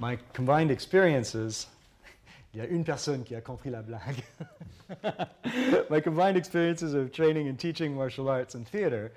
My 0.00 0.18
combined 0.32 0.70
experiences, 0.70 1.66
il 2.54 2.60
y 2.60 2.62
a 2.62 2.66
une 2.66 2.84
personne 2.84 3.24
qui 3.24 3.34
a 3.34 3.40
compris 3.40 3.70
la 3.70 3.82
blague. 3.82 4.22
my 5.90 6.00
combined 6.00 6.36
experiences 6.36 6.94
of 6.94 7.12
training 7.12 7.48
and 7.48 7.58
teaching 7.58 7.94
martial 7.94 8.28
arts 8.28 8.54
and 8.54 8.66
theater 8.66 9.12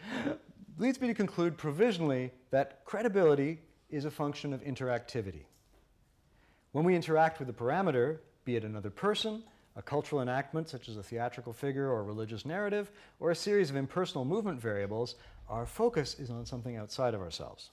leads 0.77 0.99
me 0.99 1.07
to 1.07 1.13
conclude 1.13 1.57
provisionally 1.57 2.31
that 2.49 2.83
credibility 2.85 3.59
is 3.89 4.05
a 4.05 4.11
function 4.11 4.53
of 4.53 4.63
interactivity. 4.63 5.45
When 6.71 6.85
we 6.85 6.95
interact 6.95 7.39
with 7.39 7.49
a 7.49 7.53
parameter, 7.53 8.19
be 8.45 8.55
it 8.55 8.63
another 8.63 8.89
person, 8.89 9.43
a 9.75 9.81
cultural 9.81 10.21
enactment 10.21 10.69
such 10.69 10.89
as 10.89 10.97
a 10.97 11.03
theatrical 11.03 11.53
figure 11.53 11.89
or 11.89 11.99
a 11.99 12.03
religious 12.03 12.45
narrative, 12.45 12.91
or 13.19 13.31
a 13.31 13.35
series 13.35 13.69
of 13.69 13.75
impersonal 13.75 14.25
movement 14.25 14.59
variables, 14.59 15.15
our 15.49 15.65
focus 15.65 16.17
is 16.19 16.29
on 16.29 16.45
something 16.45 16.77
outside 16.77 17.13
of 17.13 17.21
ourselves. 17.21 17.69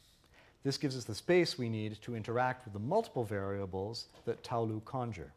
This 0.64 0.76
gives 0.76 0.96
us 0.96 1.04
the 1.04 1.14
space 1.14 1.56
we 1.56 1.68
need 1.68 2.00
to 2.02 2.16
interact 2.16 2.64
with 2.64 2.72
the 2.72 2.80
multiple 2.80 3.24
variables 3.24 4.06
that 4.24 4.42
Taolu 4.42 4.84
conjure. 4.84 5.32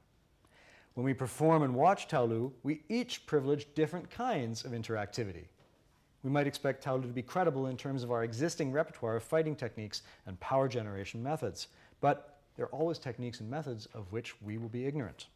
When 0.93 1.05
we 1.05 1.13
perform 1.13 1.63
and 1.63 1.75
watch 1.75 2.07
Taolu, 2.07 2.51
we 2.63 2.81
each 2.89 3.25
privilege 3.25 3.67
different 3.75 4.09
kinds 4.09 4.65
of 4.65 4.71
interactivity. 4.71 5.45
We 6.23 6.29
might 6.29 6.47
expect 6.47 6.83
Taolu 6.83 7.03
to 7.03 7.07
be 7.07 7.21
credible 7.21 7.67
in 7.67 7.77
terms 7.77 8.03
of 8.03 8.11
our 8.11 8.23
existing 8.23 8.71
repertoire 8.71 9.15
of 9.15 9.23
fighting 9.23 9.55
techniques 9.55 10.01
and 10.25 10.39
power 10.39 10.67
generation 10.67 11.23
methods, 11.23 11.67
but 12.01 12.39
there 12.55 12.65
are 12.65 12.75
always 12.75 12.99
techniques 12.99 13.39
and 13.39 13.49
methods 13.49 13.87
of 13.93 14.11
which 14.11 14.39
we 14.41 14.57
will 14.57 14.69
be 14.69 14.85
ignorant. 14.85 15.27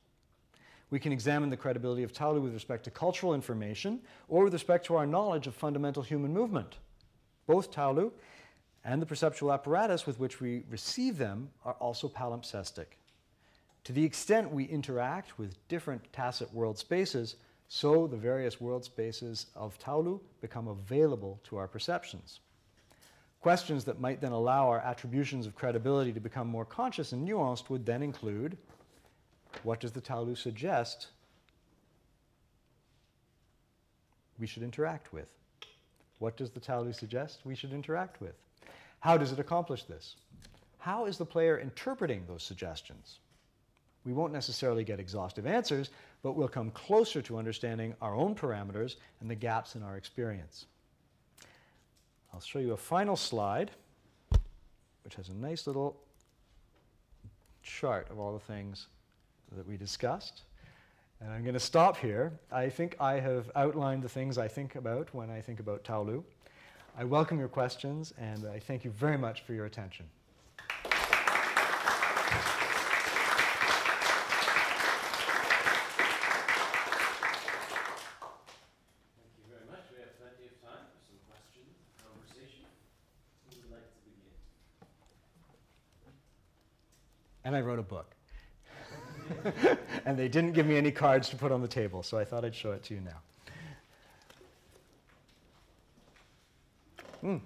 We 0.90 1.00
can 1.00 1.12
examine 1.12 1.50
the 1.50 1.58
credibility 1.58 2.04
of 2.04 2.14
Taolu 2.14 2.42
with 2.42 2.54
respect 2.54 2.84
to 2.84 2.92
cultural 2.92 3.34
information 3.34 4.02
or 4.28 4.44
with 4.44 4.54
respect 4.54 4.86
to 4.88 4.96
our 4.96 5.08
knowledge 5.08 5.48
of 5.48 5.56
fundamental 5.56 6.04
human 6.04 6.34
movement. 6.34 6.78
Both 7.48 7.72
Taolu 7.72 8.12
and 8.86 9.02
the 9.02 9.06
perceptual 9.06 9.52
apparatus 9.52 10.06
with 10.06 10.20
which 10.20 10.40
we 10.40 10.64
receive 10.70 11.18
them 11.18 11.50
are 11.66 11.74
also 11.74 12.08
palimpsestic. 12.08 12.86
To 13.86 13.92
the 13.92 14.04
extent 14.04 14.52
we 14.52 14.66
interact 14.66 15.40
with 15.40 15.68
different 15.68 16.02
tacit 16.14 16.54
world 16.54 16.78
spaces, 16.78 17.36
so 17.68 18.06
the 18.06 18.16
various 18.16 18.62
world 18.62 18.86
spaces 18.86 19.48
of 19.56 19.78
Taolu 19.80 20.22
become 20.40 20.68
available 20.68 21.40
to 21.46 21.58
our 21.58 21.68
perceptions. 21.68 22.40
Questions 23.42 23.84
that 23.86 24.00
might 24.00 24.22
then 24.22 24.32
allow 24.32 24.68
our 24.70 24.80
attributions 24.80 25.48
of 25.48 25.56
credibility 25.56 26.14
to 26.14 26.20
become 26.20 26.48
more 26.48 26.66
conscious 26.66 27.12
and 27.12 27.28
nuanced 27.28 27.70
would 27.70 27.86
then 27.86 28.04
include 28.04 28.56
what 29.64 29.80
does 29.80 29.94
the 29.94 30.02
Taolu 30.02 30.38
suggest 30.38 31.08
we 34.38 34.46
should 34.46 34.64
interact 34.64 35.12
with? 35.12 35.28
What 36.20 36.38
does 36.38 36.52
the 36.52 36.60
Taolu 36.60 36.94
suggest 36.94 37.42
we 37.46 37.56
should 37.56 37.74
interact 37.74 38.22
with? 38.22 38.36
How 39.06 39.18
does 39.18 39.32
it 39.32 39.38
accomplish 39.38 39.84
this? 39.84 40.16
How 40.80 41.06
is 41.06 41.20
the 41.20 41.28
player 41.28 41.60
interpreting 41.60 42.24
those 42.28 42.42
suggestions? 42.42 43.20
We 44.04 44.14
won't 44.14 44.34
necessarily 44.34 44.84
get 44.84 45.00
exhaustive 45.00 45.46
answers, 45.46 45.92
but 46.24 46.32
we'll 46.32 46.48
come 46.48 46.72
closer 46.72 47.22
to 47.22 47.38
understanding 47.38 47.94
our 48.02 48.16
own 48.16 48.34
parameters 48.34 48.96
and 49.22 49.30
the 49.30 49.36
gaps 49.36 49.76
in 49.76 49.84
our 49.84 49.96
experience. 49.96 50.66
I'll 52.34 52.42
show 52.42 52.58
you 52.58 52.74
a 52.74 52.78
final 52.78 53.16
slide, 53.16 53.70
which 55.04 55.14
has 55.14 55.30
a 55.30 55.36
nice 55.36 55.68
little 55.68 56.02
chart 57.62 58.10
of 58.10 58.18
all 58.18 58.34
the 58.34 58.40
things 58.40 58.88
that 59.56 59.68
we 59.68 59.78
discussed. 59.78 60.42
And 61.22 61.32
I'm 61.32 61.44
going 61.44 61.54
to 61.54 61.60
stop 61.60 61.96
here. 61.96 62.34
I 62.52 62.70
think 62.70 62.96
I 63.00 63.20
have 63.20 63.52
outlined 63.56 64.02
the 64.02 64.10
things 64.10 64.40
I 64.40 64.48
think 64.48 64.74
about 64.74 65.14
when 65.14 65.30
I 65.30 65.42
think 65.42 65.60
about 65.60 65.84
Taolu. 65.84 66.24
I 66.98 67.04
welcome 67.04 67.40
your 67.40 67.50
questions, 67.50 68.14
and 68.18 68.46
I 68.48 68.58
thank 68.58 68.86
you 68.86 68.92
very 68.92 69.18
much 69.18 69.42
for 69.42 69.54
your 69.54 69.66
attention. 69.66 70.06
Thank 70.66 70.94
you 79.36 79.44
very 79.50 79.66
much. 79.70 79.82
We 79.92 80.00
have 80.00 80.18
plenty 80.18 80.48
of 80.48 80.56
time 80.64 80.88
for 80.88 81.04
some 81.04 81.20
questions, 81.28 81.68
conversation. 82.00 82.64
Who 83.50 83.60
would 83.62 83.72
like 83.72 83.84
to 83.92 84.00
begin? 84.06 84.32
And 87.44 87.58
I 87.58 87.60
wrote 87.60 87.80
a 87.80 87.84
book. 87.84 88.16
and 90.06 90.18
they 90.18 90.30
didn't 90.30 90.54
give 90.54 90.66
me 90.66 90.78
any 90.78 90.92
cards 90.92 91.28
to 91.28 91.36
put 91.36 91.52
on 91.52 91.62
the 91.62 91.68
table, 91.68 92.04
so 92.04 92.18
I 92.18 92.24
thought 92.24 92.46
I'd 92.46 92.56
show 92.56 92.72
it 92.72 92.84
to 92.84 92.94
you 92.94 93.02
now. 93.02 93.20
Mm. 97.26 97.40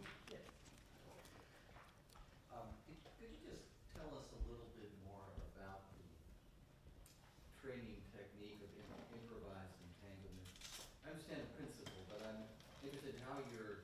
Um, 2.49 2.73
could, 2.83 2.95
could 3.17 3.29
you 3.29 3.37
just 3.37 3.61
tell 3.93 4.11
us 4.13 4.23
a 4.31 4.35
little 4.35 4.65
bit 4.73 4.89
more 5.01 5.31
about 5.39 5.79
the 5.89 6.01
training 7.59 8.01
technique 8.11 8.59
of 8.59 8.67
improvised 9.09 9.77
entanglement? 9.79 10.47
I 11.03 11.07
understand 11.07 11.41
the 11.41 11.45
principle, 11.45 12.01
but 12.05 12.19
I'm 12.19 12.43
interested 12.81 13.13
in 13.13 13.15
how 13.15 13.37
you're, 13.37 13.77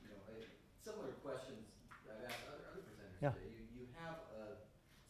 you 0.00 0.08
know—similar 0.08 1.10
questions 1.10 1.66
I've 2.08 2.18
asked 2.18 2.40
other, 2.42 2.60
other 2.64 2.78
presenters 2.78 3.20
Yeah. 3.20 3.30
today. 3.30 3.44
You, 3.44 3.62
you 3.68 3.84
have 3.92 4.16
a 4.28 4.54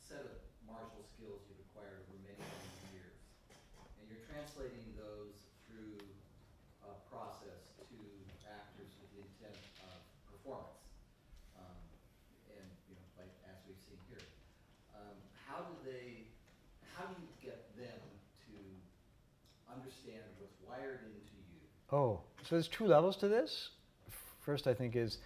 set 0.07 0.21
of 0.21 0.31
martial 0.61 1.01
skills 1.03 1.41
you've 1.47 1.59
acquired 1.59 1.95
over 1.97 2.12
many, 2.12 2.43
many 2.57 2.71
years, 2.91 3.14
and 3.97 4.07
you're 4.07 4.16
translating 4.16 4.93
those 4.95 5.33
through 5.64 6.11
a 6.81 6.93
process 6.93 7.61
to 7.89 8.25
actors 8.45 8.89
with 8.97 9.09
the 9.11 9.18
intent 9.18 9.59
of 9.79 9.99
performance 10.41 10.80
um, 11.59 11.76
and, 12.57 12.66
you 12.88 12.95
know, 12.97 13.07
like, 13.20 13.32
as 13.49 13.57
we've 13.68 13.76
seen 13.84 14.01
here. 14.09 14.24
Um, 14.95 15.16
how 15.47 15.61
do 15.62 15.72
they, 15.84 16.24
how 16.97 17.05
do 17.07 17.14
you 17.20 17.28
get 17.43 17.76
them 17.76 18.01
to 18.49 18.57
understand 19.72 20.24
what's 20.38 20.57
wired 20.66 21.01
into 21.05 21.36
you? 21.53 21.61
Oh, 21.93 22.20
so 22.43 22.55
there's 22.57 22.68
two 22.68 22.86
levels 22.86 23.16
to 23.18 23.28
this. 23.28 23.70
First, 24.41 24.66
I 24.66 24.74
think, 24.74 24.97
is 24.97 25.18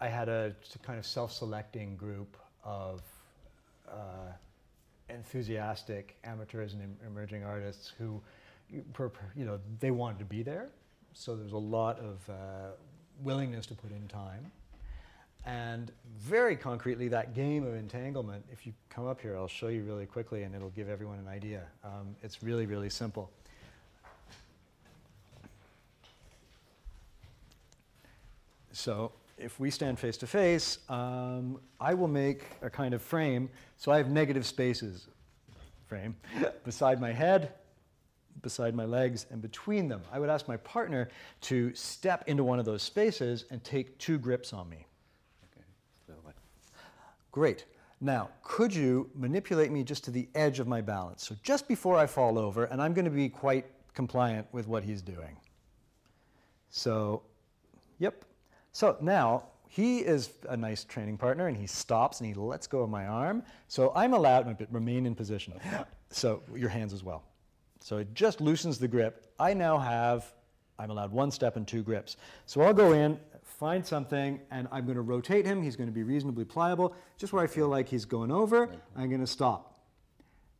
I 0.00 0.08
had 0.08 0.28
a 0.28 0.54
kind 0.82 0.98
of 0.98 1.06
self 1.06 1.32
selecting 1.32 1.96
group 1.96 2.36
of 2.64 3.02
uh, 3.88 4.32
enthusiastic 5.10 6.16
amateurs 6.24 6.72
and 6.74 6.96
emerging 7.06 7.44
artists 7.44 7.92
who, 7.98 8.20
you 8.70 9.44
know, 9.44 9.58
they 9.80 9.90
wanted 9.90 10.18
to 10.20 10.24
be 10.24 10.42
there. 10.42 10.68
So 11.14 11.34
there 11.34 11.44
was 11.44 11.52
a 11.52 11.58
lot 11.58 11.98
of 11.98 12.20
uh, 12.30 12.32
willingness 13.20 13.66
to 13.66 13.74
put 13.74 13.90
in 13.90 14.08
time. 14.08 14.50
And 15.44 15.90
very 16.18 16.56
concretely, 16.56 17.08
that 17.08 17.34
game 17.34 17.66
of 17.66 17.74
entanglement, 17.74 18.44
if 18.52 18.64
you 18.64 18.72
come 18.88 19.08
up 19.08 19.20
here, 19.20 19.36
I'll 19.36 19.48
show 19.48 19.68
you 19.68 19.82
really 19.82 20.06
quickly 20.06 20.44
and 20.44 20.54
it'll 20.54 20.70
give 20.70 20.88
everyone 20.88 21.18
an 21.18 21.26
idea. 21.26 21.62
Um, 21.84 22.14
it's 22.22 22.42
really, 22.42 22.66
really 22.66 22.90
simple. 22.90 23.30
So 28.70 29.12
if 29.36 29.58
we 29.58 29.70
stand 29.70 29.98
face 29.98 30.16
to 30.18 30.26
face, 30.26 30.78
um, 30.88 31.60
I 31.80 31.94
will 31.94 32.08
make 32.08 32.44
a 32.62 32.70
kind 32.70 32.94
of 32.94 33.02
frame. 33.02 33.50
So 33.76 33.90
I 33.90 33.96
have 33.96 34.08
negative 34.08 34.46
spaces, 34.46 35.08
frame, 35.88 36.16
beside 36.64 37.00
my 37.00 37.12
head, 37.12 37.52
beside 38.40 38.74
my 38.74 38.84
legs, 38.84 39.26
and 39.30 39.42
between 39.42 39.88
them. 39.88 40.02
I 40.10 40.18
would 40.18 40.30
ask 40.30 40.48
my 40.48 40.56
partner 40.56 41.08
to 41.42 41.74
step 41.74 42.24
into 42.26 42.42
one 42.42 42.58
of 42.58 42.64
those 42.64 42.82
spaces 42.82 43.44
and 43.50 43.62
take 43.62 43.98
two 43.98 44.18
grips 44.18 44.52
on 44.52 44.68
me. 44.68 44.86
Okay. 45.44 45.64
Great. 47.30 47.66
Now, 48.00 48.30
could 48.42 48.74
you 48.74 49.08
manipulate 49.14 49.70
me 49.70 49.84
just 49.84 50.02
to 50.04 50.10
the 50.10 50.28
edge 50.34 50.58
of 50.58 50.66
my 50.66 50.80
balance? 50.80 51.24
So 51.24 51.36
just 51.42 51.68
before 51.68 51.96
I 51.96 52.06
fall 52.06 52.36
over, 52.36 52.64
and 52.64 52.82
I'm 52.82 52.94
going 52.94 53.04
to 53.04 53.12
be 53.12 53.28
quite 53.28 53.66
compliant 53.94 54.46
with 54.50 54.66
what 54.66 54.82
he's 54.82 55.02
doing. 55.02 55.36
So, 56.70 57.22
yep. 57.98 58.24
So 58.72 58.96
now 59.00 59.44
he 59.68 59.98
is 59.98 60.30
a 60.48 60.56
nice 60.56 60.82
training 60.82 61.16
partner, 61.16 61.46
and 61.46 61.56
he 61.56 61.66
stops 61.66 62.20
and 62.20 62.26
he 62.26 62.34
lets 62.34 62.66
go 62.66 62.80
of 62.80 62.90
my 62.90 63.06
arm. 63.06 63.42
So 63.68 63.92
I'm 63.94 64.14
allowed 64.14 64.58
to 64.58 64.66
remain 64.70 65.06
in 65.06 65.14
position. 65.14 65.54
So 66.10 66.42
your 66.54 66.70
hands 66.70 66.92
as 66.92 67.04
well. 67.04 67.22
So 67.82 67.98
it 67.98 68.14
just 68.14 68.40
loosens 68.40 68.78
the 68.78 68.86
grip. 68.86 69.26
I 69.40 69.54
now 69.54 69.76
have, 69.76 70.32
I'm 70.78 70.90
allowed 70.90 71.10
one 71.10 71.30
step 71.32 71.56
and 71.56 71.66
two 71.66 71.82
grips. 71.82 72.16
So 72.46 72.60
I'll 72.62 72.72
go 72.72 72.92
in, 72.92 73.18
find 73.42 73.84
something, 73.84 74.40
and 74.52 74.68
I'm 74.70 74.84
going 74.84 74.96
to 74.96 75.02
rotate 75.02 75.44
him. 75.44 75.62
He's 75.62 75.74
going 75.74 75.88
to 75.88 75.94
be 75.94 76.04
reasonably 76.04 76.44
pliable. 76.44 76.94
Just 77.18 77.32
where 77.32 77.42
I 77.42 77.48
feel 77.48 77.68
like 77.68 77.88
he's 77.88 78.04
going 78.04 78.30
over, 78.30 78.68
I'm 78.96 79.08
going 79.08 79.20
to 79.20 79.26
stop. 79.26 79.80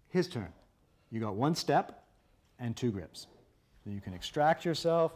His 0.08 0.26
turn. 0.26 0.52
You 1.10 1.20
got 1.20 1.36
one 1.36 1.54
step 1.54 2.04
and 2.58 2.76
two 2.76 2.90
grips. 2.90 3.28
So 3.84 3.90
you 3.90 4.00
can 4.00 4.14
extract 4.14 4.64
yourself. 4.64 5.12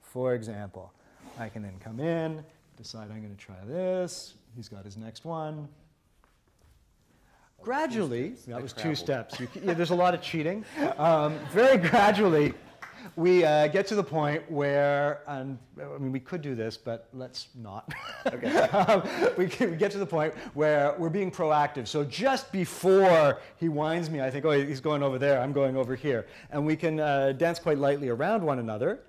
For 0.00 0.34
example, 0.34 0.92
I 1.38 1.48
can 1.48 1.62
then 1.62 1.74
come 1.80 1.98
in, 1.98 2.44
decide 2.76 3.10
I'm 3.10 3.20
going 3.20 3.34
to 3.34 3.44
try 3.44 3.56
this. 3.66 4.34
He's 4.54 4.68
got 4.68 4.84
his 4.84 4.96
next 4.96 5.24
one. 5.24 5.68
Gradually, 7.62 8.34
that 8.46 8.62
was 8.62 8.72
two 8.72 8.94
steps. 8.94 9.38
You, 9.40 9.48
yeah, 9.62 9.74
there's 9.74 9.90
a 9.90 9.94
lot 9.94 10.14
of 10.14 10.22
cheating. 10.22 10.64
Um, 10.96 11.38
very 11.50 11.76
gradually, 11.76 12.54
we 13.16 13.44
uh, 13.44 13.66
get 13.68 13.86
to 13.88 13.94
the 13.94 14.02
point 14.02 14.48
where, 14.50 15.22
and 15.26 15.58
I 15.80 15.98
mean, 15.98 16.12
we 16.12 16.20
could 16.20 16.40
do 16.40 16.54
this, 16.54 16.76
but 16.76 17.08
let's 17.12 17.48
not. 17.54 17.92
Okay. 18.26 18.48
um, 18.56 19.02
we, 19.36 19.46
get- 19.46 19.70
we 19.70 19.76
get 19.76 19.90
to 19.92 19.98
the 19.98 20.06
point 20.06 20.34
where 20.54 20.94
we're 20.98 21.08
being 21.08 21.30
proactive. 21.30 21.88
So 21.88 22.04
just 22.04 22.52
before 22.52 23.40
he 23.56 23.68
winds 23.68 24.08
me, 24.08 24.20
I 24.20 24.30
think, 24.30 24.44
oh, 24.44 24.52
he's 24.52 24.80
going 24.80 25.02
over 25.02 25.18
there, 25.18 25.40
I'm 25.40 25.52
going 25.52 25.76
over 25.76 25.94
here. 25.94 26.26
And 26.50 26.64
we 26.64 26.76
can 26.76 27.00
uh, 27.00 27.32
dance 27.32 27.58
quite 27.58 27.78
lightly 27.78 28.08
around 28.08 28.42
one 28.42 28.58
another. 28.58 29.00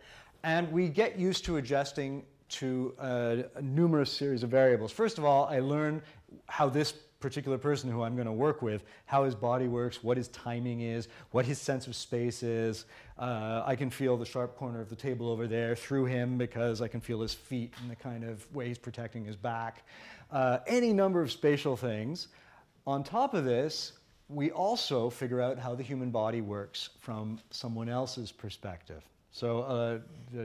And 0.43 0.71
we 0.71 0.87
get 0.89 1.19
used 1.19 1.45
to 1.45 1.57
adjusting 1.57 2.23
to 2.49 2.95
uh, 2.99 3.35
a 3.55 3.61
numerous 3.61 4.11
series 4.11 4.41
of 4.41 4.49
variables. 4.49 4.91
First 4.91 5.17
of 5.17 5.25
all, 5.25 5.45
I 5.45 5.59
learn 5.59 6.01
how 6.47 6.67
this 6.69 6.93
particular 7.19 7.57
person 7.57 7.91
who 7.91 8.01
I'm 8.01 8.15
going 8.15 8.27
to 8.27 8.33
work 8.33 8.61
with, 8.61 8.83
how 9.05 9.23
his 9.23 9.35
body 9.35 9.67
works, 9.67 10.03
what 10.03 10.17
his 10.17 10.29
timing 10.29 10.81
is, 10.81 11.07
what 11.31 11.45
his 11.45 11.59
sense 11.59 11.87
of 11.87 11.95
space 11.95 12.43
is. 12.43 12.85
Uh, 13.17 13.63
I 13.65 13.75
can 13.75 13.89
feel 13.89 14.17
the 14.17 14.25
sharp 14.25 14.55
corner 14.55 14.81
of 14.81 14.89
the 14.89 14.95
table 14.95 15.29
over 15.29 15.47
there 15.47 15.75
through 15.75 16.05
him 16.05 16.37
because 16.37 16.81
I 16.81 16.87
can 16.87 17.01
feel 17.01 17.21
his 17.21 17.33
feet 17.33 17.73
and 17.81 17.91
the 17.91 17.95
kind 17.95 18.23
of 18.23 18.49
way 18.55 18.67
he's 18.67 18.77
protecting 18.77 19.25
his 19.25 19.35
back. 19.35 19.85
Uh, 20.31 20.59
any 20.67 20.93
number 20.93 21.21
of 21.21 21.31
spatial 21.31 21.75
things. 21.75 22.29
On 22.87 23.03
top 23.03 23.33
of 23.33 23.43
this, 23.43 23.93
we 24.29 24.51
also 24.51 25.09
figure 25.09 25.41
out 25.41 25.57
how 25.57 25.75
the 25.75 25.83
human 25.83 26.11
body 26.11 26.41
works 26.41 26.89
from 26.99 27.39
someone 27.49 27.89
else's 27.89 28.31
perspective. 28.31 29.03
So, 29.31 29.61
uh, 29.61 29.99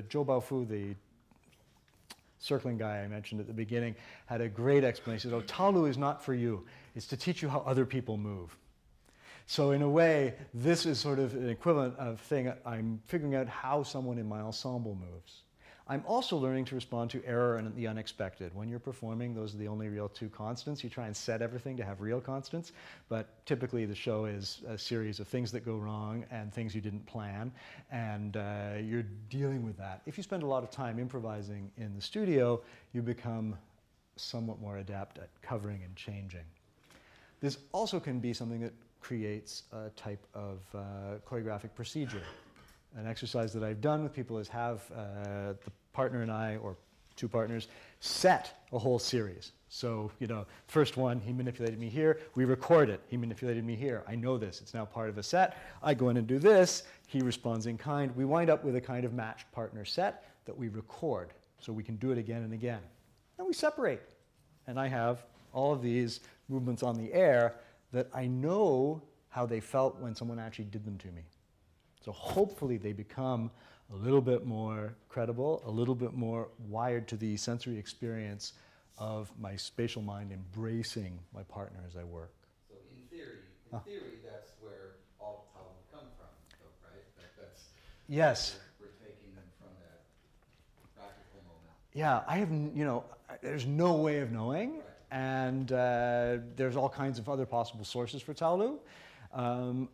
Zhou 0.08 0.26
Baofu, 0.26 0.68
the 0.68 0.94
circling 2.44 2.76
guy 2.76 2.98
I 2.98 3.08
mentioned 3.08 3.40
at 3.40 3.46
the 3.46 3.54
beginning, 3.54 3.94
had 4.26 4.40
a 4.40 4.48
great 4.48 4.84
explanation. 4.84 5.30
He 5.30 5.34
said, 5.34 5.42
Oh, 5.42 5.46
Taolu 5.46 5.88
is 5.88 5.96
not 5.96 6.22
for 6.22 6.34
you, 6.34 6.64
it's 6.94 7.06
to 7.06 7.16
teach 7.16 7.42
you 7.42 7.48
how 7.48 7.60
other 7.60 7.86
people 7.86 8.18
move. 8.18 8.56
So, 9.46 9.72
in 9.72 9.82
a 9.82 9.88
way, 9.88 10.34
this 10.52 10.86
is 10.86 10.98
sort 10.98 11.18
of 11.18 11.34
an 11.34 11.48
equivalent 11.48 11.98
of 11.98 12.20
thing 12.20 12.52
I'm 12.64 13.00
figuring 13.06 13.34
out 13.34 13.48
how 13.48 13.82
someone 13.82 14.18
in 14.18 14.26
my 14.26 14.40
ensemble 14.40 14.94
moves. 14.94 15.43
I'm 15.86 16.02
also 16.06 16.38
learning 16.38 16.64
to 16.66 16.74
respond 16.74 17.10
to 17.10 17.22
error 17.26 17.58
and 17.58 17.74
the 17.76 17.86
unexpected. 17.86 18.54
When 18.54 18.70
you're 18.70 18.78
performing, 18.78 19.34
those 19.34 19.54
are 19.54 19.58
the 19.58 19.68
only 19.68 19.88
real 19.88 20.08
two 20.08 20.30
constants. 20.30 20.82
You 20.82 20.88
try 20.88 21.06
and 21.06 21.14
set 21.14 21.42
everything 21.42 21.76
to 21.76 21.84
have 21.84 22.00
real 22.00 22.22
constants, 22.22 22.72
but 23.10 23.44
typically 23.44 23.84
the 23.84 23.94
show 23.94 24.24
is 24.24 24.62
a 24.66 24.78
series 24.78 25.20
of 25.20 25.28
things 25.28 25.52
that 25.52 25.62
go 25.62 25.76
wrong 25.76 26.24
and 26.30 26.52
things 26.54 26.74
you 26.74 26.80
didn't 26.80 27.04
plan, 27.04 27.52
and 27.90 28.38
uh, 28.38 28.72
you're 28.82 29.04
dealing 29.28 29.62
with 29.62 29.76
that. 29.76 30.00
If 30.06 30.16
you 30.16 30.22
spend 30.22 30.42
a 30.42 30.46
lot 30.46 30.62
of 30.62 30.70
time 30.70 30.98
improvising 30.98 31.70
in 31.76 31.94
the 31.94 32.00
studio, 32.00 32.62
you 32.94 33.02
become 33.02 33.54
somewhat 34.16 34.60
more 34.60 34.78
adept 34.78 35.18
at 35.18 35.28
covering 35.42 35.82
and 35.84 35.94
changing. 35.96 36.44
This 37.40 37.58
also 37.72 38.00
can 38.00 38.20
be 38.20 38.32
something 38.32 38.60
that 38.60 38.72
creates 39.00 39.64
a 39.72 39.90
type 39.90 40.26
of 40.32 40.60
uh, 40.74 40.80
choreographic 41.28 41.74
procedure. 41.74 42.22
An 42.96 43.06
exercise 43.06 43.52
that 43.52 43.64
I've 43.64 43.80
done 43.80 44.02
with 44.02 44.12
people 44.12 44.38
is 44.38 44.48
have 44.48 44.82
uh, 44.94 45.54
the 45.64 45.72
partner 45.92 46.22
and 46.22 46.30
I, 46.30 46.56
or 46.56 46.76
two 47.16 47.28
partners, 47.28 47.68
set 48.00 48.64
a 48.72 48.78
whole 48.78 48.98
series. 48.98 49.52
So, 49.68 50.12
you 50.20 50.28
know, 50.28 50.46
first 50.68 50.96
one, 50.96 51.20
he 51.20 51.32
manipulated 51.32 51.78
me 51.80 51.88
here. 51.88 52.20
We 52.36 52.44
record 52.44 52.88
it. 52.90 53.00
He 53.08 53.16
manipulated 53.16 53.64
me 53.64 53.74
here. 53.74 54.04
I 54.06 54.14
know 54.14 54.38
this. 54.38 54.60
It's 54.60 54.74
now 54.74 54.84
part 54.84 55.08
of 55.08 55.18
a 55.18 55.22
set. 55.22 55.56
I 55.82 55.94
go 55.94 56.10
in 56.10 56.16
and 56.16 56.26
do 56.26 56.38
this. 56.38 56.84
He 57.08 57.20
responds 57.20 57.66
in 57.66 57.78
kind. 57.78 58.14
We 58.14 58.24
wind 58.24 58.50
up 58.50 58.62
with 58.64 58.76
a 58.76 58.80
kind 58.80 59.04
of 59.04 59.12
matched 59.12 59.50
partner 59.50 59.84
set 59.84 60.24
that 60.44 60.56
we 60.56 60.68
record 60.68 61.32
so 61.58 61.72
we 61.72 61.82
can 61.82 61.96
do 61.96 62.12
it 62.12 62.18
again 62.18 62.42
and 62.42 62.52
again. 62.52 62.80
And 63.38 63.46
we 63.46 63.52
separate. 63.52 64.02
And 64.68 64.78
I 64.78 64.86
have 64.86 65.24
all 65.52 65.72
of 65.72 65.82
these 65.82 66.20
movements 66.48 66.82
on 66.84 66.96
the 66.96 67.12
air 67.12 67.56
that 67.92 68.08
I 68.14 68.26
know 68.26 69.02
how 69.28 69.46
they 69.46 69.60
felt 69.60 69.98
when 70.00 70.14
someone 70.14 70.38
actually 70.38 70.66
did 70.66 70.84
them 70.84 70.98
to 70.98 71.08
me. 71.08 71.22
So 72.04 72.12
hopefully 72.12 72.76
they 72.76 72.92
become 72.92 73.50
a 73.90 73.96
little 73.96 74.20
bit 74.20 74.44
more 74.44 74.94
credible, 75.08 75.62
a 75.64 75.70
little 75.70 75.94
bit 75.94 76.12
more 76.12 76.48
wired 76.68 77.08
to 77.08 77.16
the 77.16 77.36
sensory 77.38 77.78
experience 77.78 78.52
of 78.98 79.32
my 79.40 79.56
spatial 79.56 80.02
mind 80.02 80.30
embracing 80.30 81.18
my 81.34 81.42
partner 81.44 81.80
as 81.88 81.96
I 81.96 82.04
work. 82.04 82.32
So 82.68 82.74
in 82.90 83.16
theory, 83.16 83.38
in 83.72 83.80
theory, 83.80 84.18
that's 84.22 84.50
where 84.60 84.96
all 85.18 85.46
the 85.54 85.58
talent 85.58 85.78
come 85.90 86.06
from, 86.18 86.28
though, 86.60 86.88
right? 86.90 87.04
That, 87.16 87.32
that's, 87.40 87.62
Yes. 88.06 88.56
we're, 88.78 88.86
we're 88.86 88.92
taking 89.08 89.34
them 89.34 89.44
from 89.58 89.70
that 89.80 90.02
practical 90.94 91.40
moment. 91.46 91.72
Yeah, 91.94 92.20
I 92.28 92.36
have, 92.36 92.50
you 92.50 92.84
know, 92.84 93.04
there's 93.40 93.66
no 93.66 93.94
way 93.94 94.18
of 94.18 94.30
knowing, 94.30 94.74
Right. 94.74 94.82
and 95.10 95.72
uh, 95.72 96.36
there's 96.54 96.76
all 96.76 96.90
kinds 96.90 97.18
of 97.18 97.30
other 97.30 97.46
possible 97.46 97.84
sources 97.86 98.20
for 98.20 98.34
Taolu. 98.34 98.78
Um, 99.32 99.88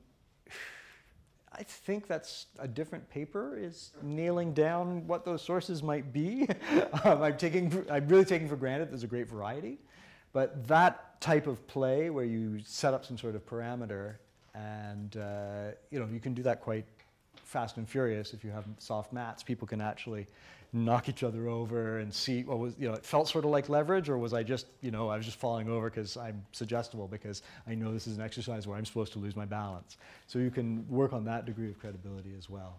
I 1.52 1.62
think 1.64 2.06
that's 2.06 2.46
a 2.58 2.68
different 2.68 3.08
paper 3.10 3.58
is 3.58 3.92
nailing 4.02 4.54
down 4.54 5.06
what 5.06 5.24
those 5.24 5.42
sources 5.42 5.82
might 5.82 6.12
be. 6.12 6.48
um, 7.04 7.22
I'm 7.22 7.36
taking, 7.36 7.84
I'm 7.90 8.06
really 8.08 8.24
taking 8.24 8.48
for 8.48 8.56
granted 8.56 8.90
there's 8.90 9.02
a 9.02 9.08
great 9.08 9.28
variety, 9.28 9.78
but 10.32 10.66
that 10.68 11.20
type 11.20 11.46
of 11.46 11.66
play 11.66 12.08
where 12.10 12.24
you 12.24 12.60
set 12.64 12.94
up 12.94 13.04
some 13.04 13.18
sort 13.18 13.34
of 13.34 13.44
parameter, 13.46 14.14
and 14.54 15.16
uh, 15.16 15.72
you 15.90 15.98
know 15.98 16.08
you 16.12 16.20
can 16.20 16.34
do 16.34 16.42
that 16.44 16.60
quite 16.60 16.86
fast 17.50 17.78
and 17.78 17.88
furious 17.88 18.32
if 18.32 18.44
you 18.44 18.50
have 18.50 18.64
soft 18.78 19.12
mats. 19.12 19.42
People 19.42 19.66
can 19.66 19.80
actually 19.80 20.26
knock 20.72 21.08
each 21.08 21.24
other 21.24 21.48
over 21.48 21.98
and 21.98 22.14
see 22.14 22.44
what 22.44 22.60
was 22.60 22.74
you 22.78 22.86
know 22.86 22.94
it 22.94 23.04
felt 23.04 23.28
sort 23.28 23.44
of 23.44 23.50
like 23.50 23.68
leverage 23.68 24.08
or 24.08 24.16
was 24.16 24.32
I 24.32 24.44
just 24.44 24.66
you 24.80 24.92
know 24.92 25.08
I 25.08 25.16
was 25.16 25.26
just 25.26 25.36
falling 25.36 25.68
over 25.68 25.90
because 25.90 26.16
I'm 26.16 26.46
suggestible 26.52 27.08
because 27.08 27.42
I 27.66 27.74
know 27.74 27.92
this 27.92 28.06
is 28.06 28.16
an 28.18 28.22
exercise 28.22 28.68
where 28.68 28.78
I'm 28.78 28.84
supposed 28.84 29.12
to 29.14 29.18
lose 29.18 29.34
my 29.34 29.46
balance. 29.46 29.96
So 30.28 30.38
you 30.38 30.52
can 30.52 30.86
work 30.88 31.12
on 31.12 31.24
that 31.24 31.44
degree 31.44 31.70
of 31.70 31.80
credibility 31.80 32.34
as 32.38 32.48
well. 32.48 32.76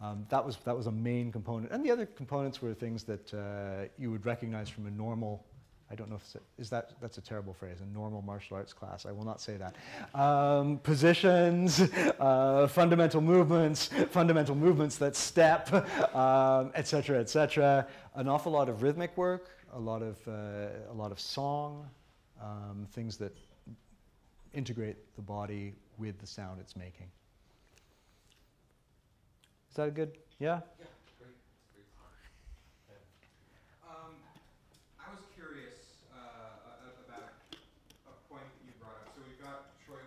Um, 0.00 0.24
that 0.28 0.46
was 0.46 0.56
that 0.64 0.76
was 0.76 0.86
a 0.86 0.92
main 0.92 1.32
component, 1.32 1.72
and 1.72 1.84
the 1.84 1.90
other 1.90 2.06
components 2.06 2.62
were 2.62 2.72
things 2.72 3.02
that 3.04 3.34
uh, 3.34 3.88
you 3.98 4.12
would 4.12 4.24
recognize 4.24 4.68
from 4.68 4.86
a 4.86 4.90
normal. 4.90 5.44
I 5.90 5.96
don't 5.96 6.08
know 6.08 6.16
if 6.16 6.36
is 6.56 6.70
that 6.70 6.92
that's 7.00 7.18
a 7.18 7.20
terrible 7.20 7.52
phrase. 7.52 7.78
A 7.80 7.86
normal 7.98 8.22
martial 8.22 8.56
arts 8.56 8.72
class. 8.72 9.06
I 9.06 9.12
will 9.12 9.24
not 9.24 9.40
say 9.40 9.56
that. 9.56 9.74
Um, 10.18 10.78
positions, 10.78 11.80
uh, 12.20 12.68
fundamental 12.68 13.20
movements, 13.20 13.90
fundamental 14.10 14.54
movements 14.54 14.96
that 14.98 15.16
step, 15.16 15.72
um, 16.14 16.70
et 16.76 16.86
cetera, 16.86 17.18
et 17.18 17.28
cetera. 17.28 17.88
An 18.14 18.28
awful 18.28 18.52
lot 18.52 18.68
of 18.68 18.82
rhythmic 18.82 19.16
work, 19.16 19.48
a 19.72 19.78
lot 19.80 20.02
of 20.02 20.16
uh, 20.28 20.92
a 20.92 20.94
lot 20.94 21.10
of 21.10 21.18
song, 21.18 21.88
um, 22.40 22.86
things 22.92 23.16
that 23.16 23.36
integrate 24.54 24.96
the 25.16 25.22
body 25.22 25.74
with 25.98 26.18
the 26.20 26.26
sound 26.26 26.60
it's 26.60 26.76
making. 26.76 27.06
Is 29.70 29.76
that 29.76 29.88
a 29.88 29.90
good? 29.90 30.12
Yeah. 30.38 30.60
Yeah, 30.80 30.86
great, 31.18 31.36
great. 32.88 32.98
Um, 33.86 34.14
I 34.98 35.06
was 35.14 35.22
curious 35.36 36.02
uh, 36.10 36.18
a- 36.18 36.90
a- 36.90 36.98
about 37.06 37.30
a 38.10 38.14
point 38.26 38.42
that 38.50 38.62
you 38.66 38.74
brought 38.82 38.98
up. 38.98 39.14
So 39.14 39.22
we've 39.22 39.38
got 39.38 39.70
Choi 39.86 40.02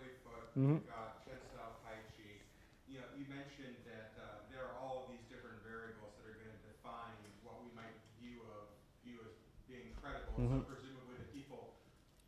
Li 0.53 0.59
Foot, 0.59 0.65
Mhm. 0.65 0.79
we've 0.79 0.83
got 0.83 1.17
Chen 1.23 1.39
Style 1.41 1.71
Tai 1.81 1.97
Chi. 2.15 2.37
You 2.85 2.97
know, 2.97 3.05
you 3.11 3.23
mentioned 3.23 3.77
that 3.83 4.05
uh, 4.15 4.35
there 4.47 4.61
are 4.61 4.71
all 4.71 4.97
of 4.97 5.05
these 5.05 5.21
different 5.27 5.59
variables 5.61 6.11
that 6.15 6.23
are 6.25 6.31
going 6.31 6.47
to 6.47 6.55
define 6.55 7.31
what 7.39 7.57
we 7.57 7.69
might 7.69 7.93
view 8.15 8.41
of 8.41 8.63
view 9.01 9.19
as 9.21 9.29
being 9.65 9.89
credible. 9.89 10.39
Mhm. 10.39 10.47
So 10.47 10.59
presumably, 10.59 11.13
the 11.15 11.23
people 11.23 11.67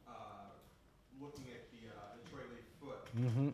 uh, 0.06 0.50
looking 1.12 1.48
at 1.50 1.60
the 1.70 1.88
uh, 1.88 2.06
the 2.12 2.20
Choy 2.20 2.42
Li 2.44 2.60
Fut 2.78 3.00
Mm-hmm. 3.16 3.50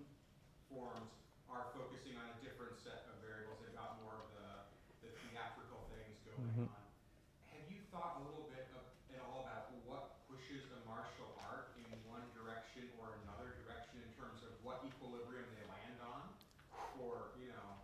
forms 0.68 1.10
are 1.48 1.64
focusing 1.72 2.16
on 2.16 2.26
a 2.28 2.32
different 2.32 2.74
set 2.82 3.02
of 3.06 3.16
variables. 3.16 3.58
They've 3.60 3.72
got 3.72 3.92
more 3.92 4.14
of 4.14 4.22
the, 4.30 4.58
the 5.00 5.10
theatrical 5.20 5.82
things 5.88 6.16
going 6.24 6.54
Mhm. 6.56 6.68
on. 6.68 6.80
Have 7.50 7.60
you 7.66 7.78
thought 7.90 8.12
a 8.14 8.18
little 8.18 8.42
bit 8.42 8.64
of, 8.70 8.80
at 9.10 9.20
all 9.20 9.38
about 9.38 9.64
what 9.84 10.02
pushes 10.26 10.64
the 10.66 10.76
martial 10.76 11.30
art 11.36 11.66
in 11.74 12.02
one 12.02 12.30
direction 12.30 12.88
or 12.94 13.10
another 13.10 13.50
direction 13.50 13.98
in 14.00 14.08
terms 14.10 14.42
of 14.42 14.50
what 14.60 14.78
equilibrium 14.82 15.50
they 15.50 15.62
land 15.62 16.00
on? 16.00 16.30
Or, 16.94 17.26
you 17.34 17.46
know, 17.46 17.76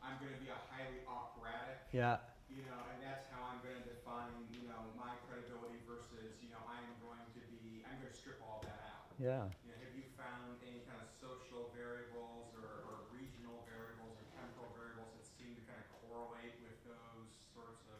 I'm 0.00 0.16
going 0.16 0.28
to 0.28 0.34
be 0.34 0.46
a 0.46 0.54
highly 0.68 0.98
operatic, 1.06 1.76
Yeah. 1.96 2.20
you 2.52 2.60
know, 2.68 2.76
and 2.92 3.00
that's 3.00 3.24
how 3.32 3.40
I'm 3.48 3.56
going 3.64 3.80
to 3.80 3.88
define, 3.88 4.28
you 4.52 4.68
know, 4.68 4.84
my 5.00 5.16
credibility 5.24 5.80
versus, 5.88 6.36
you 6.44 6.52
know, 6.52 6.60
I'm 6.68 6.92
going 7.00 7.24
to 7.32 7.40
be, 7.64 7.80
I'm 7.88 7.96
going 7.96 8.12
to 8.12 8.18
strip 8.20 8.36
all 8.44 8.60
that 8.68 8.84
out. 8.84 9.16
Yeah. 9.16 9.48
You 9.64 9.72
know, 9.72 9.80
have 9.80 9.96
you 9.96 10.04
found 10.12 10.60
any 10.60 10.84
kind 10.84 11.00
of 11.00 11.08
social 11.16 11.72
variables 11.72 12.52
or, 12.60 12.84
or 12.84 13.08
regional 13.08 13.64
variables 13.64 14.12
or 14.12 14.28
temporal 14.36 14.68
variables 14.76 15.08
that 15.16 15.24
seem 15.40 15.56
to 15.56 15.64
kind 15.64 15.80
of 15.80 15.88
correlate 16.04 16.52
with 16.60 16.76
those 16.84 17.32
sorts 17.56 17.80
of? 17.88 17.96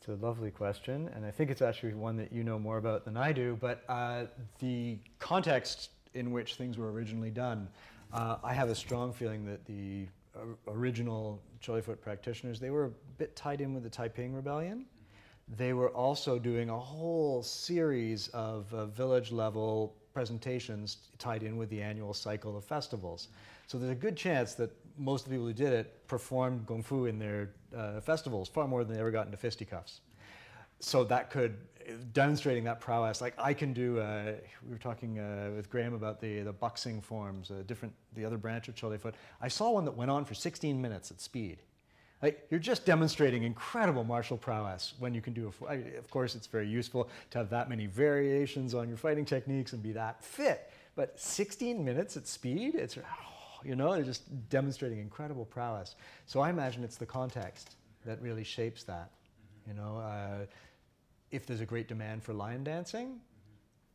It's 0.00 0.08
a 0.08 0.16
lovely 0.16 0.48
question, 0.48 1.12
and 1.12 1.28
I 1.28 1.30
think 1.30 1.52
it's 1.52 1.60
actually 1.60 1.92
one 1.92 2.16
that 2.16 2.32
you 2.32 2.40
know 2.40 2.56
more 2.56 2.80
about 2.80 3.04
than 3.04 3.20
I 3.20 3.36
do. 3.36 3.60
But 3.60 3.84
uh, 3.92 4.32
the 4.64 4.96
context 5.20 5.92
in 6.16 6.32
which 6.32 6.56
things 6.56 6.80
were 6.80 6.88
originally 6.88 7.28
done, 7.28 7.68
uh, 8.16 8.40
I 8.40 8.56
have 8.56 8.72
a 8.72 8.74
strong 8.74 9.12
feeling 9.12 9.44
that 9.44 9.68
the 9.68 10.08
original 10.68 11.42
Choy 11.60 11.76
Li 11.76 11.80
Fut 11.82 12.00
practitioners 12.00 12.60
they 12.60 12.70
were 12.70 12.86
a 12.86 12.90
bit 13.18 13.34
tied 13.36 13.60
in 13.60 13.74
with 13.74 13.82
the 13.82 13.90
Taiping 13.90 14.34
Rebellion. 14.34 14.86
They 15.56 15.72
were 15.72 15.90
also 15.90 16.38
doing 16.38 16.70
a 16.70 16.78
whole 16.78 17.42
series 17.42 18.28
of 18.28 18.72
uh, 18.74 18.86
village 18.86 19.30
level 19.30 19.94
presentations 20.12 20.96
tied 21.18 21.42
in 21.42 21.56
with 21.56 21.68
the 21.68 21.80
annual 21.80 22.14
cycle 22.14 22.56
of 22.56 22.64
festivals. 22.64 23.28
So 23.66 23.78
there's 23.78 23.92
a 23.92 23.94
good 23.94 24.16
chance 24.16 24.54
that 24.54 24.70
most 24.96 25.24
of 25.24 25.30
the 25.30 25.36
people 25.36 25.46
who 25.46 25.52
did 25.52 25.72
it 25.72 26.06
performed 26.08 26.66
Gong 26.66 26.82
Fu 26.82 27.04
in 27.04 27.18
their 27.18 27.50
uh, 27.76 28.00
festivals 28.00 28.48
far 28.48 28.66
more 28.66 28.82
than 28.82 28.94
they 28.94 29.00
ever 29.00 29.10
got 29.10 29.26
into 29.26 29.36
fisticuffs. 29.36 30.00
So 30.80 31.04
that 31.04 31.30
could, 31.30 31.58
demonstrating 32.12 32.64
that 32.64 32.80
prowess, 32.80 33.20
like 33.20 33.34
I 33.38 33.54
can 33.54 33.72
do, 33.72 34.00
uh, 34.00 34.32
we 34.64 34.72
were 34.72 34.78
talking 34.78 35.18
uh, 35.18 35.50
with 35.54 35.70
Graham 35.70 35.94
about 35.94 36.20
the, 36.20 36.40
the 36.40 36.52
boxing 36.52 37.00
forms, 37.00 37.50
uh, 37.50 37.62
different, 37.66 37.94
the 38.14 38.24
other 38.24 38.36
branch 38.36 38.68
of 38.68 38.74
Choy 38.74 38.90
Li 38.90 38.98
Fut. 38.98 39.14
I 39.40 39.48
saw 39.48 39.70
one 39.70 39.84
that 39.84 39.96
went 39.96 40.10
on 40.10 40.24
for 40.24 40.34
16 40.34 40.80
minutes 40.80 41.10
at 41.10 41.20
speed. 41.20 41.58
Like, 42.22 42.46
you're 42.50 42.60
just 42.60 42.86
demonstrating 42.86 43.42
incredible 43.42 44.02
martial 44.02 44.38
prowess 44.38 44.94
when 44.98 45.12
you 45.14 45.20
can 45.20 45.34
do 45.34 45.52
a. 45.68 45.98
Of 45.98 46.10
course, 46.10 46.34
it's 46.34 46.46
very 46.46 46.66
useful 46.66 47.10
to 47.30 47.38
have 47.38 47.50
that 47.50 47.68
many 47.68 47.86
variations 47.86 48.74
on 48.74 48.88
your 48.88 48.96
fighting 48.96 49.26
techniques 49.26 49.74
and 49.74 49.82
be 49.82 49.92
that 49.92 50.24
fit. 50.24 50.72
But 50.94 51.20
16 51.20 51.84
minutes 51.84 52.16
at 52.16 52.26
speed, 52.26 52.74
it's, 52.74 52.96
you 53.62 53.76
know, 53.76 53.92
they're 53.92 54.02
just 54.02 54.48
demonstrating 54.48 54.98
incredible 54.98 55.44
prowess. 55.44 55.94
So 56.24 56.40
I 56.40 56.48
imagine 56.48 56.84
it's 56.84 56.96
the 56.96 57.06
context 57.06 57.76
that 58.06 58.20
really 58.22 58.44
shapes 58.44 58.82
that. 58.84 59.10
You 59.68 59.74
know, 59.74 59.98
uh, 59.98 60.46
if 61.30 61.46
there's 61.46 61.60
a 61.60 61.66
great 61.66 61.88
demand 61.88 62.22
for 62.22 62.32
lion 62.32 62.64
dancing, 62.64 63.20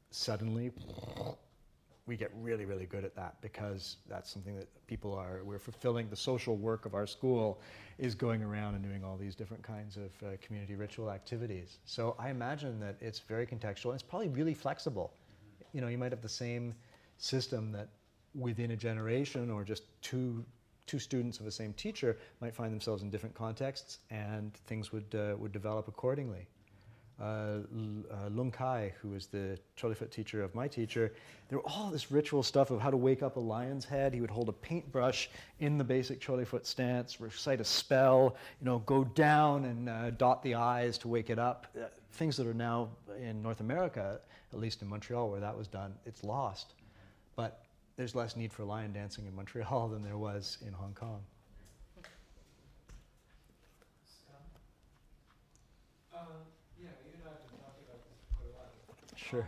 suddenly 0.10 0.72
we 2.06 2.18
get 2.18 2.32
really, 2.42 2.66
really 2.66 2.86
good 2.86 3.06
at 3.06 3.16
that 3.16 3.36
because 3.42 3.98
that's 4.10 4.30
something 4.30 4.56
that 4.58 4.68
people 4.88 5.14
are, 5.14 5.42
we're 5.46 5.60
fulfilling 5.60 6.10
the 6.10 6.16
social 6.16 6.58
work 6.58 6.86
of 6.86 6.94
our 6.94 7.08
school 7.08 7.62
is 7.98 8.16
going 8.16 8.44
around 8.44 8.76
and 8.76 8.84
doing 8.84 9.04
all 9.04 9.16
these 9.16 9.36
different 9.36 9.64
kinds 9.64 9.98
of 9.98 10.12
uh, 10.24 10.32
community 10.42 10.76
ritual 10.76 11.10
activities. 11.10 11.78
So 11.86 12.16
I 12.20 12.30
imagine 12.30 12.80
that 12.80 12.98
it's 13.00 13.20
very 13.20 13.46
contextual 13.46 13.86
and 13.86 13.94
it's 13.94 14.04
probably 14.04 14.30
really 14.30 14.54
flexible. 14.54 15.14
You 15.74 15.82
know, 15.82 15.88
you 15.88 15.98
might 15.98 16.12
have 16.12 16.22
the 16.22 16.30
same 16.30 16.74
system 17.18 17.72
that 17.72 17.90
within 18.34 18.72
a 18.72 18.76
generation 18.76 19.50
or 19.52 19.64
just 19.64 19.84
two, 20.02 20.44
two 20.88 21.00
students 21.00 21.40
of 21.40 21.46
the 21.46 21.52
same 21.52 21.72
teacher 21.74 22.18
might 22.42 22.56
find 22.56 22.74
themselves 22.74 23.04
in 23.04 23.10
different 23.10 23.36
contexts 23.36 24.00
and 24.10 24.54
things 24.66 24.92
would, 24.92 25.16
uh, 25.16 25.36
would 25.38 25.52
develop 25.52 25.88
accordingly 25.88 26.48
uh, 27.22 27.24
uh, 27.24 28.30
Lung 28.32 28.52
Kai, 28.52 28.94
who 29.02 29.10
was 29.10 29.28
the 29.28 29.58
Choy 29.78 29.90
Li 29.90 29.96
Fut 29.96 30.12
teacher 30.12 30.44
of 30.44 30.56
my 30.56 30.68
teacher, 30.68 31.14
there 31.50 31.60
were 31.60 31.70
all 31.70 31.92
this 31.92 32.12
ritual 32.12 32.42
stuff 32.42 32.72
of 32.72 32.82
how 32.82 32.90
to 32.90 32.98
wake 32.98 33.22
up 33.22 33.36
a 33.36 33.40
lion's 33.40 33.86
head. 33.86 34.14
He 34.14 34.22
would 34.22 34.32
hold 34.32 34.50
a 34.50 34.54
paintbrush 34.54 35.30
in 35.60 35.78
the 35.78 35.84
basic 35.84 36.20
Choy 36.20 36.38
Li 36.38 36.46
Fut 36.46 36.66
stance, 36.66 37.22
recite 37.22 37.62
a 37.62 37.66
spell, 37.66 38.36
you 38.60 38.66
know, 38.66 38.80
go 38.80 39.04
down 39.04 39.66
and 39.66 39.90
uh, 39.90 40.10
dot 40.12 40.42
the 40.42 40.56
I's 40.56 40.98
to 41.00 41.08
wake 41.08 41.30
it 41.30 41.38
up. 41.38 41.68
Uh, 41.76 41.86
things 42.14 42.36
that 42.38 42.48
are 42.48 42.54
now 42.54 42.90
in 43.20 43.42
North 43.42 43.60
America, 43.60 44.20
at 44.52 44.60
least 44.60 44.82
in 44.82 44.88
Montreal 44.88 45.30
where 45.30 45.40
that 45.40 45.56
was 45.56 45.68
done, 45.68 45.94
it's 46.06 46.24
lost. 46.24 46.74
But 47.36 47.64
there's 47.98 48.16
less 48.16 48.36
need 48.36 48.52
for 48.52 48.64
lion 48.64 48.94
dancing 48.94 49.28
in 49.28 49.36
Montreal 49.36 49.88
than 49.94 50.04
there 50.04 50.18
was 50.18 50.58
in 50.66 50.74
Hong 50.74 50.94
Kong. 50.94 51.22
Sure. 59.32 59.48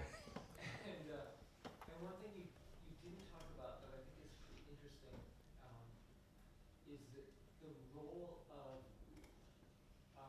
And, 0.88 1.12
uh, 1.12 1.28
and 1.68 2.00
one 2.00 2.16
thing 2.24 2.32
you, 2.40 2.48
you 2.48 2.96
didn't 3.04 3.28
talk 3.36 3.44
about 3.60 3.84
that 3.84 3.92
I 3.92 4.00
think 4.08 4.16
is 4.24 4.32
pretty 4.48 4.64
interesting 4.72 5.20
um, 5.60 5.84
is 6.88 7.04
the, 7.12 7.28
the 7.68 7.76
role 7.92 8.48
of 8.48 8.80
uh, 10.16 10.24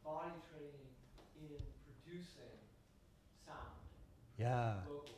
body 0.00 0.40
training 0.48 0.88
in 1.36 1.52
producing 1.84 2.56
sound. 3.44 3.76
Yeah. 4.40 4.80
Work. 4.88 5.12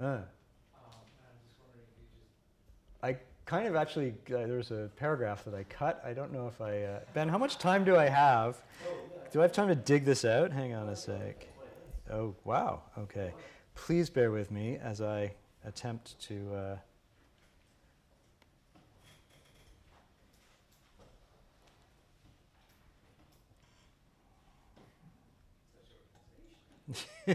Uh. 0.00 0.04
Um, 0.08 0.24
I'm 1.20 1.36
just 1.44 1.60
wondering 1.60 1.84
if 1.84 2.00
you 2.00 2.08
just. 2.16 2.32
I 3.04 3.20
kind 3.44 3.68
of 3.68 3.76
actually, 3.76 4.16
uh, 4.32 4.48
there's 4.48 4.70
a 4.70 4.88
paragraph 4.96 5.44
that 5.44 5.52
I 5.52 5.64
cut. 5.64 6.00
I 6.00 6.14
don't 6.14 6.32
know 6.32 6.48
if 6.48 6.62
I, 6.62 6.80
uh, 6.80 7.00
Ben, 7.12 7.28
how 7.28 7.36
much 7.36 7.58
time 7.58 7.84
do 7.84 7.98
I 7.98 8.08
have? 8.08 8.56
Do 9.32 9.40
I 9.40 9.42
have 9.42 9.52
time 9.52 9.68
to 9.68 9.74
dig 9.74 10.06
this 10.06 10.24
out? 10.24 10.50
Hang 10.50 10.72
on 10.72 10.88
a 10.88 10.96
sec. 10.96 11.46
Oh, 12.10 12.34
wow. 12.44 12.82
Okay. 12.98 13.32
Please 13.74 14.08
bear 14.08 14.30
with 14.30 14.50
me 14.50 14.78
as 14.82 15.00
I 15.00 15.32
attempt 15.64 16.18
to. 16.20 16.54
Uh, 16.54 16.76
da, 27.26 27.34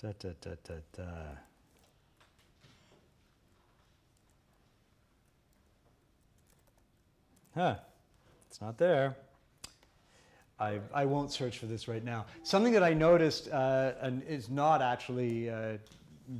da, 0.00 0.30
da, 0.40 0.50
da, 0.64 0.74
da. 0.96 1.02
Huh. 7.54 7.76
It's 8.48 8.60
not 8.62 8.78
there. 8.78 9.16
I, 10.58 10.80
I 10.94 11.04
won't 11.04 11.32
search 11.32 11.58
for 11.58 11.66
this 11.66 11.88
right 11.88 12.04
now. 12.04 12.26
Something 12.42 12.72
that 12.72 12.82
I 12.82 12.94
noticed 12.94 13.48
uh, 13.50 13.92
and 14.00 14.22
is 14.24 14.48
not 14.48 14.80
actually, 14.80 15.50
uh, 15.50 15.78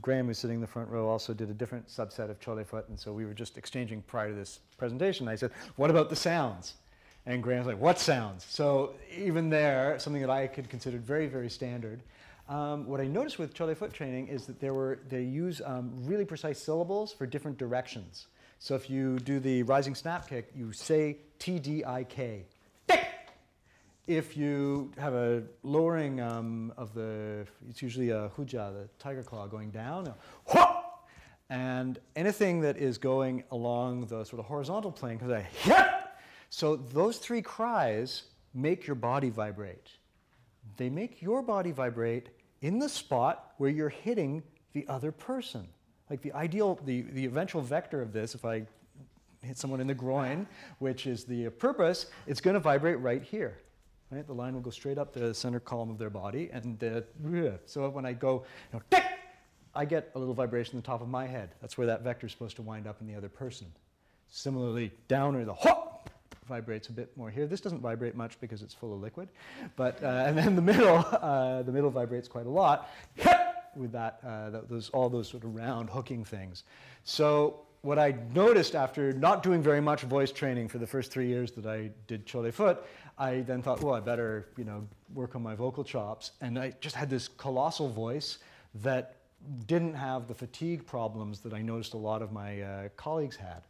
Graham, 0.01 0.27
who's 0.27 0.39
sitting 0.39 0.57
in 0.57 0.61
the 0.61 0.67
front 0.67 0.89
row, 0.89 1.09
also 1.09 1.35
did 1.35 1.51
a 1.51 1.55
different 1.55 1.89
subset 1.89 2.31
of 2.31 2.39
Choy 2.39 2.57
Li 2.57 2.65
Fut, 2.65 2.89
and 2.89 2.99
so 2.99 3.13
we 3.13 3.25
were 3.25 3.35
just 3.35 3.59
exchanging 3.59 4.03
prior 4.03 4.29
to 4.29 4.35
this 4.35 4.61
presentation. 4.79 5.27
I 5.29 5.35
said, 5.35 5.51
What 5.77 5.91
about 5.91 6.09
the 6.09 6.17
sounds? 6.17 6.75
And 7.27 7.43
Graham's 7.43 7.67
like, 7.67 7.81
What 7.81 7.99
sounds? 7.99 8.47
So 8.49 8.95
even 9.17 9.51
there, 9.51 9.99
something 9.99 10.23
that 10.23 10.31
I 10.31 10.47
could 10.47 10.69
consider 10.69 10.99
very, 10.99 11.27
very 11.27 11.51
standard. 11.51 12.03
Um, 12.49 12.87
what 12.87 13.01
I 13.01 13.07
noticed 13.07 13.39
with 13.39 13.55
Choy 13.55 13.67
Li 13.69 13.75
Fut 13.75 13.93
training 13.93 14.29
is 14.29 14.47
that 14.47 14.61
there 14.61 14.75
were, 14.75 15.01
they 15.09 15.23
use 15.23 15.61
um, 15.65 15.93
really 16.05 16.25
precise 16.25 16.61
syllables 16.61 17.13
for 17.13 17.27
different 17.27 17.59
directions. 17.59 18.27
So 18.59 18.77
if 18.77 18.89
you 18.89 19.19
do 19.19 19.41
the 19.41 19.65
rising 19.65 19.95
snap 19.95 20.29
kick, 20.29 20.53
you 20.55 20.73
say 20.73 21.17
T 21.41 21.59
D 21.59 21.85
I 21.85 22.05
K 22.05 22.45
if 24.07 24.37
you 24.37 24.91
have 24.99 25.15
a 25.15 25.43
lowering 25.63 26.21
um, 26.21 26.73
of 26.77 26.93
the, 26.95 27.47
it's 27.69 27.81
usually 27.83 28.11
a 28.11 28.31
hujia, 28.37 28.73
the 28.73 28.89
tiger 28.99 29.23
claw 29.23 29.47
going 29.47 29.71
down, 29.71 30.13
and 31.51 31.99
anything 32.17 32.61
that 32.63 32.77
is 32.77 32.99
going 32.99 33.45
along 33.51 34.07
the 34.07 34.25
sort 34.25 34.41
of 34.41 34.47
horizontal 34.47 34.91
plane 34.91 35.19
comes 35.19 35.31
a 35.31 35.41
hit. 35.41 35.87
So 36.51 36.77
those 36.77 37.19
three 37.19 37.43
cries 37.43 38.25
make 38.55 38.87
your 38.87 38.97
body 38.97 39.31
vibrate. 39.31 39.89
They 40.77 40.91
make 40.91 41.23
your 41.23 41.43
body 41.43 41.71
vibrate 41.71 42.31
in 42.61 42.79
the 42.79 42.89
spot 42.89 43.53
where 43.59 43.71
you're 43.71 43.89
hitting 43.89 44.43
the 44.73 44.87
other 44.89 45.13
person. 45.13 45.67
Like 46.11 46.23
the 46.23 46.33
ideal, 46.33 46.79
the, 46.85 47.03
the 47.03 47.25
eventual 47.25 47.63
vector 47.63 48.03
of 48.03 48.13
this, 48.13 48.35
if 48.35 48.45
I 48.45 48.67
hit 49.43 49.59
someone 49.59 49.81
in 49.81 49.87
the 49.87 49.95
groin, 49.95 50.47
which 50.79 51.07
is 51.07 51.25
the 51.25 51.51
purpose, 51.51 52.07
it's 52.27 52.41
going 52.41 52.55
to 52.55 52.61
vibrate 52.61 52.99
right 53.01 53.23
here. 53.23 53.59
Right? 54.13 54.27
The 54.27 54.35
line 54.35 54.53
will 54.53 54.61
go 54.61 54.69
straight 54.69 54.99
up 54.99 55.15
the 55.15 55.33
center 55.33 55.59
column 55.59 55.89
of 55.89 55.97
their 55.97 56.11
body, 56.11 56.51
and 56.53 56.79
so 57.65 57.89
when 57.89 58.05
I 58.05 58.13
go, 58.13 58.45
you 58.71 58.81
know, 58.93 59.01
I 59.75 59.87
get 59.87 60.11
a 60.15 60.19
little 60.19 60.35
vibration 60.35 60.75
in 60.75 60.83
the 60.83 60.87
top 60.87 61.01
of 61.01 61.09
my 61.09 61.27
head. 61.27 61.55
That's 61.63 61.79
where 61.79 61.87
that 61.87 62.03
vector 62.03 62.27
is 62.27 62.33
supposed 62.33 62.57
to 62.57 62.63
wind 62.63 62.87
up 62.87 63.01
in 63.01 63.07
the 63.07 63.15
other 63.15 63.31
person. 63.31 63.69
Similarly, 64.29 64.93
down 65.09 65.35
or 65.35 65.47
the 65.47 65.55
hop 65.55 66.11
vibrates 66.47 66.89
a 66.89 66.93
bit 66.93 67.17
more 67.17 67.31
here. 67.31 67.47
This 67.47 67.63
doesn't 67.63 67.81
vibrate 67.81 68.15
much 68.15 68.39
because 68.39 68.61
it's 68.61 68.75
full 68.75 68.93
of 68.93 69.01
liquid, 69.01 69.31
but 69.77 70.03
uh, 70.03 70.25
and 70.27 70.37
then 70.37 70.57
the 70.57 70.63
middle, 70.63 70.99
uh, 71.13 71.63
the 71.63 71.73
middle 71.73 71.91
vibrates 71.91 72.29
quite 72.29 72.45
a 72.45 72.51
lot 72.51 72.91
with 73.75 73.93
that, 73.93 74.21
uh, 74.27 74.61
those 74.69 74.91
all 74.91 75.09
those 75.09 75.29
sort 75.29 75.45
of 75.45 75.55
round 75.55 75.89
hooking 75.89 76.23
things. 76.23 76.65
So 77.05 77.61
what 77.83 77.99
I 77.99 78.15
noticed 78.33 78.77
after 78.77 79.13
not 79.13 79.43
doing 79.43 79.61
very 79.61 79.81
much 79.81 80.03
voice 80.03 80.31
training 80.31 80.69
for 80.69 80.79
the 80.79 80.87
first 80.87 81.11
three 81.11 81.27
years 81.27 81.51
that 81.53 81.67
I 81.67 81.91
did 82.07 82.27
Choy 82.27 82.43
Li 82.43 82.51
Fut, 82.53 82.87
I 83.19 83.41
then 83.41 83.63
thought, 83.63 83.83
well, 83.83 83.95
I 83.95 84.01
better, 84.01 84.49
you 84.57 84.65
know, 84.65 84.87
work 85.15 85.37
on 85.37 85.43
my 85.43 85.55
vocal 85.55 85.85
chops. 85.85 86.33
And 86.41 86.59
I 86.59 86.75
just 86.81 86.97
had 86.97 87.11
this 87.11 87.29
colossal 87.29 87.89
voice 87.89 88.39
that 88.77 89.17
didn't 89.67 89.95
have 89.95 90.29
the 90.29 90.35
fatigue 90.35 90.87
problems 90.87 91.41
that 91.41 91.53
I 91.53 91.63
noticed 91.63 91.95
a 91.95 91.99
lot 91.99 92.23
of 92.23 92.33
my 92.33 92.63
uh, 92.63 92.89
colleagues 92.97 93.37
had. 93.37 93.63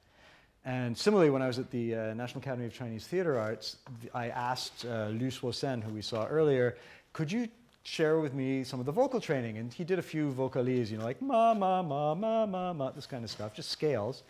And 0.65 0.97
similarly, 0.97 1.31
when 1.31 1.43
I 1.43 1.49
was 1.49 1.59
at 1.59 1.71
the 1.71 1.95
uh, 1.95 2.15
National 2.15 2.41
Academy 2.41 2.67
of 2.67 2.73
Chinese 2.73 3.07
Theatre 3.07 3.39
Arts, 3.39 3.79
I 4.15 4.29
asked 4.29 4.85
uh, 4.85 5.09
Liu 5.09 5.29
Suosen, 5.29 5.83
who 5.83 5.93
we 5.93 6.03
saw 6.03 6.27
earlier, 6.27 6.77
could 7.13 7.33
you 7.33 7.49
share 7.85 8.21
with 8.21 8.35
me 8.35 8.65
some 8.65 8.81
of 8.81 8.87
the 8.87 8.93
vocal 8.93 9.21
training. 9.21 9.59
And 9.59 9.73
he 9.73 9.85
did 9.85 9.99
a 9.99 10.03
few 10.03 10.31
vocalises, 10.33 10.91
you 10.91 10.99
know, 10.99 11.05
like 11.05 11.21
ma, 11.21 11.55
ma, 11.55 11.83
ma, 11.83 12.15
ma, 12.15 12.47
ma, 12.47 12.73
ma, 12.73 12.91
this 12.91 13.07
kind 13.07 13.25
of 13.25 13.31
stuff, 13.31 13.55
just 13.55 13.71
scales. 13.71 14.23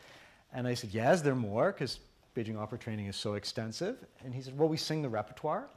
And 0.52 0.66
I 0.66 0.74
said, 0.74 0.90
yes, 0.92 1.22
there 1.22 1.34
more? 1.34 1.72
Because 1.72 1.98
Beijing 2.36 2.58
opera 2.58 2.78
training 2.78 3.06
is 3.06 3.16
so 3.16 3.34
extensive. 3.34 4.04
And 4.24 4.34
he 4.34 4.40
said, 4.40 4.56
well, 4.58 4.68
we 4.68 4.76
sing 4.76 5.02
the 5.02 5.08
repertoire. 5.08 5.68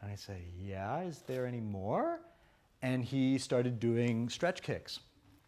And 0.00 0.10
I 0.10 0.14
said, 0.14 0.40
yeah, 0.58 1.02
is 1.02 1.22
there 1.26 1.46
any 1.46 1.60
more? 1.60 2.20
And 2.82 3.04
he 3.04 3.38
started 3.38 3.78
doing 3.78 4.28
stretch 4.28 4.62
kicks. 4.62 5.00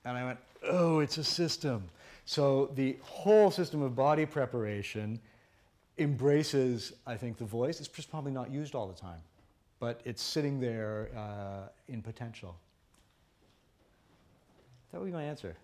And 0.05 0.17
I 0.17 0.25
went, 0.25 0.39
oh, 0.69 1.01
it's 1.01 1.19
a 1.19 1.25
system. 1.25 1.89
So 2.27 2.71
the 2.75 2.97
whole 3.03 3.51
system 3.51 3.83
of 3.83 3.97
body 3.97 4.27
preparation 4.27 5.19
embraces, 5.99 6.93
I 7.07 7.17
think, 7.17 7.39
the 7.39 7.45
voice. 7.45 7.81
It's 7.81 7.89
just 7.89 8.11
probably 8.11 8.33
not 8.33 8.51
used 8.51 8.75
all 8.75 8.87
the 8.87 9.01
time 9.01 9.21
but 9.85 10.01
it's 10.07 10.23
sitting 10.23 10.61
there 10.61 11.11
uh, 11.15 11.69
in 11.89 12.01
potential. 12.01 12.57
That 14.91 15.01
would 15.01 15.07
be 15.07 15.13
my 15.13 15.25
answer. 15.25 15.55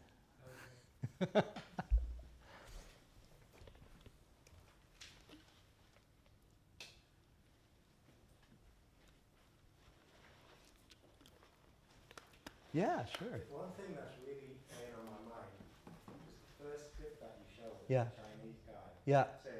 Yeah, 12.72 13.04
sure. 13.18 13.28
One 13.50 13.70
thing 13.76 13.94
that's 13.96 14.14
really 14.24 14.54
playing 14.70 14.94
on 14.98 15.04
my 15.06 15.34
mind 15.34 15.50
is 15.58 16.14
the 16.58 16.64
first 16.64 16.96
clip 16.96 17.20
that 17.20 17.38
you 17.40 17.46
showed 17.56 17.72
of 17.72 17.88
Yeah. 17.88 18.04
the 18.04 18.22
Chinese 18.22 18.60
guy 18.66 18.72
Yeah. 19.06 19.24
saying 19.42 19.56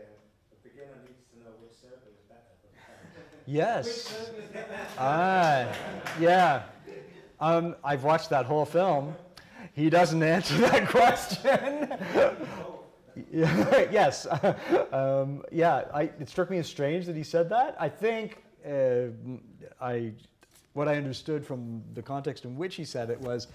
the 0.51 0.69
beginner 0.69 0.97
needs 1.07 1.25
to 1.33 1.39
know 1.43 1.51
which 1.61 1.75
circle 1.75 2.09
is 2.15 2.23
better 2.29 2.55
the 2.63 2.71
time. 2.79 3.43
Yes. 3.47 3.87
Is 3.89 4.49
better? 4.53 4.67
Ah, 4.99 5.67
yeah. 6.21 6.63
Um, 7.41 7.75
I've 7.83 8.05
watched 8.05 8.31
that 8.31 8.47
whole 8.47 8.65
film. 8.67 9.15
He 9.73 9.91
doesn't 9.91 10.23
answer 10.23 10.57
that 10.69 10.89
question. 10.89 11.93
Yeah, 13.31 13.87
yes. 13.91 14.27
um, 14.93 15.43
yeah, 15.53 15.85
I, 15.93 16.03
it 16.05 16.29
struck 16.29 16.49
me 16.49 16.59
as 16.59 16.69
strange 16.69 17.05
that 17.07 17.17
he 17.17 17.23
said 17.25 17.51
that. 17.51 17.77
I 17.79 17.89
think 17.89 18.43
uh, 18.65 19.09
I, 19.81 20.13
what 20.73 20.89
I 20.89 20.97
understood 20.97 21.45
from 21.45 21.83
the 21.95 22.03
context 22.03 22.45
in 22.45 22.57
which 22.57 22.77
he 22.77 22.85
said 22.85 23.11
it 23.11 23.21
was 23.21 23.49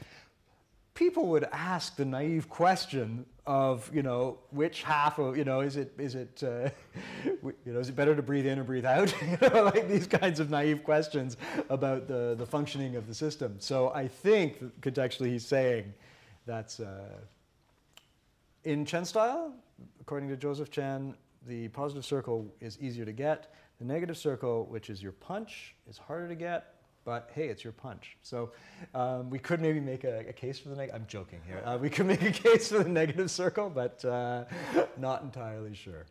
people 0.96 1.28
would 1.28 1.44
ask 1.52 1.98
the 1.98 2.06
naive 2.06 2.50
question 2.50 3.26
of, 3.46 3.92
you 3.94 4.02
know, 4.02 4.40
which 4.52 4.82
half 4.82 5.20
of, 5.20 5.38
you 5.38 5.44
know, 5.44 5.60
is 5.60 5.76
it, 5.76 5.94
is 6.00 6.16
it, 6.16 6.42
uh, 6.42 6.70
you 7.44 7.74
know, 7.74 7.80
is 7.80 7.90
it 7.90 7.96
better 7.96 8.16
to 8.16 8.24
breathe 8.24 8.48
in 8.48 8.58
or 8.58 8.64
breathe 8.64 8.86
out? 8.86 9.14
you 9.22 9.38
know, 9.50 9.64
like 9.64 9.88
these 9.88 10.08
kinds 10.08 10.40
of 10.40 10.50
naive 10.50 10.84
questions 10.84 11.38
about 11.70 12.08
the, 12.08 12.34
the 12.38 12.46
functioning 12.46 12.96
of 12.96 13.08
the 13.08 13.14
system. 13.14 13.58
So 13.60 13.92
I 13.94 14.08
think 14.08 14.82
contextually 14.82 15.28
he's 15.28 15.46
saying 15.46 15.94
that's, 16.46 16.80
uh, 16.80 17.20
in 18.64 18.86
Chen 18.86 19.06
style, 19.06 19.54
according 20.02 20.30
to 20.30 20.38
Joseph 20.38 20.72
Chen, 20.72 21.14
the 21.46 21.68
positive 21.68 22.06
circle 22.06 22.52
is 22.62 22.80
easier 22.80 23.06
to 23.06 23.12
get. 23.12 23.54
The 23.80 23.86
negative 23.86 24.18
circle, 24.18 24.66
which 24.66 24.90
is 24.90 25.04
your 25.04 25.12
punch, 25.12 25.76
is 25.88 25.98
harder 25.98 26.30
to 26.30 26.36
get. 26.36 26.75
But 27.06 27.30
hey, 27.36 27.48
it's 27.50 27.64
your 27.64 27.72
punch. 27.74 28.18
So 28.24 28.50
um, 28.96 29.30
we 29.30 29.38
could 29.38 29.62
maybe 29.62 29.80
make 29.80 30.04
a, 30.04 30.26
a 30.28 30.34
case 30.34 30.58
for 30.58 30.70
the 30.70 30.76
negative. 30.76 31.00
I'm 31.00 31.08
joking 31.08 31.40
here. 31.46 31.62
Uh, 31.64 31.78
we 31.80 31.88
could 31.90 32.06
make 32.14 32.24
a 32.24 32.32
case 32.32 32.70
for 32.70 32.82
the 32.82 32.90
negative 32.90 33.30
circle, 33.30 33.70
but 33.70 34.04
uh, 34.04 34.46
not 34.98 35.22
entirely 35.22 35.76
sure. 35.76 36.06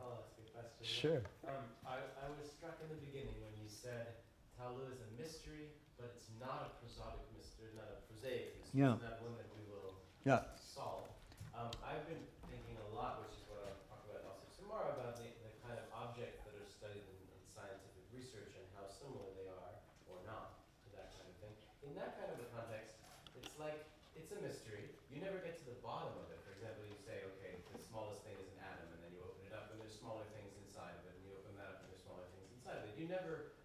I'll 0.00 0.16
ask 0.16 0.32
a 0.40 0.48
question. 0.56 0.80
Sure. 0.80 1.20
Um, 1.44 1.60
I, 1.84 2.00
I 2.24 2.26
was 2.40 2.48
struck 2.56 2.80
in 2.80 2.88
the 2.88 2.96
beginning 3.04 3.36
when 3.44 3.52
you 3.60 3.68
said 3.68 4.16
Taolu 4.56 4.88
is 4.88 5.04
a 5.04 5.10
mystery, 5.20 5.68
but 6.00 6.08
it's 6.16 6.32
not 6.40 6.64
a 6.64 6.68
prosodic 6.80 7.28
mystery, 7.36 7.68
not 7.76 7.92
a 7.92 8.00
prosaic 8.08 8.56
mystery. 8.56 8.80
Yeah. 8.80 8.96
It's 8.96 9.04
not 9.04 9.20
one 9.20 9.36
that 9.36 9.52
we 9.52 9.60
will 9.68 9.92
Yeah. 10.24 10.48
solve. 10.56 11.04
Um, 11.52 11.68
I've 11.84 12.08
been 12.08 12.24
thinking 12.48 12.80
a 12.80 12.88
lot, 12.96 13.20
which 13.28 13.36
is 13.36 13.44
what 13.52 13.60
I'll 13.68 13.76
talk 13.92 14.00
about 14.08 14.24
also 14.24 14.48
tomorrow, 14.56 14.88
about 14.96 15.20
the, 15.20 15.28
the 15.44 15.52
kind 15.68 15.76
of 15.76 15.84
objects 15.92 16.40
that 16.48 16.56
are 16.56 16.64
studied 16.64 17.04
in, 17.04 17.18
in 17.28 17.40
scientific 17.52 18.08
research 18.10 18.50
and 18.56 18.64
how 18.74 18.88
similar 18.90 19.30
they 19.38 19.46
are 19.46 19.72
or 20.10 20.18
not 20.26 20.58
to 20.82 20.88
that 20.98 21.14
kind 21.14 21.26
of 21.30 21.36
thing. 21.38 21.54
In 21.86 21.94
that 21.94 22.18
kind 22.18 22.34
of 22.34 22.42
a 22.42 22.48
context, 22.50 22.98
it's 23.38 23.54
like 23.62 23.78
it's 24.18 24.34
a 24.34 24.40
mystery. 24.42 24.90
You 25.13 25.13
never 25.24 25.40
get 25.40 25.56
to 25.56 25.64
the 25.64 25.80
bottom 25.80 26.12
of 26.20 26.28
it. 26.28 26.36
For 26.44 26.52
example, 26.52 26.84
you 26.84 27.00
say, 27.00 27.24
okay, 27.36 27.56
the 27.72 27.80
smallest 27.80 28.20
thing 28.28 28.36
is 28.36 28.52
an 28.52 28.60
atom, 28.60 28.92
and 28.92 29.00
then 29.00 29.10
you 29.16 29.24
open 29.24 29.40
it 29.48 29.56
up, 29.56 29.72
and 29.72 29.80
there's 29.80 29.96
smaller 29.96 30.28
things 30.36 30.52
inside 30.60 30.92
of 31.00 31.08
it, 31.08 31.16
and 31.16 31.24
you 31.24 31.32
open 31.32 31.56
that 31.56 31.72
up, 31.72 31.78
and 31.80 31.88
there's 31.88 32.04
smaller 32.04 32.28
things 32.36 32.52
inside 32.52 32.84
of 32.84 32.92
it. 32.92 32.92
You 33.00 33.08
never 33.08 33.56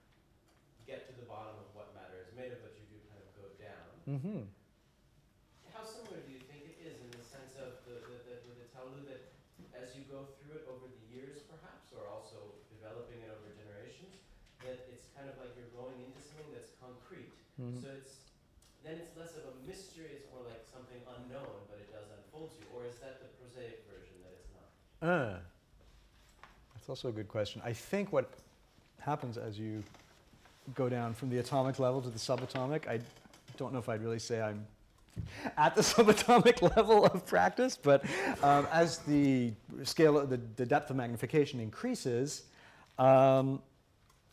get 0.88 1.04
to 1.12 1.14
the 1.20 1.28
bottom 1.28 1.60
of 1.60 1.68
what 1.76 1.92
matter 1.92 2.24
is 2.24 2.32
made 2.32 2.56
of, 2.56 2.64
but 2.64 2.80
you 2.80 2.88
do 2.88 2.98
kind 3.12 3.20
of 3.20 3.30
go 3.36 3.46
down. 3.60 3.88
Mm-hmm. 4.08 4.42
How 5.76 5.84
similar 5.84 6.24
do 6.24 6.32
you 6.32 6.42
think 6.48 6.64
it 6.64 6.80
is 6.80 7.04
in 7.04 7.12
the 7.12 7.22
sense 7.28 7.60
of 7.60 7.84
the, 7.84 8.08
the, 8.08 8.16
the, 8.24 8.36
with 8.48 8.58
the 8.64 8.68
Taolu 8.72 9.04
that 9.12 9.36
as 9.76 9.92
you 9.96 10.08
go 10.08 10.32
through 10.40 10.64
it 10.64 10.66
over 10.68 10.88
the 10.88 11.04
years 11.12 11.44
perhaps, 11.46 11.92
or 11.92 12.08
also 12.08 12.56
developing 12.72 13.20
it 13.22 13.30
over 13.32 13.52
generations, 13.54 14.24
that 14.64 14.88
it's 14.92 15.12
kind 15.16 15.28
of 15.28 15.36
like 15.40 15.52
you're 15.60 15.72
going 15.76 16.00
into 16.04 16.20
something 16.24 16.50
that's 16.56 16.72
concrete. 16.80 17.32
Mhm. 17.60 17.80
So 17.80 17.88
it's, 17.96 18.19
then 18.90 18.98
it's 18.98 19.16
less 19.16 19.38
of 19.38 19.44
a 19.46 19.68
mystery, 19.68 20.10
it's 20.16 20.26
more 20.34 20.44
like 20.50 20.66
something 20.74 20.98
unknown, 21.16 21.62
but 21.70 21.78
it 21.78 21.94
does 21.94 22.10
unfold 22.18 22.50
to 22.52 22.58
you. 22.60 22.66
Or 22.76 22.88
is 22.88 22.96
that 22.98 23.22
the 23.22 23.28
prosaic 23.38 23.86
version 23.86 24.16
that 24.24 24.34
it's 24.34 24.50
not? 24.58 25.08
Uh, 25.08 25.38
that's 26.74 26.90
also 26.90 27.10
a 27.10 27.12
good 27.12 27.28
question. 27.28 27.62
I 27.64 27.72
think 27.72 28.12
what 28.12 28.32
happens 29.00 29.38
as 29.38 29.60
you 29.60 29.84
go 30.74 30.90
down 30.90 31.14
from 31.14 31.30
the 31.30 31.38
atomic 31.38 31.78
level 31.78 32.02
to 32.02 32.10
the 32.10 32.18
subatomic, 32.18 32.88
I 32.88 33.00
don't 33.58 33.74
know 33.74 33.80
if 33.80 33.90
I'd 33.90 34.02
really 34.02 34.20
say 34.20 34.42
I'm 34.42 34.66
at 35.58 35.76
the 35.76 35.82
subatomic 35.94 36.76
level 36.76 37.06
of 37.06 37.26
practice, 37.28 37.78
but 37.78 38.04
um, 38.42 38.68
as 38.72 39.00
the 39.00 39.54
scale, 39.84 40.18
of 40.18 40.32
the, 40.32 40.40
the 40.56 40.66
depth 40.66 40.90
of 40.90 40.96
magnification 40.96 41.60
increases, 41.60 42.44
um, 42.98 43.62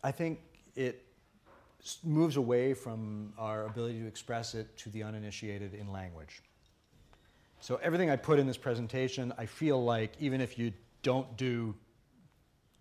I 0.02 0.12
think 0.12 0.40
it 0.76 1.05
moves 2.04 2.36
away 2.36 2.74
from 2.74 3.32
our 3.38 3.66
ability 3.66 4.00
to 4.00 4.06
express 4.06 4.54
it 4.54 4.76
to 4.78 4.90
the 4.90 5.02
uninitiated 5.02 5.74
in 5.74 5.92
language. 5.92 6.42
So 7.60 7.76
everything 7.82 8.10
I 8.10 8.16
put 8.16 8.38
in 8.38 8.46
this 8.46 8.56
presentation, 8.56 9.32
I 9.38 9.46
feel 9.46 9.82
like 9.82 10.12
even 10.20 10.40
if 10.40 10.58
you 10.58 10.72
don't 11.02 11.36
do 11.36 11.74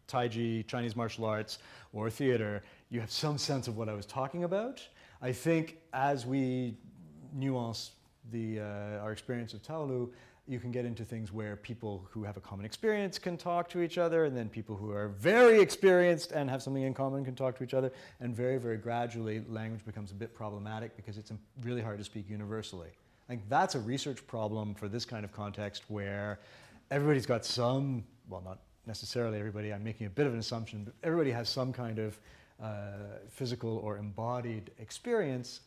Taiji, 0.08 0.66
Chinese 0.68 0.96
martial 0.96 1.26
arts, 1.26 1.60
or 1.94 2.10
theater, 2.10 2.62
you 2.90 3.00
have 3.00 3.12
some 3.12 3.38
sense 3.38 3.68
of 3.68 3.78
what 3.78 3.90
I 3.90 3.94
was 3.94 4.06
talking 4.06 4.44
about. 4.44 4.82
I 5.22 5.32
think 5.32 5.78
as 5.94 6.26
we 6.26 6.78
nuance 7.34 7.92
the, 8.32 8.60
uh, 8.60 8.64
our 9.02 9.12
experience 9.12 9.54
of 9.54 9.62
Taolu, 9.64 10.12
you 10.48 10.60
can 10.60 10.72
get 10.72 10.86
into 10.86 11.04
things 11.04 11.32
where 11.32 11.56
people 11.56 12.08
who 12.12 12.24
have 12.24 12.38
a 12.38 12.40
common 12.40 12.66
experience 12.66 13.18
can 13.18 13.36
talk 13.36 13.68
to 13.70 13.82
each 13.82 13.98
other, 13.98 14.26
and 14.26 14.38
then 14.38 14.48
people 14.48 14.76
who 14.76 14.92
are 14.92 15.08
very 15.08 15.60
experienced 15.60 16.32
and 16.32 16.50
have 16.50 16.62
something 16.62 16.84
in 16.84 16.94
common 16.94 17.26
can 17.26 17.36
talk 17.36 17.58
to 17.58 17.64
each 17.64 17.74
other, 17.74 17.92
and 18.20 18.36
very, 18.36 18.58
very 18.58 18.78
gradually, 18.78 19.44
language 19.50 19.84
becomes 19.86 20.12
a 20.12 20.14
bit 20.14 20.36
problematic 20.36 20.96
because 20.96 21.18
it's 21.18 21.32
really 21.64 21.82
hard 21.82 21.98
to 21.98 22.04
speak 22.04 22.30
universally. 22.30 22.90
I 23.28 23.28
think 23.28 23.42
that's 23.50 23.74
a 23.74 23.80
research 23.80 24.26
problem 24.28 24.76
for 24.76 24.88
this 24.88 25.04
kind 25.04 25.26
of 25.26 25.32
context 25.32 25.84
where 25.88 26.40
everybody's 26.92 27.26
got 27.26 27.44
some, 27.44 28.04
well, 28.30 28.44
not 28.46 28.60
necessarily 28.86 29.40
everybody, 29.40 29.74
I'm 29.74 29.84
making 29.84 30.06
a 30.06 30.12
bit 30.12 30.28
of 30.28 30.34
an 30.34 30.40
assumption, 30.40 30.84
but 30.84 30.94
everybody 31.04 31.32
has 31.32 31.50
some 31.50 31.74
kind 31.74 31.98
of 31.98 32.20
uh, 32.62 33.18
physical 33.30 33.78
or 33.80 33.98
embodied 33.98 34.70
experience. 34.78 35.62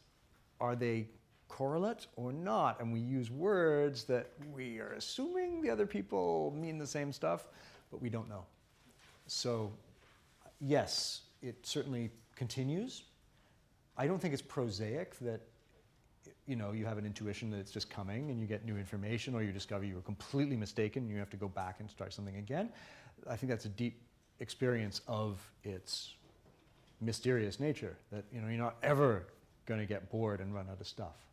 Are 0.61 0.77
they 0.77 1.09
correlate 1.49 2.07
or 2.17 2.33
not? 2.33 2.81
And 2.81 2.93
we 2.93 3.01
use 3.01 3.31
words 3.31 4.05
that 4.05 4.31
we 4.53 4.79
are 4.79 4.93
assuming 4.93 5.61
the 5.61 5.71
other 5.71 5.87
people 5.87 6.55
mean 6.57 6.79
the 6.79 6.87
same 6.87 7.13
stuff, 7.13 7.49
but 7.91 8.01
we 8.01 8.09
don't 8.09 8.29
know. 8.29 8.45
So, 9.27 9.73
yes, 10.61 11.23
it 11.43 11.67
certainly 11.67 12.11
continues. 12.37 13.05
I 13.97 14.07
don't 14.07 14.21
think 14.21 14.33
it's 14.33 14.43
prosaic 14.43 15.19
that 15.21 15.41
you 16.47 16.57
know 16.57 16.73
you 16.73 16.87
have 16.87 16.99
an 16.99 17.07
intuition 17.07 17.51
that 17.51 17.59
it's 17.59 17.71
just 17.71 17.91
coming 17.91 18.31
and 18.31 18.41
you 18.41 18.47
get 18.47 18.65
new 18.65 18.77
information 18.77 19.35
or 19.35 19.43
you 19.43 19.53
discover 19.53 19.85
you 19.85 19.95
were 19.95 20.01
completely 20.01 20.57
mistaken 20.57 21.03
and 21.03 21.13
you 21.13 21.19
have 21.19 21.31
to 21.31 21.37
go 21.37 21.49
back 21.49 21.81
and 21.81 21.91
start 21.91 22.13
something 22.13 22.37
again. 22.37 22.71
I 23.29 23.37
think 23.37 23.51
that's 23.51 23.65
a 23.65 23.71
deep 23.71 24.01
experience 24.41 25.01
of 25.09 25.41
its 25.65 26.15
mysterious 27.01 27.61
nature 27.61 27.97
that 28.13 28.25
you 28.33 28.41
know 28.41 28.49
you're 28.49 28.59
not 28.59 28.77
ever 28.83 29.27
going 29.67 29.81
to 29.81 29.87
get 29.87 30.11
bored 30.11 30.41
and 30.41 30.55
run 30.55 30.67
out 30.71 30.81
of 30.81 30.87
stuff. 30.87 31.28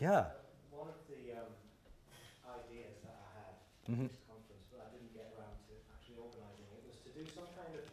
Yeah. 0.00 0.32
One 0.72 0.88
of 0.88 0.96
the 1.12 1.36
um, 1.36 1.52
ideas 2.48 2.96
that 3.04 3.20
I 3.20 3.28
had 3.36 3.52
Mhm. 3.84 4.08
at 4.08 4.16
this 4.16 4.24
conference, 4.24 4.64
but 4.72 4.80
I 4.80 4.88
didn't 4.96 5.12
get 5.12 5.28
around 5.36 5.60
to 5.68 5.76
actually 5.92 6.16
organising 6.16 6.64
it, 6.72 6.80
was 6.88 6.96
to 7.04 7.10
do 7.12 7.20
some 7.28 7.44
kind 7.52 7.68
of 7.76 7.84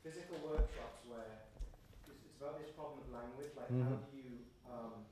physical 0.00 0.40
workshops 0.40 1.04
where 1.04 1.52
it's, 2.08 2.16
it's 2.24 2.36
about 2.40 2.56
this 2.56 2.72
problem 2.72 3.04
of 3.04 3.12
language, 3.12 3.52
like 3.60 3.68
how 3.68 3.92
Mhm. 3.92 4.08
do 4.08 4.16
you, 4.16 4.48
um, 4.64 5.04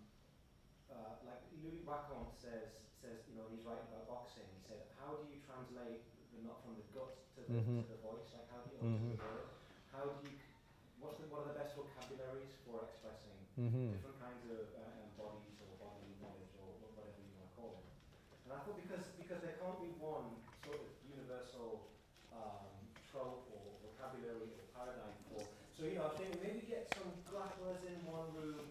uh, 0.88 1.20
like 1.28 1.44
Loïc 1.60 1.84
Wacquant 1.84 2.32
says, 2.32 2.80
says, 2.96 3.20
you 3.28 3.36
know, 3.36 3.44
he's 3.52 3.60
writing 3.68 3.84
about 3.92 4.08
boxing, 4.08 4.48
he 4.56 4.60
said, 4.64 4.88
how 4.96 5.20
do 5.20 5.28
you 5.28 5.36
translate 5.44 6.00
the 6.32 6.40
not 6.40 6.64
from 6.64 6.80
the 6.80 6.86
gut 6.96 7.12
to 7.36 7.40
the, 7.44 7.60
Mhm. 7.60 7.84
to 7.84 7.88
the 7.92 8.00
voice, 8.00 8.32
like 8.32 8.48
how 8.48 8.64
do 8.64 8.72
you, 8.72 8.80
to 8.80 8.88
Mhm. 8.88 9.16
the 9.20 9.20
word, 9.20 9.44
how 9.92 10.04
do 10.16 10.16
you, 10.24 10.32
what's 10.98 11.20
the, 11.20 11.28
what 11.28 11.44
are 11.44 11.52
the 11.52 11.58
best 11.60 11.76
vocabularies 11.76 12.56
for 12.64 12.88
expressing 12.88 13.36
Mm-hmm. 13.56 13.88
different 13.88 14.20
kinds 14.20 14.44
of 14.52 14.68
uh, 14.76 15.00
um, 15.00 15.08
bodies 15.16 15.56
or 15.64 15.72
bodily 15.80 16.12
knowledge 16.20 16.52
or 16.60 16.76
wh- 16.76 16.92
whatever 16.92 17.16
you 17.24 17.32
want 17.40 17.48
to 17.48 17.56
call 17.56 17.72
it. 17.80 17.88
And 18.44 18.52
I 18.52 18.60
thought 18.60 18.76
because 18.76 19.08
because 19.16 19.40
there 19.40 19.56
can't 19.56 19.80
be 19.80 19.96
one 19.96 20.44
sort 20.60 20.76
of 20.76 20.92
universal 21.08 21.88
um, 22.36 22.68
trope 23.08 23.48
or 23.48 23.80
vocabulary 23.80 24.52
or 24.60 24.60
paradigm 24.76 25.16
for. 25.32 25.40
So 25.72 25.88
you 25.88 25.96
know, 25.96 26.12
I 26.12 26.20
think 26.20 26.36
maybe 26.44 26.68
get 26.68 26.92
some 27.00 27.16
grapplers 27.24 27.80
in 27.88 27.96
one 28.04 28.28
room, 28.36 28.68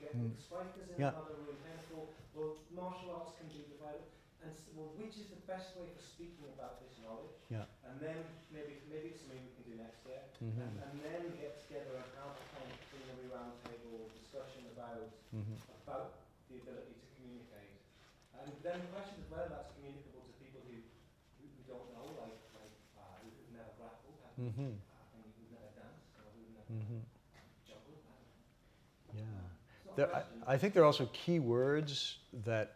strikers 0.55 0.87
in 0.95 1.03
Yeah. 1.03 1.11
another 1.11 1.35
room, 1.43 1.57
thought, 1.91 2.11
well, 2.33 2.55
martial 2.71 3.11
arts 3.11 3.35
can 3.35 3.47
be 3.51 3.67
divided. 3.67 4.07
And 4.39 4.51
s- 4.55 4.71
well, 4.77 4.93
which 4.95 5.17
is 5.19 5.27
the 5.27 5.41
best 5.43 5.75
way 5.75 5.89
for 5.91 5.99
speaking 5.99 6.47
about 6.55 6.79
this 6.79 6.95
knowledge? 7.03 7.35
Yeah. 7.51 7.65
And 7.83 7.99
then 7.99 8.23
maybe 8.55 8.79
maybe 8.87 9.11
it's 9.11 9.19
something 9.25 9.41
we 9.43 9.51
can 9.57 9.65
do 9.67 9.75
next 9.75 10.05
year, 10.07 10.21
Mhm. 10.39 10.55
and, 10.63 10.73
and 10.85 10.93
then 11.03 11.21
get 11.35 11.59
together 11.67 11.97
and 11.99 12.07
have 12.21 12.31
a 12.39 12.45
kind 12.55 12.69
of 12.71 12.77
plenary 12.87 13.27
roundtable 13.35 14.07
discussion 14.15 14.63
about 14.71 15.11
Mhm. 15.35 15.57
about 15.83 16.23
the 16.47 16.55
ability 16.63 16.93
to 17.03 17.05
communicate. 17.19 17.75
And 18.39 18.53
then 18.63 18.79
the 18.85 18.91
question 18.95 19.19
is 19.23 19.27
whether 19.31 19.49
that's 19.49 19.71
communicable 19.75 20.21
to 20.29 20.33
people 20.39 20.61
who, 20.69 20.77
who, 21.41 21.43
who 21.51 21.61
don't 21.67 21.89
know, 21.97 22.05
like, 22.21 22.37
like 22.55 22.75
uh, 22.95 23.01
who- 23.25 23.33
who've 23.35 23.51
never 23.51 23.73
grappled, 23.75 24.15
haven't, 24.23 24.55
Mhm. 24.55 24.71
uh, 24.77 25.13
and 25.17 25.23
who've 25.35 25.51
never 25.51 25.71
danced, 25.75 26.05
or 26.21 26.29
who've 26.31 26.53
never 26.53 26.69
Mhm. 26.71 27.01
juggled. 27.65 28.05
I 28.05 28.13
don't 28.13 28.29
know. 28.29 29.25
Yeah. 29.25 29.41
It's 29.73 29.84
not 29.84 29.84
a 29.84 29.84
There. 29.95 30.13
I, 30.13 30.53
I 30.53 30.57
think 30.57 30.73
there 30.73 30.83
are 30.83 30.87
also 30.87 31.09
key 31.13 31.39
words 31.39 32.17
that 32.45 32.75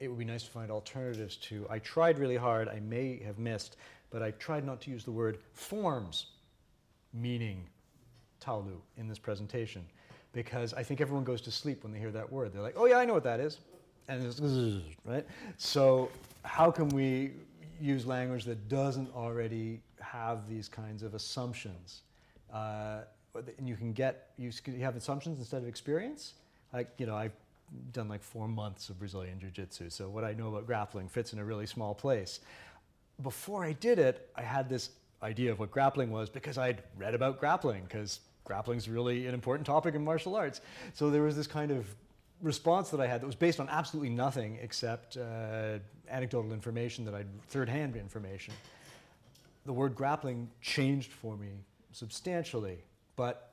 it 0.00 0.08
would 0.08 0.18
be 0.18 0.24
nice 0.24 0.42
to 0.44 0.50
find 0.50 0.70
alternatives 0.70 1.36
to. 1.36 1.66
I 1.70 1.78
tried 1.78 2.18
really 2.18 2.36
hard, 2.36 2.68
I 2.68 2.80
may 2.80 3.22
have 3.24 3.38
missed, 3.38 3.76
but 4.10 4.22
I 4.22 4.32
tried 4.32 4.64
not 4.64 4.80
to 4.82 4.90
use 4.90 5.04
the 5.04 5.12
word 5.12 5.38
forms, 5.52 6.26
meaning 7.12 7.66
taolu, 8.40 8.76
in 8.96 9.08
this 9.08 9.18
presentation, 9.18 9.84
because 10.32 10.74
I 10.74 10.82
think 10.82 11.00
everyone 11.00 11.24
goes 11.24 11.40
to 11.42 11.50
sleep 11.50 11.82
when 11.82 11.92
they 11.92 11.98
hear 11.98 12.12
that 12.12 12.30
word. 12.30 12.52
They're 12.52 12.62
like, 12.62 12.76
oh 12.76 12.86
yeah, 12.86 12.98
I 12.98 13.04
know 13.04 13.14
what 13.14 13.24
that 13.24 13.40
is. 13.40 13.58
And 14.08 14.22
it's, 14.24 14.40
right? 15.04 15.26
So, 15.56 16.10
how 16.42 16.70
can 16.70 16.88
we 16.88 17.32
use 17.80 18.06
language 18.06 18.44
that 18.44 18.68
doesn't 18.68 19.14
already 19.14 19.80
have 20.00 20.48
these 20.48 20.68
kinds 20.68 21.02
of 21.02 21.14
assumptions? 21.14 22.02
Uh, 22.52 23.00
and 23.58 23.68
you 23.68 23.76
can 23.76 23.92
get, 23.92 24.30
you 24.36 24.52
have 24.80 24.96
assumptions 24.96 25.38
instead 25.38 25.62
of 25.62 25.68
experience. 25.68 26.34
Like, 26.74 26.90
you 26.98 27.06
know, 27.06 27.14
I've 27.14 27.32
done 27.92 28.08
like 28.08 28.22
four 28.22 28.48
months 28.48 28.88
of 28.88 28.98
Brazilian 28.98 29.38
Jiu 29.38 29.50
Jitsu, 29.50 29.90
so 29.90 30.08
what 30.08 30.24
I 30.24 30.32
know 30.32 30.48
about 30.48 30.66
grappling 30.66 31.08
fits 31.08 31.32
in 31.32 31.38
a 31.38 31.44
really 31.44 31.66
small 31.66 31.94
place. 31.94 32.40
Before 33.22 33.64
I 33.64 33.72
did 33.74 34.00
it, 34.00 34.28
I 34.34 34.42
had 34.42 34.68
this 34.68 34.90
idea 35.22 35.52
of 35.52 35.60
what 35.60 35.70
grappling 35.70 36.10
was 36.10 36.28
because 36.28 36.58
I'd 36.58 36.82
read 36.98 37.14
about 37.14 37.38
grappling, 37.38 37.84
because 37.84 38.20
grappling's 38.42 38.88
really 38.88 39.28
an 39.28 39.34
important 39.34 39.66
topic 39.66 39.94
in 39.94 40.04
martial 40.04 40.34
arts. 40.34 40.60
So 40.94 41.10
there 41.10 41.22
was 41.22 41.36
this 41.36 41.46
kind 41.46 41.70
of 41.70 41.86
response 42.42 42.90
that 42.90 43.00
I 43.00 43.06
had 43.06 43.22
that 43.22 43.26
was 43.26 43.36
based 43.36 43.60
on 43.60 43.68
absolutely 43.68 44.10
nothing 44.10 44.58
except 44.60 45.16
uh, 45.16 45.78
anecdotal 46.10 46.52
information 46.52 47.04
that 47.04 47.14
I'd 47.14 47.28
third-hand 47.48 47.94
information. 47.94 48.52
The 49.64 49.72
word 49.72 49.94
grappling 49.94 50.50
changed 50.60 51.12
for 51.12 51.36
me 51.36 51.50
substantially, 51.92 52.78
but 53.14 53.52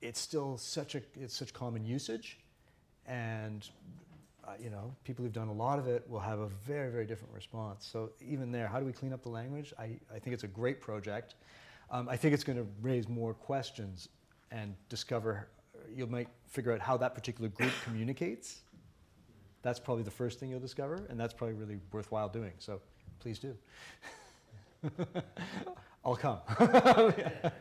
it's 0.00 0.18
still 0.18 0.56
such 0.56 0.94
a 0.94 1.02
it's 1.14 1.36
such 1.36 1.52
common 1.52 1.84
usage, 1.84 2.38
and 3.06 3.68
uh, 4.46 4.52
you 4.62 4.70
know 4.70 4.94
people 5.04 5.24
who've 5.24 5.32
done 5.32 5.48
a 5.48 5.52
lot 5.52 5.78
of 5.78 5.86
it 5.86 6.08
will 6.08 6.20
have 6.20 6.40
a 6.40 6.48
very 6.48 6.90
very 6.90 7.06
different 7.06 7.32
response. 7.34 7.86
So 7.90 8.10
even 8.20 8.50
there, 8.52 8.66
how 8.66 8.80
do 8.80 8.86
we 8.86 8.92
clean 8.92 9.12
up 9.12 9.22
the 9.22 9.28
language? 9.28 9.72
I, 9.78 9.96
I 10.14 10.18
think 10.18 10.34
it's 10.34 10.44
a 10.44 10.48
great 10.48 10.80
project. 10.80 11.34
Um, 11.90 12.08
I 12.08 12.16
think 12.16 12.32
it's 12.32 12.44
going 12.44 12.58
to 12.58 12.66
raise 12.80 13.08
more 13.08 13.34
questions 13.34 14.08
and 14.50 14.74
discover. 14.88 15.48
You 15.94 16.06
might 16.06 16.28
figure 16.48 16.72
out 16.72 16.80
how 16.80 16.96
that 16.98 17.14
particular 17.14 17.48
group 17.50 17.72
communicates. 17.84 18.60
That's 19.62 19.78
probably 19.78 20.02
the 20.02 20.10
first 20.10 20.40
thing 20.40 20.50
you'll 20.50 20.60
discover, 20.60 21.06
and 21.08 21.18
that's 21.20 21.32
probably 21.34 21.54
really 21.54 21.78
worthwhile 21.92 22.28
doing. 22.28 22.52
So 22.58 22.80
please 23.20 23.38
do. 23.38 23.56
I'll 26.04 26.16
come. 26.16 26.38
Ask 26.58 26.60
a 26.60 27.52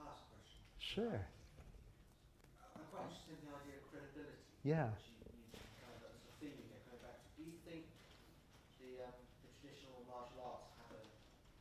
question. 0.00 0.85
Sure. 0.96 1.20
I'm 2.72 2.88
quite 2.88 3.04
interested 3.04 3.36
in 3.36 3.44
the 3.44 3.52
idea 3.52 3.76
of 3.76 3.84
credibility. 3.92 4.40
Yeah. 4.64 4.96
Which 4.96 5.12
you, 5.12 5.60
you 5.60 5.68
kind 5.76 5.92
of, 5.92 6.08
that's 6.08 6.24
a 6.24 6.32
theme 6.40 6.56
you 6.56 6.64
kept 6.72 6.88
coming 6.88 7.04
back 7.04 7.20
to. 7.20 7.28
Do 7.36 7.44
you 7.44 7.52
think 7.68 7.84
the, 8.80 9.04
um, 9.04 9.12
the 9.44 9.52
traditional 9.60 10.00
martial 10.08 10.40
arts 10.40 10.72
have 10.80 10.96
a 10.96 11.04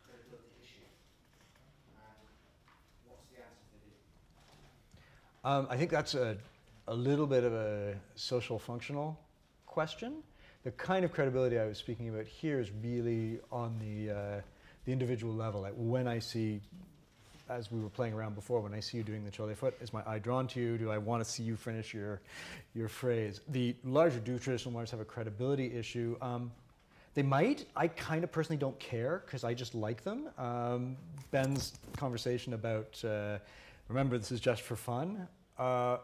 credibility 0.07 0.55
issue? 0.63 0.87
And 1.99 2.15
what's 3.11 3.27
the 3.27 3.43
answer 3.43 3.75
if 3.75 3.83
they? 3.83 3.99
Um, 5.43 5.67
I 5.67 5.75
think 5.75 5.91
that's 5.91 6.15
a, 6.15 6.39
a 6.87 6.95
little 6.95 7.27
bit 7.27 7.43
of 7.43 7.51
a 7.51 7.99
social 8.15 8.55
functional 8.55 9.19
question. 9.67 10.23
The 10.63 10.71
kind 10.71 11.03
of 11.03 11.11
credibility 11.11 11.59
I 11.59 11.67
was 11.67 11.77
speaking 11.77 12.07
about 12.07 12.23
here 12.23 12.63
is 12.63 12.71
really 12.71 13.43
on 13.51 13.75
the, 13.83 14.15
uh, 14.15 14.41
the 14.87 14.95
individual 14.95 15.35
level. 15.35 15.59
Like 15.59 15.75
when 15.75 16.07
I 16.07 16.19
see, 16.23 16.61
as 17.49 17.71
we 17.71 17.79
were 17.79 17.89
playing 17.89 18.13
around 18.13 18.35
before, 18.35 18.59
when 18.61 18.73
I 18.73 18.79
see 18.79 18.97
you 18.97 19.03
doing 19.03 19.23
the 19.23 19.31
Choy 19.31 19.47
Li 19.47 19.53
Fut, 19.53 19.77
is 19.81 19.93
my 19.93 20.01
eye 20.05 20.19
drawn 20.19 20.47
to 20.47 20.59
you? 20.59 20.77
Do 20.77 20.91
I 20.91 20.97
want 20.97 21.23
to 21.23 21.29
see 21.29 21.43
you 21.43 21.55
finish 21.55 21.93
your, 21.93 22.21
your 22.73 22.87
phrase? 22.87 23.41
The 23.49 23.75
larger 23.83 24.19
do 24.19 24.39
traditional 24.39 24.73
martials 24.73 24.91
have 24.91 24.99
a 24.99 25.05
credibility 25.05 25.73
issue? 25.73 26.17
Um, 26.21 26.51
they 27.13 27.23
might. 27.23 27.65
I 27.75 27.87
kind 27.87 28.23
of 28.23 28.31
personally 28.31 28.57
don't 28.57 28.77
care 28.79 29.23
because 29.25 29.43
I 29.43 29.53
just 29.53 29.75
like 29.75 30.03
them. 30.03 30.29
Um, 30.37 30.97
Ben's 31.31 31.73
conversation 31.95 32.53
about, 32.53 33.03
uh, 33.05 33.37
remember, 33.87 34.17
this 34.17 34.31
is 34.31 34.39
just 34.39 34.63
for 34.63 34.75
fun. 34.75 35.27
Uh, 35.57 35.97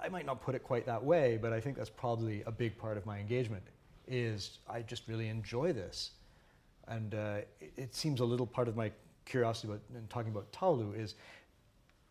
I 0.00 0.08
might 0.08 0.26
not 0.26 0.42
put 0.42 0.54
it 0.54 0.62
quite 0.62 0.86
that 0.86 1.02
way, 1.02 1.38
but 1.40 1.52
I 1.52 1.60
think 1.60 1.76
that's 1.76 1.90
probably 1.90 2.42
a 2.46 2.52
big 2.52 2.78
part 2.78 2.96
of 2.96 3.04
my 3.04 3.18
engagement. 3.18 3.62
Is 4.06 4.58
I 4.68 4.82
just 4.82 5.08
really 5.08 5.28
enjoy 5.28 5.72
this, 5.72 6.10
and 6.88 7.14
uh, 7.14 7.36
it, 7.60 7.72
it 7.76 7.94
seems 7.94 8.20
a 8.20 8.24
little 8.24 8.46
part 8.46 8.68
of 8.68 8.76
my 8.76 8.90
curiosity 9.24 9.68
about 9.68 9.80
and 9.94 10.08
talking 10.10 10.30
about 10.32 10.50
Taolu 10.52 10.98
is 10.98 11.14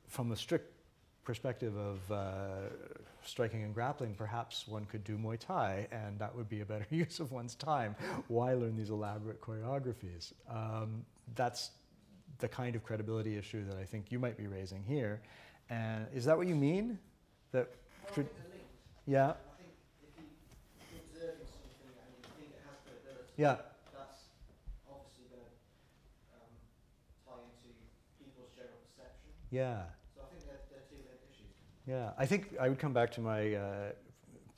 from 0.08 0.32
a 0.32 0.36
strict 0.36 0.70
perspective 1.24 1.76
of 1.78 2.12
uh, 2.12 2.70
striking 3.24 3.64
and 3.64 3.74
grappling, 3.74 4.14
perhaps 4.14 4.68
one 4.68 4.86
could 4.86 5.04
do 5.04 5.18
Muay 5.18 5.40
Thai, 5.40 5.88
and 5.92 6.20
that 6.20 6.36
would 6.36 6.50
be 6.50 6.62
a 6.62 6.66
better 6.66 6.86
use 6.92 7.20
of 7.20 7.32
one's 7.32 7.56
time. 7.56 7.96
Why 8.28 8.54
learn 8.54 8.76
these 8.76 8.90
elaborate 8.90 9.40
choreographies? 9.42 10.34
Um, 10.50 11.06
that's 11.36 11.72
the 12.40 12.48
kind 12.50 12.76
of 12.76 12.84
credibility 12.84 13.38
issue 13.38 13.64
that 13.70 13.78
I 13.78 13.86
think 13.86 14.12
you 14.12 14.20
might 14.20 14.38
be 14.38 14.48
raising 14.48 14.84
here. 14.84 15.22
And 15.70 16.08
is 16.14 16.26
that 16.26 16.38
what 16.38 16.48
you 16.48 16.56
mean? 16.56 17.00
That, 17.54 17.70
Well, 17.70 18.12
I 18.12 18.16
Should- 18.16 18.26
think 18.26 18.36
they're 18.36 18.52
linked. 18.52 18.68
yeah, 19.06 19.30
I 19.30 19.34
think 19.56 19.72
if 20.04 20.20
you, 20.20 20.26
if 20.76 20.92
you're 20.92 21.02
observing 21.08 21.48
something 21.48 21.88
and 22.04 22.10
you 22.20 22.28
think 22.36 22.52
it 22.52 22.62
has 22.68 22.78
credibility, 22.84 23.32
yeah, 23.40 23.64
that's 23.96 24.28
obviously 24.92 25.24
going 25.32 25.48
to 25.48 26.36
um, 26.36 26.52
tie 27.24 27.40
into 27.48 27.72
people's 28.20 28.52
general 28.52 28.76
perception. 28.92 29.32
Yeah. 29.54 29.84
So 30.16 30.22
I 30.22 30.30
think 30.32 30.46
they're, 30.46 30.58
they're 30.72 31.18
two. 31.38 31.92
Yeah, 31.92 32.12
I 32.18 32.26
think 32.26 32.56
I 32.60 32.70
would 32.70 32.80
come 32.80 32.94
back 32.94 33.12
to 33.14 33.22
my 33.22 33.54
uh, 33.54 33.92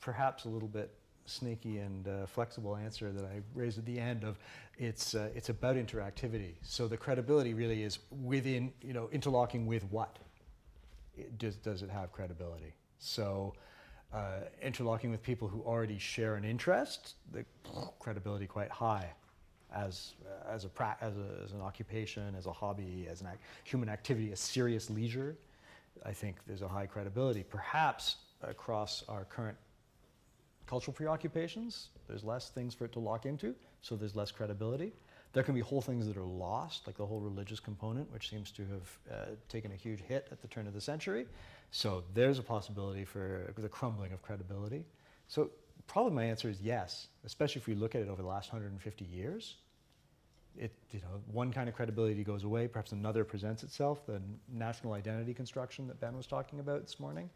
perhaps 0.00 0.46
a 0.46 0.48
little 0.48 0.68
bit 0.68 0.90
snaky 1.26 1.78
and 1.78 2.08
uh, 2.08 2.26
flexible 2.26 2.76
answer 2.76 3.12
that 3.12 3.24
I 3.24 3.40
raised 3.54 3.78
at 3.78 3.84
the 3.84 3.98
end 3.98 4.24
of 4.24 4.38
it's 4.78 5.14
uh, 5.14 5.28
it's 5.34 5.50
about 5.50 5.76
interactivity. 5.76 6.54
So 6.62 6.88
the 6.88 6.96
credibility 6.96 7.52
really 7.52 7.82
is 7.82 7.98
within 8.24 8.72
you 8.80 8.94
know 8.94 9.08
interlocking 9.12 9.66
with 9.66 9.84
what 9.90 10.18
it 11.16 11.38
does 11.38 11.56
does 11.56 11.82
it 11.82 11.90
have 11.90 12.10
credibility? 12.12 12.72
So 12.98 13.54
uh, 14.14 14.40
interlocking 14.62 15.10
with 15.10 15.22
people 15.22 15.46
who 15.46 15.60
already 15.60 15.98
share 15.98 16.36
an 16.36 16.44
interest, 16.44 17.16
the 17.32 17.44
credibility 17.98 18.46
quite 18.46 18.70
high. 18.70 19.10
As, 19.76 20.14
as, 20.48 20.64
a 20.64 20.68
pra- 20.68 20.96
as, 21.02 21.12
a, 21.16 21.44
as 21.44 21.52
an 21.52 21.60
occupation, 21.60 22.34
as 22.34 22.46
a 22.46 22.52
hobby, 22.52 23.06
as 23.10 23.20
ac- 23.20 23.38
human 23.64 23.90
activity, 23.90 24.32
a 24.32 24.36
serious 24.36 24.88
leisure, 24.88 25.36
I 26.04 26.12
think 26.12 26.36
there's 26.46 26.62
a 26.62 26.68
high 26.68 26.86
credibility. 26.86 27.42
Perhaps 27.42 28.16
across 28.42 29.04
our 29.08 29.24
current 29.24 29.56
cultural 30.66 30.94
preoccupations, 30.94 31.88
there's 32.08 32.24
less 32.24 32.48
things 32.48 32.74
for 32.74 32.86
it 32.86 32.92
to 32.92 33.00
lock 33.00 33.26
into, 33.26 33.54
so 33.82 33.96
there's 33.96 34.16
less 34.16 34.32
credibility. 34.32 34.92
There 35.32 35.42
can 35.42 35.54
be 35.54 35.60
whole 35.60 35.82
things 35.82 36.06
that 36.06 36.16
are 36.16 36.24
lost, 36.24 36.86
like 36.86 36.96
the 36.96 37.04
whole 37.04 37.20
religious 37.20 37.60
component, 37.60 38.10
which 38.12 38.30
seems 38.30 38.50
to 38.52 38.62
have 38.62 38.98
uh, 39.10 39.14
taken 39.48 39.70
a 39.72 39.76
huge 39.76 40.00
hit 40.00 40.28
at 40.32 40.40
the 40.40 40.48
turn 40.48 40.66
of 40.66 40.72
the 40.72 40.80
century. 40.80 41.26
So 41.70 42.02
there's 42.14 42.38
a 42.38 42.42
possibility 42.42 43.04
for 43.04 43.52
the 43.58 43.68
crumbling 43.68 44.12
of 44.12 44.22
credibility. 44.22 44.86
So 45.28 45.50
probably 45.86 46.12
my 46.12 46.24
answer 46.24 46.48
is 46.48 46.60
yes, 46.62 47.08
especially 47.24 47.60
if 47.60 47.66
we 47.66 47.74
look 47.74 47.94
at 47.94 48.00
it 48.00 48.08
over 48.08 48.22
the 48.22 48.28
last 48.28 48.52
150 48.52 49.04
years. 49.04 49.56
It, 50.58 50.72
you 50.90 51.00
know, 51.00 51.20
one 51.32 51.52
kind 51.52 51.68
of 51.68 51.74
credibility 51.74 52.24
goes 52.24 52.44
away, 52.44 52.66
perhaps 52.66 52.92
another 52.92 53.24
presents 53.24 53.62
itself. 53.62 54.06
The 54.06 54.22
national 54.52 54.94
identity 54.94 55.34
construction 55.34 55.86
that 55.88 56.00
Ben 56.00 56.16
was 56.16 56.26
talking 56.26 56.60
about 56.60 56.82
this 56.82 56.98
morning. 56.98 57.28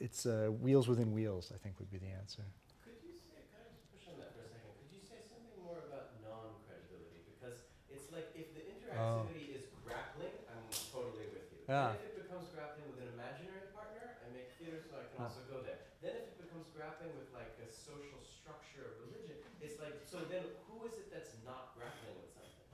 It's 0.00 0.24
uh, 0.24 0.48
wheels 0.60 0.88
within 0.88 1.12
wheels, 1.12 1.52
I 1.54 1.58
think, 1.60 1.76
would 1.78 1.90
be 1.92 1.98
the 2.00 2.08
answer. 2.08 2.42
Could 2.80 2.96
you 3.04 3.12
say, 3.20 3.44
could 3.52 3.60
I 3.60 3.68
just 3.68 3.84
push 3.92 4.08
on 4.08 4.16
that 4.18 4.32
for 4.32 4.40
a 4.42 4.48
second? 4.48 4.72
Could 4.80 4.88
you 4.96 5.02
say 5.04 5.20
something 5.28 5.60
more 5.60 5.84
about 5.84 6.16
non-credibility? 6.24 7.20
Because 7.36 7.60
it's 7.92 8.08
like 8.08 8.32
if 8.32 8.48
the 8.56 8.64
interactivity 8.64 9.52
is 9.52 9.68
grappling, 9.84 10.32
I'm 10.48 10.64
totally 10.88 11.28
with 11.28 11.44
you. 11.52 11.58
Yeah. 11.68 12.00
If 12.00 12.16
it 12.16 12.24
becomes 12.24 12.48
grappling 12.56 12.88
with 12.88 13.04
an 13.04 13.12
imaginary 13.12 13.68
partner, 13.76 14.16
I 14.24 14.32
make 14.32 14.56
theater 14.56 14.80
so 14.80 14.96
I 14.96 15.04
can 15.12 15.20
Ah. 15.20 15.28
also 15.28 15.44
go 15.52 15.60
there. 15.60 15.84
Then 16.00 16.16
if 16.16 16.32
it 16.32 16.38
becomes 16.48 16.64
grappling 16.72 17.12
with 17.20 17.28
like 17.36 17.52
a 17.60 17.68
social 17.68 18.24
structure 18.24 18.88
of 18.88 19.04
religion, 19.04 19.36
it's 19.60 19.76
like, 19.76 20.00
so 20.08 20.24
then 20.24 20.48
who 20.64 20.88
is 20.88 20.96
it 20.96 21.12
that's 21.12 21.36
not 21.44 21.76
grappling 21.76 22.16
with 22.24 22.32
something? 22.32 22.64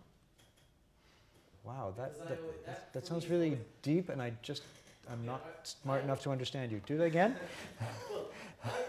Wow, 1.67 1.93
that, 1.97 2.15
Because 2.15 2.23
I 2.23 2.29
that, 2.31 2.39
that, 2.47 2.67
that 2.67 2.93
that 2.95 3.07
sounds 3.07 3.27
really 3.29 3.59
always- 3.59 3.83
deep, 3.83 4.09
and 4.09 4.23
I 4.23 4.31
just, 4.43 4.63
I'm 5.11 5.21
Yeah, 5.25 5.33
not 5.35 5.43
I- 5.43 5.67
smart 5.67 6.01
I- 6.01 6.05
enough 6.07 6.21
to 6.23 6.31
understand 6.31 6.71
you. 6.73 6.81
Do 6.87 7.03
it 7.03 7.07
again? 7.07 7.37
Well, 8.11 8.31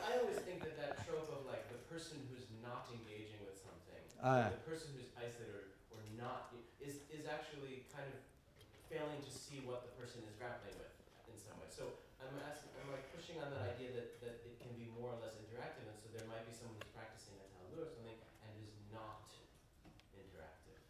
I, 0.10 0.18
always 0.22 0.38
think 0.42 0.62
that 0.66 0.74
that 0.82 1.06
trope 1.06 1.30
of 1.30 1.46
like 1.46 1.70
the 1.70 1.78
person 1.86 2.18
who's 2.34 2.50
not 2.66 2.90
engaging 2.90 3.38
with 3.46 3.58
something, 3.62 4.02
Uh, 4.18 4.50
the 4.50 4.66
person 4.66 4.90
who's 4.98 5.10
isolated 5.14 5.54
or, 5.54 5.66
or 5.94 6.02
not 6.18 6.50
is 6.82 7.06
is 7.14 7.30
actually 7.30 7.86
kind 7.94 8.10
of 8.10 8.18
failing 8.90 9.22
to 9.22 9.30
see 9.34 9.62
what 9.70 9.86
the 9.86 9.94
person 10.02 10.22
is 10.26 10.34
grappling 10.42 10.74
with 10.82 10.94
in 11.30 11.38
some 11.38 11.54
way. 11.62 11.70
So 11.70 11.94
I'm 12.18 12.34
asking, 12.42 12.74
I'm 12.82 12.90
like 12.90 13.06
pushing 13.14 13.38
on 13.38 13.54
that 13.54 13.70
idea 13.74 13.94
that, 14.02 14.18
that 14.26 14.36
it 14.50 14.58
can 14.58 14.74
be 14.82 14.90
more 14.98 15.14
or 15.14 15.20
less 15.22 15.38
interactive, 15.38 15.86
and 15.86 15.98
so 16.02 16.10
there 16.10 16.26
might 16.26 16.42
be 16.50 16.54
someone 16.58 16.74
who's 16.82 16.90
practicing 16.98 17.38
a 17.38 17.46
tableau 17.54 17.86
or 17.86 17.92
something 17.94 18.18
and 18.42 18.52
is 18.66 18.74
not 18.90 19.30
interactive. 20.18 20.82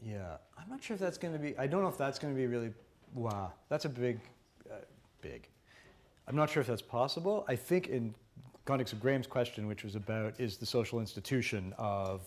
Yeah, 0.00 0.40
not 0.74 0.82
sure 0.82 0.94
if 0.94 1.00
that's 1.00 1.18
going 1.18 1.32
to 1.32 1.38
be. 1.38 1.56
I 1.56 1.68
don't 1.68 1.82
know 1.82 1.88
if 1.88 1.96
that's 1.96 2.18
going 2.18 2.34
to 2.34 2.36
be 2.36 2.48
really. 2.48 2.72
Wow, 3.14 3.52
that's 3.68 3.84
a 3.84 3.88
big, 3.88 4.18
uh, 4.68 4.74
big. 5.22 5.46
I'm 6.26 6.34
not 6.34 6.50
sure 6.50 6.60
if 6.60 6.66
that's 6.66 6.82
possible. 6.82 7.44
I 7.46 7.54
think 7.54 7.86
in 7.86 8.12
context 8.64 8.92
of 8.92 9.00
Graham's 9.00 9.28
question, 9.28 9.68
which 9.68 9.84
was 9.84 9.94
about 9.94 10.40
is 10.40 10.56
the 10.56 10.66
social 10.66 10.98
institution 10.98 11.72
of 11.78 12.22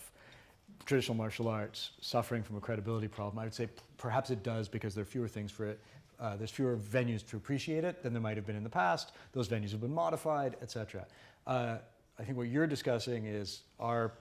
traditional 0.85 1.15
martial 1.15 1.49
arts 1.49 1.91
suffering 1.99 2.41
from 2.41 2.55
a 2.55 2.61
credibility 2.61 3.09
problem, 3.09 3.37
I 3.37 3.43
would 3.43 3.53
say 3.53 3.67
p- 3.67 3.73
perhaps 3.97 4.29
it 4.29 4.43
does 4.43 4.69
because 4.69 4.95
there 4.95 5.01
are 5.01 5.05
fewer 5.05 5.27
things 5.27 5.51
for 5.51 5.65
it. 5.65 5.81
Uh, 6.17 6.37
there's 6.37 6.51
fewer 6.51 6.77
venues 6.77 7.27
to 7.27 7.35
appreciate 7.35 7.83
it 7.83 8.01
than 8.01 8.13
there 8.13 8.21
might 8.21 8.37
have 8.37 8.45
been 8.45 8.55
in 8.55 8.63
the 8.63 8.69
past. 8.69 9.11
Those 9.33 9.49
venues 9.49 9.71
have 9.71 9.81
been 9.81 9.93
modified, 9.93 10.55
etc. 10.61 11.05
Uh, 11.45 11.79
I 12.17 12.23
think 12.23 12.37
what 12.37 12.47
you're 12.47 12.65
discussing 12.65 13.25
is 13.25 13.63
our 13.77 14.13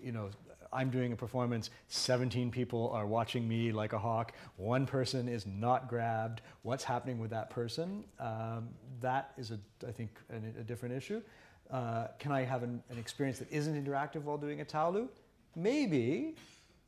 you 0.00 0.12
know, 0.12 0.30
I'm 0.72 0.90
doing 0.90 1.12
a 1.12 1.16
performance, 1.16 1.70
17 1.88 2.50
people 2.50 2.90
are 2.92 3.06
watching 3.06 3.48
me 3.48 3.72
like 3.72 3.92
a 3.92 3.98
hawk, 3.98 4.32
one 4.56 4.86
person 4.86 5.28
is 5.28 5.46
not 5.46 5.88
grabbed, 5.88 6.42
what's 6.62 6.84
happening 6.84 7.18
with 7.18 7.30
that 7.30 7.50
person? 7.50 8.04
Um, 8.18 8.68
that 9.00 9.32
is, 9.38 9.50
a, 9.50 9.58
I 9.86 9.92
think, 9.92 10.10
an, 10.30 10.54
a 10.58 10.62
different 10.62 10.94
issue. 10.94 11.22
Uh, 11.70 12.08
can 12.18 12.32
I 12.32 12.42
have 12.42 12.62
an, 12.62 12.82
an 12.90 12.98
experience 12.98 13.38
that 13.38 13.50
isn't 13.52 13.84
interactive 13.84 14.22
while 14.22 14.38
doing 14.38 14.60
a 14.60 14.64
taolu? 14.64 15.08
Maybe, 15.54 16.36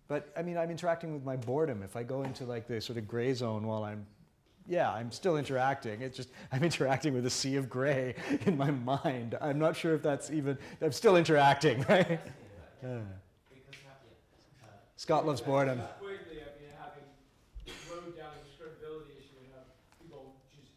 but 0.08 0.32
I 0.36 0.42
mean, 0.42 0.56
I'm 0.56 0.70
interacting 0.70 1.12
with 1.12 1.24
my 1.24 1.36
boredom. 1.36 1.82
If 1.82 1.96
I 1.96 2.02
go 2.02 2.22
into 2.22 2.44
like 2.44 2.66
the 2.66 2.80
sort 2.80 2.98
of 2.98 3.06
gray 3.06 3.32
zone 3.34 3.66
while 3.66 3.84
I'm, 3.84 4.06
yeah, 4.66 4.90
I'm 4.90 5.10
still 5.12 5.36
interacting. 5.36 6.02
It's 6.02 6.16
just, 6.16 6.30
I'm 6.50 6.64
interacting 6.70 7.14
with 7.14 7.26
a 7.26 7.30
sea 7.30 7.56
of 7.56 7.68
gray 7.68 8.14
in 8.46 8.56
my 8.56 8.70
mind. 8.70 9.36
I'm 9.40 9.58
not 9.58 9.76
sure 9.76 9.94
if 9.94 10.02
that's 10.02 10.30
even, 10.30 10.58
I'm 10.80 10.92
still 10.92 11.16
interacting, 11.16 11.80
right? 11.88 12.20
Yeah. 12.82 12.98
Because 13.50 13.74
ha- 13.84 13.96
yeah, 14.58 14.64
uh, 14.64 14.66
Scott 15.00 15.24
loves 15.24 15.40
boredom. 15.40 15.80
Quickly, 15.96 16.44
I 16.44 16.52
mean, 16.60 16.68
having 16.76 17.08
rode 17.88 18.12
down 18.20 18.36
this 18.36 18.52
issue 18.52 19.32
and 19.40 19.48
have 19.56 19.72
people 19.96 20.36
just 20.52 20.76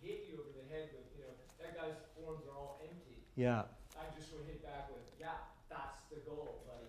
hit 0.00 0.24
you 0.24 0.40
over 0.40 0.56
the 0.56 0.64
head 0.72 0.88
with, 0.96 1.04
you 1.12 1.28
know, 1.28 1.36
that 1.60 1.76
guy's 1.76 2.00
forms 2.16 2.48
are 2.48 2.56
all 2.56 2.80
empty. 2.80 3.20
Yeah. 3.36 3.68
I 3.92 4.08
just 4.16 4.32
would 4.32 4.48
hit 4.48 4.64
back 4.64 4.88
with, 4.88 5.04
yeah, 5.20 5.52
that's 5.68 6.00
the 6.08 6.24
goal, 6.24 6.64
buddy. 6.64 6.88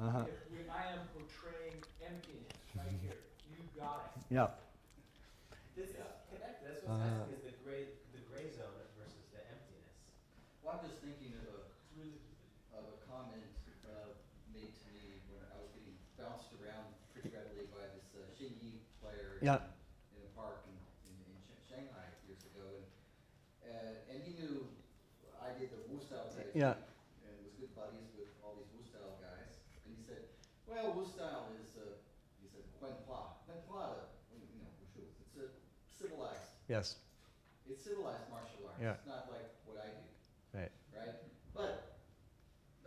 Uh-huh. 0.00 0.24
If 0.24 0.48
we, 0.48 0.64
I 0.64 0.96
am 0.96 1.04
portraying 1.12 1.84
emptiness 2.00 2.56
right 2.72 2.88
here. 3.04 3.20
You 3.52 3.60
got 3.76 4.16
it. 4.16 4.24
Yeah. 4.32 4.56
This 5.76 5.92
is 5.92 6.08
connected. 6.32 6.88
That's 6.88 6.88
what's 6.88 7.04
Uh, 7.04 7.20
asking 7.20 7.36
is 7.36 7.44
the 7.52 7.56
gray 7.68 7.92
the 8.16 8.24
gray 8.32 8.48
zone 8.48 8.72
versus 8.96 9.28
the 9.28 9.44
emptiness. 9.44 9.92
Well, 10.64 10.80
I'm 10.80 10.88
just 10.88 11.04
thinking 11.04 11.36
of 11.36 11.52
a, 11.52 11.68
It's 11.68 11.92
really 12.00 12.16
of 12.72 12.88
a 12.88 12.96
comment 13.12 13.44
uh, 13.84 14.16
made 14.56 14.72
to 14.72 14.88
me 14.96 15.20
when 15.28 15.44
I 15.52 15.60
was 15.60 15.68
getting 15.76 15.94
bounced 16.18 16.54
around 16.62 16.94
pretty 17.12 17.30
readily 17.34 17.66
by 17.74 17.84
this 17.94 18.06
uh, 18.14 18.22
Xin 18.38 18.54
Yi 18.62 18.80
player 19.02 19.33
Yeah. 19.44 19.60
in, 20.16 20.24
a 20.24 20.32
park 20.32 20.64
in, 20.64 20.72
in, 21.04 21.16
in 21.52 21.60
Shanghai 21.68 22.08
years 22.24 22.40
ago, 22.48 22.64
and 23.60 23.92
uh, 23.92 24.10
and 24.10 24.24
he 24.24 24.32
knew 24.40 24.64
I 25.36 25.52
did 25.60 25.68
the 25.68 25.84
Wu 25.92 26.00
style 26.00 26.32
Yeah. 26.56 26.80
and 27.28 27.32
was 27.44 27.52
good 27.60 27.68
buddies 27.76 28.08
with 28.16 28.32
all 28.40 28.56
these 28.56 28.72
Wu 28.72 28.80
style 28.88 29.20
guys, 29.20 29.60
and 29.84 29.92
he 29.92 30.00
said, 30.00 30.24
"Well, 30.64 30.96
Wu 30.96 31.04
style 31.04 31.52
is 31.60 31.76
uh, 31.76 32.00
he 32.40 32.48
said 32.48 32.64
Wen 32.80 32.96
Hua, 33.04 33.36
Wen 33.44 33.60
Hua, 33.68 34.08
you 34.32 34.40
know, 34.64 34.72
Wushu. 34.80 35.04
It's 35.20 35.36
a 35.36 35.52
civilized, 35.92 36.56
Yes. 36.72 36.96
it's 37.68 37.84
civilized 37.84 38.24
martial 38.32 38.64
arts. 38.64 38.80
Yeah. 38.80 38.96
It's 38.96 39.04
not 39.04 39.28
like 39.28 39.52
what 39.68 39.76
I 39.76 39.92
do." 39.92 40.08
Right. 40.56 40.72
right? 40.96 41.20
But 41.52 42.00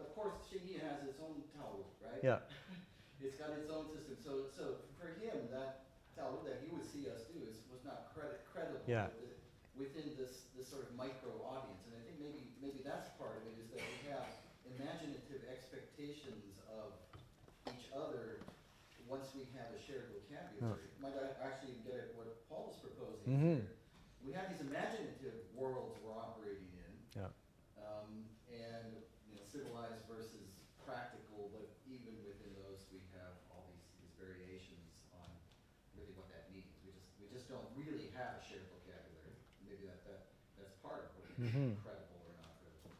of 0.01 0.09
course, 0.17 0.41
Xin 0.49 0.65
Yi 0.65 0.81
has 0.81 1.05
its 1.05 1.21
own 1.21 1.45
Tao, 1.53 1.85
right? 2.01 2.17
Yeah. 2.25 2.41
It's 3.21 3.37
got 3.37 3.53
its 3.53 3.69
own 3.69 3.85
system. 3.93 4.17
So, 4.17 4.49
so 4.53 4.63
for 4.97 5.17
him, 5.21 5.49
that 5.53 5.85
Tao 6.17 6.41
that 6.45 6.61
he 6.65 6.69
would 6.73 6.85
see 6.85 7.05
us 7.09 7.25
do 7.29 7.37
is 7.45 7.61
was 7.69 7.81
not 7.85 8.09
credit 8.13 8.41
credible 8.49 8.76
Yeah. 8.87 9.07
with- 9.19 9.35
within 9.75 10.15
this 10.17 10.47
this 10.57 10.65
sort 10.67 10.87
of 10.89 10.95
micro 10.95 11.29
audience. 11.45 11.83
And 11.85 11.93
I 11.93 12.01
think 12.07 12.17
maybe 12.19 12.41
maybe 12.63 12.79
that's 12.81 13.09
part 13.19 13.37
of 13.37 13.43
it 13.51 13.59
is 13.61 13.69
that 13.75 13.83
we 13.83 14.09
have 14.09 14.25
imaginative 14.65 15.43
expectations 15.51 16.57
of 16.71 16.95
each 17.75 17.91
other 17.93 18.41
once 19.07 19.31
we 19.35 19.45
have 19.55 19.69
a 19.75 19.79
shared 19.79 20.09
vocabulary. 20.11 20.87
Might 20.99 21.15
I 21.15 21.35
actually 21.45 21.77
get 21.85 21.95
at 21.95 22.15
what 22.15 22.27
Paul's 22.49 22.75
proposing 22.79 23.27
Mhm. 23.37 23.55
here? 23.63 23.67
We 24.25 24.31
have 24.33 24.49
these 24.51 24.59
imaginative 24.61 25.45
worlds 25.55 25.95
we're 26.03 26.11
operating 26.17 26.67
in. 26.73 26.93
Yeah. 27.15 27.29
Um, 27.79 28.27
and, 28.51 29.03
you 29.29 29.35
know, 29.35 29.43
civilized 29.47 30.03
versus 30.09 30.49
practical, 30.83 31.47
but 31.53 31.69
even 31.87 32.25
within 32.25 32.53
those, 32.55 32.83
we 32.91 32.99
have 33.15 33.37
all 33.51 33.63
these, 33.71 33.87
these 34.01 34.11
variations 34.19 34.91
on 35.13 35.29
really 35.95 36.11
what 36.19 36.27
that 36.29 36.51
means. 36.51 36.67
We 36.83 36.91
just, 36.91 37.07
we 37.21 37.27
just 37.29 37.47
don't 37.47 37.67
really 37.77 38.09
have 38.17 38.35
a 38.35 38.43
shared 38.43 38.67
vocabulary. 38.67 39.37
Maybe 39.63 39.85
that, 39.87 40.03
that, 40.05 40.27
that's 40.59 40.75
part 40.83 41.05
of 41.05 41.15
what 41.15 41.23
makes 41.23 41.26
Mhm. 41.37 41.77
credible 41.81 42.21
or 42.25 42.33
not 42.33 42.49
credible. 42.59 42.91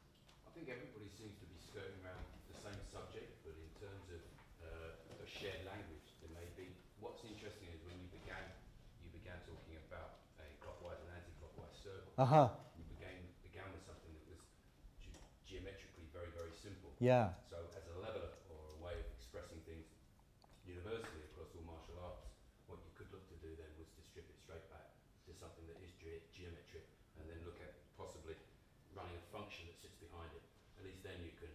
I 0.46 0.50
think 0.50 0.68
everybody 0.68 1.08
seems 1.10 1.36
to 1.38 1.46
be 1.46 1.58
skirting 1.58 2.00
around 2.04 2.24
the 2.48 2.54
same 2.54 2.80
subject, 2.92 3.30
but 3.44 3.54
in 3.56 3.70
terms 3.80 4.08
of 4.10 4.22
uh, 4.62 5.22
a 5.22 5.26
shared 5.26 5.64
language, 5.64 6.14
there 6.20 6.30
may 6.30 6.48
be. 6.56 6.74
What's 7.00 7.24
interesting 7.24 7.70
is 7.70 7.82
when 7.84 8.00
you 8.00 8.08
began, 8.08 8.44
you 9.02 9.10
began 9.10 9.40
talking 9.46 9.76
about 9.76 10.12
a 10.40 10.54
clockwise 10.60 11.00
and 11.02 11.10
anti-clockwise 11.10 11.74
circle. 11.84 12.14
Uh 12.18 12.26
huh. 12.26 12.48
You 12.76 12.84
began 12.84 13.28
began 13.42 13.70
with 13.72 13.82
something 13.82 14.14
that 14.14 14.26
was 14.26 14.40
ge- 15.00 15.22
geometrically 15.46 16.06
very 16.12 16.30
very 16.30 16.52
simple. 16.52 16.94
Yeah. 17.00 17.30
So 17.50 17.68
as 17.76 17.86
a 17.86 17.94
leveler 17.94 18.30
or 18.50 18.70
a 18.70 18.76
way 18.76 19.00
of 19.00 19.06
expressing 19.12 19.60
things 19.62 19.86
universally 20.64 21.22
across 21.24 21.54
all 21.54 21.62
martial 21.62 21.98
arts, 21.98 22.26
what 22.66 22.80
you 22.84 22.92
could 22.94 23.10
look 23.12 23.26
to 23.28 23.36
do 23.36 23.56
then 23.56 23.70
was 23.78 23.88
to 23.96 24.02
strip 24.02 24.28
it 24.30 24.38
straight 24.38 24.68
back 24.68 24.86
to 25.26 25.34
something 25.34 25.66
that 25.68 25.78
is 25.80 25.92
ge- 25.94 26.22
geometric 26.32 26.84
and 27.18 27.28
then 27.28 27.44
look 27.44 27.60
at 27.60 27.72
possibly 27.96 28.36
running 28.94 29.16
a 29.16 29.24
function 29.32 29.66
that 29.66 29.76
sits 29.76 29.96
behind 29.96 30.32
it. 30.34 30.42
At 30.78 30.84
least 30.84 31.02
then 31.02 31.22
you 31.22 31.32
can, 31.32 31.50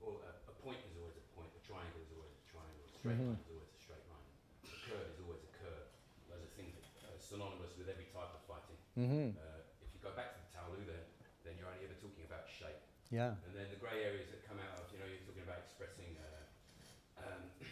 or 0.00 0.18
a, 0.22 0.32
a 0.48 0.52
point 0.52 0.80
is 0.84 0.94
always 0.96 1.16
a 1.16 1.24
point, 1.34 1.50
a 1.54 1.58
triangle 1.58 2.00
is 2.00 2.10
always 2.10 2.32
a 2.32 2.44
triangle, 2.48 2.82
a 2.84 2.91
straight 3.02 3.18
line 3.18 3.34
is 3.34 3.50
always 3.50 3.66
a 3.74 3.80
straight 3.82 4.06
line, 4.06 4.26
a 4.62 4.78
curve 4.86 5.10
is 5.10 5.18
always 5.18 5.42
a 5.42 5.50
curve. 5.58 5.90
Those 6.30 6.46
are 6.46 6.54
things 6.54 6.78
that 6.78 7.10
are 7.10 7.18
synonymous 7.18 7.74
with 7.74 7.90
every 7.90 8.06
type 8.14 8.30
of 8.30 8.42
fighting. 8.46 8.78
Mm-hmm. 8.94 9.34
Uh, 9.34 9.66
if 9.82 9.90
you 9.90 9.98
go 9.98 10.14
back 10.14 10.38
to 10.38 10.38
the 10.38 10.46
Taolu 10.54 10.78
then, 10.86 11.02
then 11.42 11.58
you're 11.58 11.66
only 11.66 11.82
ever 11.82 11.98
talking 11.98 12.22
about 12.22 12.46
shape. 12.46 12.78
Yeah. 13.10 13.34
And 13.42 13.58
then 13.58 13.74
the 13.74 13.80
grey 13.82 14.06
areas 14.06 14.30
that 14.30 14.46
come 14.46 14.62
out 14.62 14.78
of, 14.78 14.86
you 14.94 15.02
know, 15.02 15.10
you're 15.10 15.26
talking 15.26 15.42
about 15.42 15.66
expressing, 15.66 16.14
uh, 16.14 17.26
um, 17.26 17.42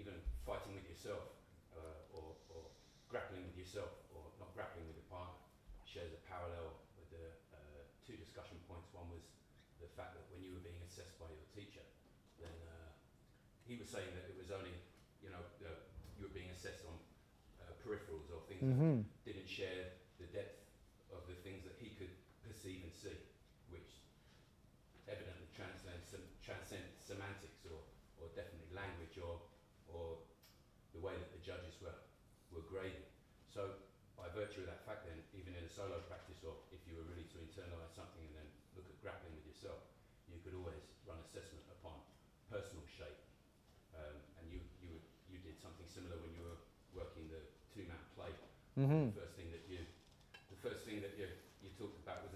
even 0.00 0.18
fighting 0.42 0.74
with 0.74 0.90
yourself, 0.90 1.38
uh, 1.78 2.18
or, 2.18 2.34
or 2.50 2.66
grappling 3.06 3.46
with 3.46 3.54
yourself, 3.54 3.94
or 4.10 4.26
not 4.42 4.50
grappling 4.58 4.90
with 4.90 4.98
your 4.98 5.06
partner, 5.06 5.38
shares 5.86 6.10
a 6.10 6.20
parallel 6.26 6.82
with 6.98 7.14
the 7.14 7.30
uh, 7.54 7.86
two 8.02 8.18
discussion 8.18 8.58
points. 8.66 8.90
One 8.90 9.06
was 9.06 9.22
the 9.78 9.86
fact 9.94 10.18
that 10.18 10.26
when 10.34 10.42
you 10.42 10.58
were 10.58 10.66
being 10.66 10.82
assessed 10.82 11.14
by 11.22 11.30
your 11.30 11.46
teacher, 11.54 11.86
then 12.42 12.50
uh, 12.66 12.90
he 13.68 13.76
was 13.76 13.86
saying 13.86 14.08
that 14.16 14.24
it 14.24 14.27
was 14.48 14.56
only, 14.56 14.80
you 15.20 15.28
know, 15.28 15.44
uh, 15.60 15.76
you 16.16 16.24
were 16.24 16.32
being 16.32 16.48
assessed 16.48 16.80
on 16.88 16.96
uh, 17.60 17.68
peripherals 17.84 18.32
or 18.32 18.40
things 18.48 18.64
that 18.64 18.80
Mm-hmm. 18.80 19.00
didn't 19.28 19.44
share 19.44 19.92
the 20.16 20.24
depth 20.32 20.56
of 21.12 21.20
the 21.28 21.36
things 21.44 21.68
that 21.68 21.76
he 21.76 21.92
could 21.92 22.08
perceive 22.40 22.80
and 22.80 22.88
see, 22.96 23.20
which 23.68 24.00
evidently 25.04 25.52
transcends 25.52 26.08
sem- 26.08 26.32
transcend 26.40 26.88
semantics 26.96 27.60
or, 27.68 27.84
or 28.16 28.32
definitely 28.32 28.72
language 28.72 29.20
or, 29.20 29.36
or 29.84 30.16
the 30.96 31.00
way 31.04 31.12
that 31.20 31.28
the 31.28 31.42
judges 31.44 31.76
were, 31.84 31.96
were 32.48 32.64
grading. 32.64 33.04
So 33.52 33.76
by 34.16 34.32
virtue 34.32 34.64
of 34.64 34.66
that 34.72 34.80
fact 34.80 35.04
then, 35.04 35.20
even 35.36 35.52
in 35.52 35.64
a 35.64 35.68
solo 35.68 36.00
practice 36.00 36.40
or 36.40 36.56
if 36.72 36.80
you 36.88 36.96
were 36.96 37.04
really 37.04 37.28
to 37.36 37.38
internalise 37.44 37.92
something 37.92 38.24
and 38.24 38.32
then 38.32 38.48
look 38.72 38.88
at 38.88 38.96
grappling 39.04 39.36
with 39.36 39.44
yourself, 39.44 39.84
you 40.24 40.40
could 40.40 40.56
always 40.56 40.88
run 41.04 41.20
assessment 41.20 41.64
upon 41.68 42.00
personal 42.48 42.84
shape. 42.88 43.20
Um, 43.94 44.20
and 44.38 44.44
you, 44.50 44.60
you, 44.80 44.88
would, 44.92 45.02
you 45.26 45.38
did 45.38 45.58
something 45.58 45.86
similar 45.98 46.22
when 46.22 46.30
you 46.30 46.46
were 46.46 46.58
working 46.94 47.26
the 47.26 47.42
two-man 47.74 47.98
play 48.14 48.30
Mm-hmm. 48.78 49.10
the 49.10 49.18
first 49.18 49.34
thing 49.34 49.50
that 49.50 49.66
you, 49.66 49.82
the 50.54 50.60
first 50.62 50.86
thing 50.86 51.02
that 51.02 51.18
you, 51.18 51.26
you 51.58 51.66
talked 51.74 51.98
about 51.98 52.22
was, 52.22 52.30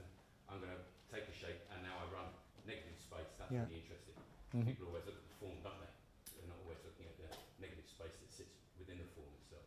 I'm 0.50 0.58
going 0.58 0.74
to 0.74 0.82
take 1.06 1.22
a 1.30 1.36
shape 1.38 1.62
and 1.70 1.86
now 1.86 1.94
I 2.02 2.04
run 2.10 2.34
negative 2.66 2.98
space. 2.98 3.30
That's 3.38 3.54
Yeah. 3.54 3.62
really 3.62 3.78
interesting. 3.86 4.18
Mhm. 4.50 4.66
People 4.66 4.90
always 4.90 5.06
look 5.06 5.14
at 5.14 5.22
the 5.22 5.38
form, 5.38 5.54
don't 5.62 5.78
they? 5.78 5.92
They're 6.34 6.50
not 6.50 6.58
always 6.66 6.82
looking 6.82 7.06
at 7.06 7.14
the 7.14 7.30
negative 7.62 7.86
space 7.86 8.10
that 8.18 8.26
sits 8.34 8.58
within 8.74 8.98
the 8.98 9.06
form 9.14 9.30
itself. 9.38 9.62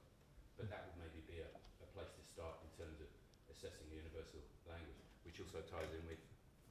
But 0.59 0.67
that 0.67 0.83
would 0.91 0.99
maybe 0.99 1.23
be 1.23 1.39
a, 1.39 1.47
a 1.79 1.87
place 1.95 2.11
to 2.11 2.23
start 2.27 2.59
in 2.67 2.69
terms 2.75 2.99
of 2.99 3.07
assessing 3.47 3.87
universal 3.87 4.43
language, 4.67 4.99
which 5.23 5.39
also 5.39 5.63
ties 5.71 5.95
in 5.95 6.03
with 6.11 6.19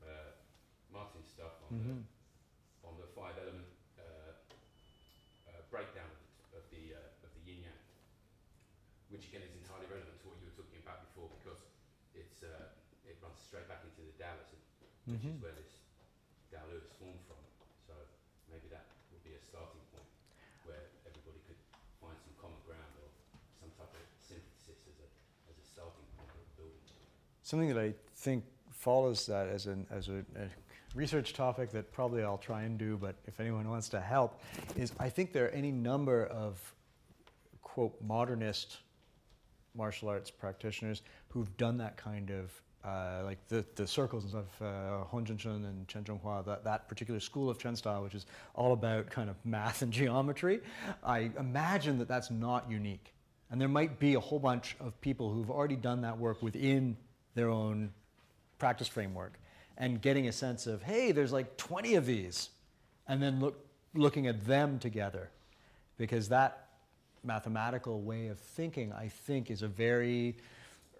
uh, 0.04 0.36
Martin's 0.92 1.32
stuff 1.32 1.56
on 1.64 1.80
Mm-hmm. 1.80 1.96
the 1.96 2.12
on 2.84 3.00
the 3.00 3.08
five 3.16 3.40
element 3.40 3.72
uh, 3.96 4.36
which 9.14 9.30
again 9.30 9.46
is 9.46 9.54
entirely 9.62 9.86
relevant 9.86 10.18
to 10.18 10.26
what 10.26 10.34
you 10.42 10.50
were 10.50 10.58
talking 10.58 10.82
about 10.82 11.06
before 11.06 11.30
because 11.38 11.62
it's 12.18 12.42
uh, 12.42 12.74
it 13.06 13.12
runs 13.24 13.40
straight 13.40 13.64
back 13.66 13.80
into 13.88 14.04
the 14.04 14.12
Taoism, 14.20 14.60
which 15.08 15.24
Mhm. 15.24 15.36
is 15.36 15.40
where 15.40 15.56
this 15.56 15.80
Tao 16.52 16.60
Lu 16.70 16.76
is 16.76 16.92
formed 17.00 17.24
from. 17.26 17.40
So 17.88 17.94
maybe 18.52 18.68
that 18.68 18.84
would 19.10 19.24
be 19.24 19.34
a 19.34 19.40
starting 19.42 19.80
point 19.90 20.06
where 20.68 20.84
everybody 21.08 21.40
could 21.48 21.58
find 22.00 22.16
some 22.20 22.34
common 22.36 22.60
ground 22.68 22.92
or 23.00 23.08
some 23.58 23.70
type 23.80 23.90
of 23.96 24.04
synthesis 24.20 24.84
as 24.86 24.96
a 25.00 25.08
as 25.50 25.56
a 25.58 25.66
starting 25.66 26.06
point 26.16 26.30
or 26.36 26.44
building. 26.56 26.84
Something 27.42 27.68
that 27.74 27.80
I 27.80 27.94
think 28.14 28.44
follows 28.70 29.26
that 29.26 29.48
as, 29.48 29.66
an, 29.66 29.86
as 29.90 30.08
a, 30.08 30.24
a 30.36 30.48
research 30.94 31.32
topic 31.32 31.70
that 31.70 31.90
probably 31.90 32.22
I'll 32.22 32.38
try 32.38 32.62
and 32.64 32.78
do, 32.78 32.96
but 32.98 33.16
if 33.26 33.40
anyone 33.40 33.68
wants 33.68 33.88
to 33.90 34.00
help, 34.00 34.40
is 34.76 34.92
I 34.98 35.08
think 35.08 35.32
there 35.32 35.46
are 35.46 35.50
any 35.50 35.72
number 35.72 36.26
of, 36.26 36.74
quote, 37.62 38.00
modernist 38.02 38.78
martial 39.74 40.08
arts 40.08 40.30
practitioners 40.30 41.02
who've 41.28 41.56
done 41.56 41.78
that 41.78 41.96
kind 41.96 42.30
of, 42.30 42.52
uh, 42.84 43.22
like 43.24 43.38
the, 43.48 43.64
the 43.76 43.86
circles 43.86 44.34
of 44.34 44.46
uh, 44.60 45.04
Hon 45.04 45.24
Jun 45.24 45.64
and 45.64 45.88
Chen 45.88 46.04
Zhonghua, 46.04 46.44
that, 46.44 46.64
that 46.64 46.88
particular 46.88 47.18
school 47.18 47.48
of 47.48 47.58
Chen 47.58 47.74
style, 47.76 48.02
which 48.02 48.14
is 48.14 48.26
all 48.54 48.72
about 48.72 49.08
kind 49.08 49.30
of 49.30 49.36
math 49.44 49.82
and 49.82 49.92
geometry. 50.00 50.60
I 51.02 51.30
imagine 51.38 51.98
that 51.98 52.08
that's 52.08 52.30
not 52.30 52.70
unique. 52.70 53.14
And 53.50 53.60
there 53.60 53.68
might 53.68 53.98
be 53.98 54.14
a 54.14 54.20
whole 54.20 54.38
bunch 54.38 54.76
of 54.80 55.00
people 55.00 55.32
who've 55.32 55.50
already 55.50 55.76
done 55.76 56.02
that 56.02 56.18
work 56.18 56.42
within 56.42 56.96
their 57.34 57.48
own 57.48 57.92
practice 58.58 58.88
framework 58.88 59.38
and 59.76 60.00
getting 60.00 60.28
a 60.28 60.32
sense 60.32 60.66
of, 60.66 60.82
hey, 60.82 61.12
there's 61.12 61.32
like 61.32 61.56
20 61.56 61.94
of 61.94 62.06
these, 62.06 62.50
and 63.08 63.22
then 63.22 63.40
look, 63.40 63.66
looking 63.94 64.26
at 64.26 64.44
them 64.46 64.78
together. 64.78 65.30
Because 65.96 66.28
that 66.28 66.68
mathematical 67.22 68.02
way 68.02 68.28
of 68.28 68.38
thinking, 68.38 68.92
I 68.92 69.08
think, 69.08 69.50
is 69.50 69.62
a 69.62 69.68
very 69.68 70.36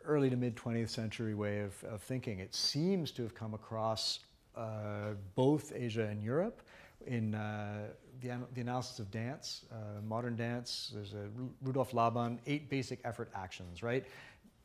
early 0.07 0.31
to 0.31 0.37
mid 0.37 0.57
20th 0.57 0.91
century 0.91 1.35
way 1.35 1.61
of, 1.61 1.73
of 1.85 2.03
thinking. 2.03 2.39
It 2.39 2.55
seems 2.55 3.11
to 3.13 3.23
have 3.23 3.35
come 3.35 3.55
across 3.55 4.21
uh, 4.57 5.15
both 5.35 5.73
Asia 5.75 6.07
and 6.07 6.23
Europe 6.23 6.63
in 7.07 7.35
uh, 7.35 7.89
the, 8.21 8.31
an- 8.31 8.47
the 8.55 8.61
analysis 8.61 8.99
of 8.99 9.11
dance, 9.11 9.63
uh, 9.73 10.01
modern 10.07 10.37
dance. 10.37 10.93
There's 10.95 11.15
Rudolf 11.63 11.93
Laban, 11.93 12.41
eight 12.47 12.71
basic 12.71 13.01
effort 13.05 13.31
actions, 13.35 13.83
right? 13.83 14.05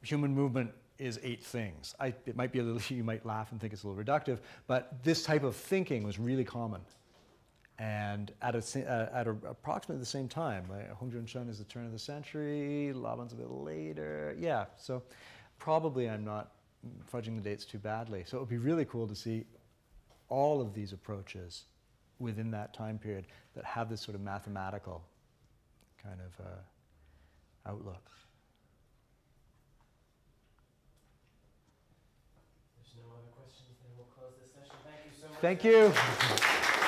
Human 0.04 0.34
movement 0.34 0.72
is 0.98 1.20
eight 1.24 1.44
things. 1.44 1.96
I, 2.00 2.14
it 2.26 2.36
might 2.36 2.52
be 2.52 2.60
a 2.60 2.64
little, 2.64 2.82
you 2.96 3.04
might 3.04 3.26
laugh 3.26 3.52
and 3.52 3.60
think 3.60 3.74
it's 3.74 3.84
a 3.84 3.88
little 3.88 4.04
reductive, 4.04 4.40
but 4.68 5.04
this 5.04 5.24
type 5.24 5.44
of 5.44 5.56
thinking 5.56 6.04
was 6.04 6.20
really 6.20 6.44
common. 6.44 6.82
And 7.80 8.34
at, 8.42 8.56
a, 8.56 8.92
uh, 8.92 9.10
at 9.18 9.28
a, 9.28 9.32
approximately 9.48 10.00
the 10.00 10.06
same 10.06 10.28
time, 10.28 10.66
like 10.70 10.92
Hong 10.92 11.10
Junsheng 11.10 11.50
is 11.50 11.60
the 11.60 11.64
turn 11.64 11.86
of 11.86 11.94
the 11.94 12.00
century, 12.00 12.92
Laban's 12.94 13.32
a 13.32 13.38
bit 13.38 13.50
later. 13.50 14.36
Yeah, 14.38 14.66
so 14.76 15.02
probably 15.60 16.10
I'm 16.10 16.26
not 16.26 16.52
fudging 17.12 17.36
the 17.36 17.42
dates 17.42 17.64
too 17.64 17.78
badly. 17.78 18.24
So 18.26 18.38
it 18.38 18.42
would 18.42 18.50
be 18.50 18.58
really 18.58 18.84
cool 18.84 19.08
to 19.08 19.16
see 19.16 19.46
all 20.28 20.60
of 20.60 20.74
these 20.74 20.92
approaches 20.92 21.64
within 22.20 22.52
that 22.52 22.74
time 22.74 23.00
period 23.00 23.28
that 23.56 23.64
have 23.64 23.90
this 23.90 24.02
sort 24.02 24.16
of 24.16 24.22
mathematical 24.22 25.02
kind 26.04 26.20
of 26.20 26.46
uh, 26.46 27.70
outlook. 27.70 28.12
There's 32.76 32.94
no 32.98 33.10
other 33.14 33.32
questions, 33.38 33.78
then 33.82 33.92
we'll 33.96 34.06
close 34.08 34.34
this 34.42 34.52
session. 34.52 34.76
Thank 34.84 35.06
you 35.06 35.14
so 35.18 35.30
much. 35.30 35.40
Thank 35.40 35.64
you. 35.64 36.76